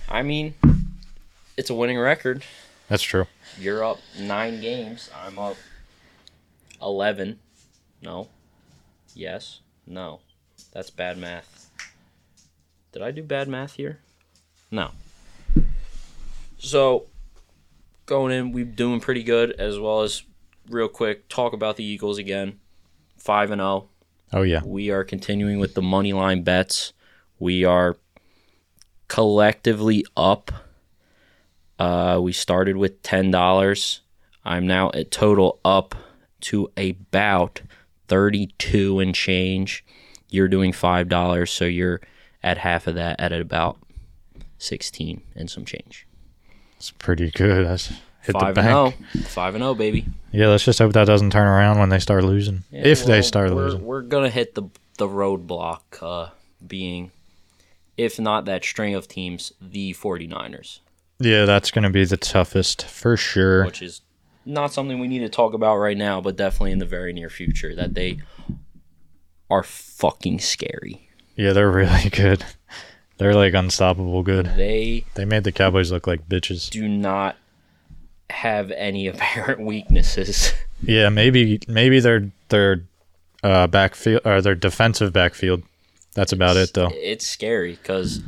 I 0.10 0.22
mean, 0.22 0.54
it's 1.56 1.70
a 1.70 1.74
winning 1.74 1.98
record. 1.98 2.44
That's 2.90 3.02
true. 3.02 3.26
You're 3.58 3.86
up 3.86 4.00
nine 4.20 4.60
games. 4.60 5.10
I'm 5.26 5.40
up 5.40 5.56
11. 6.82 7.40
No. 8.02 8.28
Yes. 9.16 9.62
No. 9.88 10.20
That's 10.74 10.90
bad 10.90 11.18
math. 11.18 11.70
Did 12.92 13.02
I 13.02 13.12
do 13.12 13.24
bad 13.24 13.48
math 13.48 13.74
here? 13.74 14.00
No. 14.70 14.92
So, 16.58 17.08
going 18.06 18.32
in, 18.32 18.52
we're 18.52 18.66
doing 18.66 19.00
pretty 19.00 19.24
good, 19.24 19.52
as 19.54 19.80
well 19.80 20.02
as 20.02 20.24
real 20.70 20.88
quick 20.88 21.28
talk 21.28 21.54
about 21.54 21.78
the 21.78 21.84
Eagles 21.84 22.18
again. 22.18 22.60
5 23.18 23.52
and 23.52 23.60
0. 23.60 23.90
Oh 24.34 24.44
yeah. 24.44 24.62
We 24.64 24.92
are 24.92 25.04
continuing 25.04 25.60
with 25.60 25.74
the 25.74 25.82
money 25.82 26.14
line 26.14 26.44
bets. 26.44 26.94
We 27.40 27.66
are 27.66 27.98
collectively 29.08 30.06
up. 30.16 30.52
Uh, 31.78 32.20
we 32.22 32.32
started 32.32 32.78
with 32.78 33.02
ten 33.02 33.32
dollars. 33.32 34.02
I'm 34.46 34.68
now 34.68 34.92
at 34.94 35.12
total 35.12 35.60
up 35.66 35.96
to 36.42 36.72
about 36.78 37.62
thirty-two 38.08 39.00
and 39.00 39.14
change. 39.14 39.84
You're 40.32 40.48
doing 40.48 40.74
five 40.74 41.08
dollars, 41.10 41.52
so 41.52 41.66
you're 41.66 42.02
at 42.42 42.58
half 42.58 42.88
of 42.88 42.96
that 42.96 43.20
at 43.20 43.32
about 43.32 43.78
sixteen 44.58 45.22
and 45.36 45.50
some 45.50 45.66
change. 45.66 46.08
It's 46.78 46.92
pretty 46.92 47.30
good. 47.32 47.66
That's 47.68 47.88
hit 48.24 48.34
Five 48.34 48.56
the 48.56 48.62
and 48.62 48.70
bank. 48.96 48.96
zero. 49.14 49.24
Five 49.26 49.56
and 49.56 49.62
zero, 49.62 49.76
baby. 49.76 50.06
Yeah, 50.32 50.48
let's 50.48 50.64
just 50.66 50.80
hope 50.80 50.94
that 50.94 51.06
doesn't 51.06 51.32
turn 51.32 51.48
around 51.48 51.78
when 51.80 51.90
they 51.90 52.00
start 52.00 52.24
losing. 52.24 52.64
Yeah, 52.72 52.88
if 52.88 53.06
they 53.06 53.22
start 53.22 53.52
we're, 53.52 53.56
losing. 53.66 53.86
we're 53.86 54.02
gonna 54.02 54.30
hit 54.30 54.56
the 54.56 54.64
the 54.98 55.08
roadblock, 55.08 55.82
uh, 56.02 56.30
being 56.66 57.12
if 57.98 58.20
not 58.20 58.46
that 58.46 58.64
string 58.64 58.96
of 58.96 59.08
teams, 59.08 59.52
the 59.62 59.94
49ers, 59.94 60.80
Yeah, 61.20 61.46
that's 61.46 61.70
going 61.72 61.84
to 61.84 61.90
be 61.90 62.06
the 62.06 62.18
toughest 62.18 62.86
for 62.86 63.16
sure. 63.18 63.66
which 63.66 63.82
is 63.82 64.02
not 64.46 64.72
something 64.74 64.98
we 65.00 65.08
need 65.08 65.20
to 65.20 65.30
talk 65.30 65.54
about 65.54 65.78
right 65.78 65.98
now, 65.98 66.20
but 66.22 66.36
definitely 66.36 66.72
in 66.72 66.80
the 66.80 66.86
very 66.86 67.14
near 67.14 67.30
future 67.30 67.76
that 67.76 67.94
they 67.94 68.20
are 69.52 69.64
fucking 69.64 70.40
scary. 70.40 71.10
Yeah, 71.36 71.54
they're 71.54 71.70
really 71.84 72.10
good. 72.10 72.44
They're 73.18 73.36
like 73.36 73.54
unstoppable 73.54 74.24
good. 74.24 74.48
They 74.58 75.06
They 75.14 75.26
made 75.26 75.44
the 75.44 75.52
Cowboys 75.52 75.92
look 75.92 76.08
like 76.08 76.28
bitches. 76.28 76.70
do 76.70 76.88
not 76.88 77.36
have 78.30 78.72
any 78.72 79.08
apparent 79.14 79.62
weaknesses. 79.62 80.54
Yeah, 80.82 81.10
maybe 81.10 81.60
maybe 81.68 82.00
their 82.00 82.32
their 82.50 82.84
uh 83.44 83.68
backfield 83.68 84.22
or 84.26 84.42
their 84.42 84.56
defensive 84.56 85.14
backfield. 85.14 85.62
That's 86.16 86.32
about 86.34 86.58
it 86.58 86.74
though. 86.74 86.90
It's 86.94 87.28
scary 87.28 87.74
because 87.74 88.22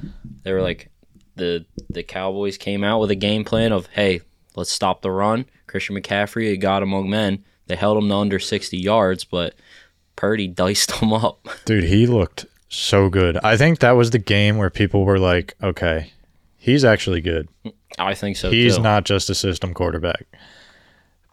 they 0.43 0.53
were 0.53 0.61
like 0.61 0.89
the 1.35 1.65
the 1.89 2.03
Cowboys 2.03 2.57
came 2.57 2.83
out 2.83 2.99
with 2.99 3.09
a 3.11 3.15
game 3.15 3.43
plan 3.43 3.71
of 3.71 3.87
hey, 3.87 4.21
let's 4.55 4.71
stop 4.71 5.01
the 5.01 5.09
run. 5.11 5.45
Christian 5.65 5.95
McCaffrey 5.95 6.51
a 6.51 6.57
god 6.57 6.83
among 6.83 7.09
men. 7.09 7.43
They 7.65 7.75
held 7.75 7.97
him 7.97 8.09
to 8.09 8.15
under 8.15 8.39
sixty 8.39 8.77
yards, 8.77 9.23
but 9.23 9.55
Purdy 10.15 10.47
diced 10.47 10.99
them 10.99 11.13
up. 11.13 11.47
Dude, 11.65 11.85
he 11.85 12.07
looked 12.07 12.45
so 12.69 13.09
good. 13.09 13.37
I 13.43 13.57
think 13.57 13.79
that 13.79 13.91
was 13.91 14.09
the 14.11 14.19
game 14.19 14.57
where 14.57 14.69
people 14.69 15.05
were 15.05 15.19
like, 15.19 15.55
okay, 15.61 16.11
he's 16.57 16.83
actually 16.83 17.21
good. 17.21 17.47
I 17.99 18.15
think 18.15 18.37
so. 18.37 18.49
He's 18.49 18.77
too. 18.77 18.81
not 18.81 19.05
just 19.05 19.29
a 19.29 19.35
system 19.35 19.73
quarterback. 19.73 20.25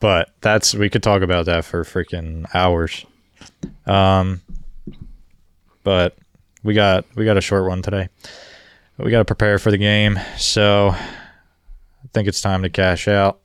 But 0.01 0.31
that's 0.41 0.75
we 0.75 0.89
could 0.89 1.03
talk 1.03 1.23
about 1.23 1.47
that 1.47 1.65
for 1.65 1.85
freaking 1.85 2.47
hours. 2.55 3.05
Um 3.87 4.41
but 5.83 6.17
we 6.63 6.75
got 6.75 7.05
we 7.17 7.25
got 7.25 7.37
a 7.37 7.41
short 7.41 7.67
one 7.69 7.83
today. 7.83 8.09
We 8.99 9.11
got 9.11 9.19
to 9.19 9.25
prepare 9.25 9.59
for 9.59 9.71
the 9.71 9.79
game. 9.79 10.19
So 10.37 10.91
I 10.91 12.09
think 12.13 12.29
it's 12.29 12.41
time 12.43 12.63
to 12.63 12.71
cash 12.71 13.09
out. 13.09 13.41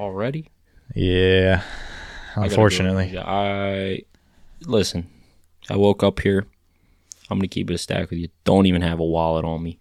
already. 0.00 0.50
Yeah. 0.94 1.62
I 2.32 2.34
gotta 2.34 2.40
go. 2.40 2.52
Unfortunately. 2.52 3.18
I 3.18 4.02
listen. 4.62 5.08
I 5.68 5.76
woke 5.76 6.02
up 6.02 6.20
here. 6.20 6.46
I'm 7.30 7.38
gonna 7.38 7.48
keep 7.48 7.70
it 7.70 7.74
a 7.74 7.78
stack 7.78 8.10
with 8.10 8.18
you. 8.18 8.28
Don't 8.44 8.66
even 8.66 8.82
have 8.82 9.00
a 9.00 9.04
wallet 9.04 9.44
on 9.44 9.62
me. 9.62 9.78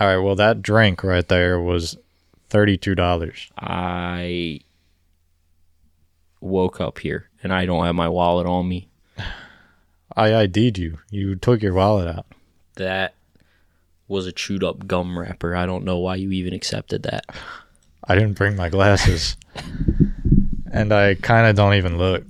All 0.00 0.08
right, 0.08 0.18
well 0.18 0.34
that 0.36 0.62
drink 0.62 1.04
right 1.04 1.26
there 1.26 1.60
was 1.60 1.96
$32. 2.50 3.50
I 3.56 4.60
woke 6.40 6.80
up 6.80 6.98
here 6.98 7.30
and 7.42 7.52
I 7.52 7.66
don't 7.66 7.84
have 7.84 7.94
my 7.94 8.08
wallet 8.08 8.46
on 8.46 8.68
me. 8.68 8.88
I 10.16 10.34
ID'd 10.34 10.76
you. 10.76 10.98
You 11.10 11.36
took 11.36 11.62
your 11.62 11.74
wallet 11.74 12.08
out. 12.08 12.26
That 12.74 13.14
was 14.08 14.26
a 14.26 14.32
chewed 14.32 14.62
up 14.62 14.86
gum 14.86 15.18
wrapper. 15.18 15.56
I 15.56 15.66
don't 15.66 15.84
know 15.84 15.98
why 15.98 16.16
you 16.16 16.30
even 16.32 16.52
accepted 16.52 17.04
that. 17.04 17.24
I 18.04 18.16
didn't 18.16 18.34
bring 18.34 18.56
my 18.56 18.68
glasses. 18.68 19.36
and 20.72 20.92
I 20.92 21.14
kind 21.14 21.46
of 21.46 21.54
don't 21.54 21.74
even 21.74 21.98
look. 21.98 22.24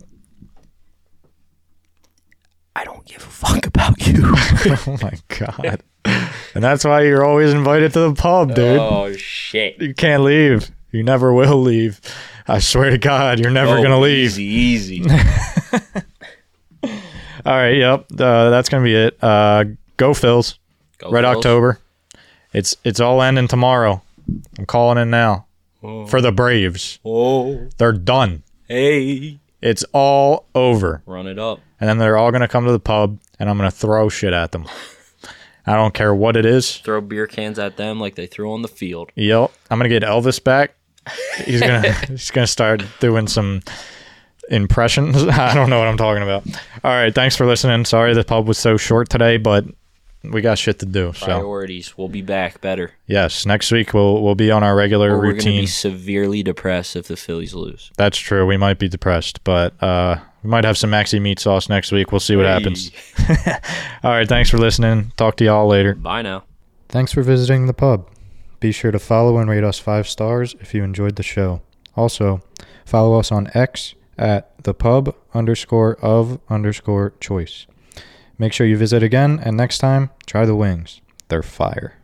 I 2.76 2.84
don't 3.02 3.06
give 3.06 3.26
a 3.26 3.30
fuck 3.30 3.66
about 3.66 4.06
you. 4.06 4.22
oh 4.24 4.98
my 5.02 5.12
god. 5.38 5.82
and 6.54 6.62
that's 6.64 6.84
why 6.84 7.02
you're 7.02 7.24
always 7.24 7.52
invited 7.52 7.92
to 7.94 8.00
the 8.00 8.14
pub, 8.14 8.54
dude. 8.54 8.78
Oh 8.78 9.12
shit. 9.14 9.80
You 9.80 9.94
can't 9.94 10.22
leave. 10.22 10.70
You 10.90 11.02
never 11.02 11.32
will 11.32 11.60
leave. 11.60 12.00
I 12.46 12.58
swear 12.58 12.90
to 12.90 12.98
God, 12.98 13.38
you're 13.40 13.50
never 13.50 13.78
Oh, 13.78 13.82
gonna 13.82 13.98
leave. 14.00 14.18
Easy, 14.38 14.44
easy. 14.44 15.02
All 17.44 17.56
right, 17.56 17.76
yep. 17.76 18.06
Uh, 18.12 18.50
that's 18.50 18.68
gonna 18.68 18.84
be 18.84 18.94
it. 18.94 19.16
Uh, 19.22 19.64
go 19.96 20.10
Phils. 20.12 20.58
Go 20.98 21.10
Red 21.10 21.24
Phils. 21.24 21.36
October. 21.36 21.78
It's 22.52 22.76
it's 22.84 23.00
all 23.00 23.22
ending 23.22 23.48
tomorrow. 23.48 24.02
I'm 24.58 24.66
calling 24.66 24.98
it 24.98 25.06
now 25.06 25.46
Oh. 25.82 26.06
for 26.06 26.20
the 26.20 26.30
Braves. 26.30 26.98
oh, 27.04 27.68
They're 27.78 27.92
done. 27.92 28.42
hey. 28.68 29.38
It's 29.60 29.84
all 29.92 30.46
over. 30.56 31.02
Run 31.06 31.26
it 31.28 31.38
up. 31.38 31.60
And 31.82 31.88
then 31.88 31.98
they're 31.98 32.16
all 32.16 32.30
gonna 32.30 32.46
come 32.46 32.64
to 32.64 32.70
the 32.70 32.78
pub, 32.78 33.18
and 33.40 33.50
I'm 33.50 33.56
gonna 33.56 33.72
throw 33.72 34.08
shit 34.08 34.32
at 34.32 34.52
them. 34.52 34.66
I 35.66 35.74
don't 35.74 35.92
care 35.92 36.14
what 36.14 36.36
it 36.36 36.46
is. 36.46 36.76
Throw 36.76 37.00
beer 37.00 37.26
cans 37.26 37.58
at 37.58 37.76
them 37.76 37.98
like 37.98 38.14
they 38.14 38.26
threw 38.28 38.52
on 38.52 38.62
the 38.62 38.68
field. 38.68 39.10
Yep. 39.16 39.50
I'm 39.68 39.78
gonna 39.80 39.88
get 39.88 40.04
Elvis 40.04 40.42
back. 40.42 40.76
He's 41.44 41.58
gonna 41.60 41.92
he's 42.08 42.30
gonna 42.30 42.46
start 42.46 42.84
doing 43.00 43.26
some 43.26 43.62
impressions. 44.48 45.16
I 45.24 45.54
don't 45.54 45.70
know 45.70 45.80
what 45.80 45.88
I'm 45.88 45.96
talking 45.96 46.22
about. 46.22 46.46
All 46.84 46.92
right, 46.92 47.12
thanks 47.12 47.34
for 47.34 47.46
listening. 47.46 47.84
Sorry 47.84 48.14
the 48.14 48.22
pub 48.22 48.46
was 48.46 48.58
so 48.58 48.76
short 48.76 49.08
today, 49.08 49.36
but 49.36 49.64
we 50.22 50.40
got 50.40 50.58
shit 50.58 50.78
to 50.78 50.86
do. 50.86 51.12
So 51.14 51.26
Priorities. 51.26 51.98
We'll 51.98 52.08
be 52.08 52.22
back 52.22 52.60
better. 52.60 52.92
yes, 53.08 53.44
next 53.44 53.72
week 53.72 53.92
we'll 53.92 54.22
we'll 54.22 54.36
be 54.36 54.52
on 54.52 54.62
our 54.62 54.76
regular 54.76 55.14
Or 55.14 55.18
we're 55.18 55.22
going 55.32 55.38
to 55.40 55.46
routine. 55.48 55.60
be 55.62 55.66
severely 55.66 56.42
depressed 56.44 56.94
if 56.94 57.08
the 57.08 57.16
Phillies 57.16 57.54
lose. 57.54 57.90
That's 57.96 58.18
true. 58.18 58.46
We 58.46 58.56
might 58.56 58.78
be 58.78 58.88
depressed, 58.88 59.42
but 59.42 59.80
uh, 59.82 60.18
we 60.42 60.50
might 60.50 60.64
have 60.64 60.76
some 60.76 60.90
maxi 60.90 61.20
meat 61.20 61.38
sauce 61.38 61.68
next 61.68 61.92
week. 61.92 62.12
We'll 62.12 62.20
see 62.20 62.36
what 62.36 62.46
happens. 62.46 62.90
All 64.02 64.10
right, 64.10 64.28
thanks 64.28 64.50
for 64.50 64.58
listening. 64.58 65.12
Talk 65.16 65.36
to 65.36 65.44
y'all 65.44 65.68
later. 65.68 65.94
Bye 65.94 66.22
now. 66.22 66.44
Thanks 66.88 67.12
for 67.12 67.22
visiting 67.22 67.66
the 67.66 67.74
pub. 67.74 68.08
Be 68.60 68.72
sure 68.72 68.90
to 68.90 68.98
follow 68.98 69.38
and 69.38 69.48
rate 69.48 69.64
us 69.64 69.78
five 69.78 70.08
stars 70.08 70.54
if 70.60 70.74
you 70.74 70.84
enjoyed 70.84 71.16
the 71.16 71.22
show. 71.22 71.62
Also, 71.96 72.42
follow 72.84 73.18
us 73.18 73.32
on 73.32 73.50
X 73.54 73.94
at 74.18 74.52
the 74.62 74.74
pub 74.74 75.14
underscore 75.34 75.96
of 75.96 76.40
underscore 76.48 77.14
choice. 77.20 77.66
Make 78.38 78.52
sure 78.52 78.66
you 78.66 78.76
visit 78.76 79.02
again, 79.02 79.40
and 79.42 79.56
next 79.56 79.78
time, 79.78 80.10
try 80.26 80.44
the 80.44 80.56
wings. 80.56 81.00
They're 81.28 81.42
fire. 81.42 81.94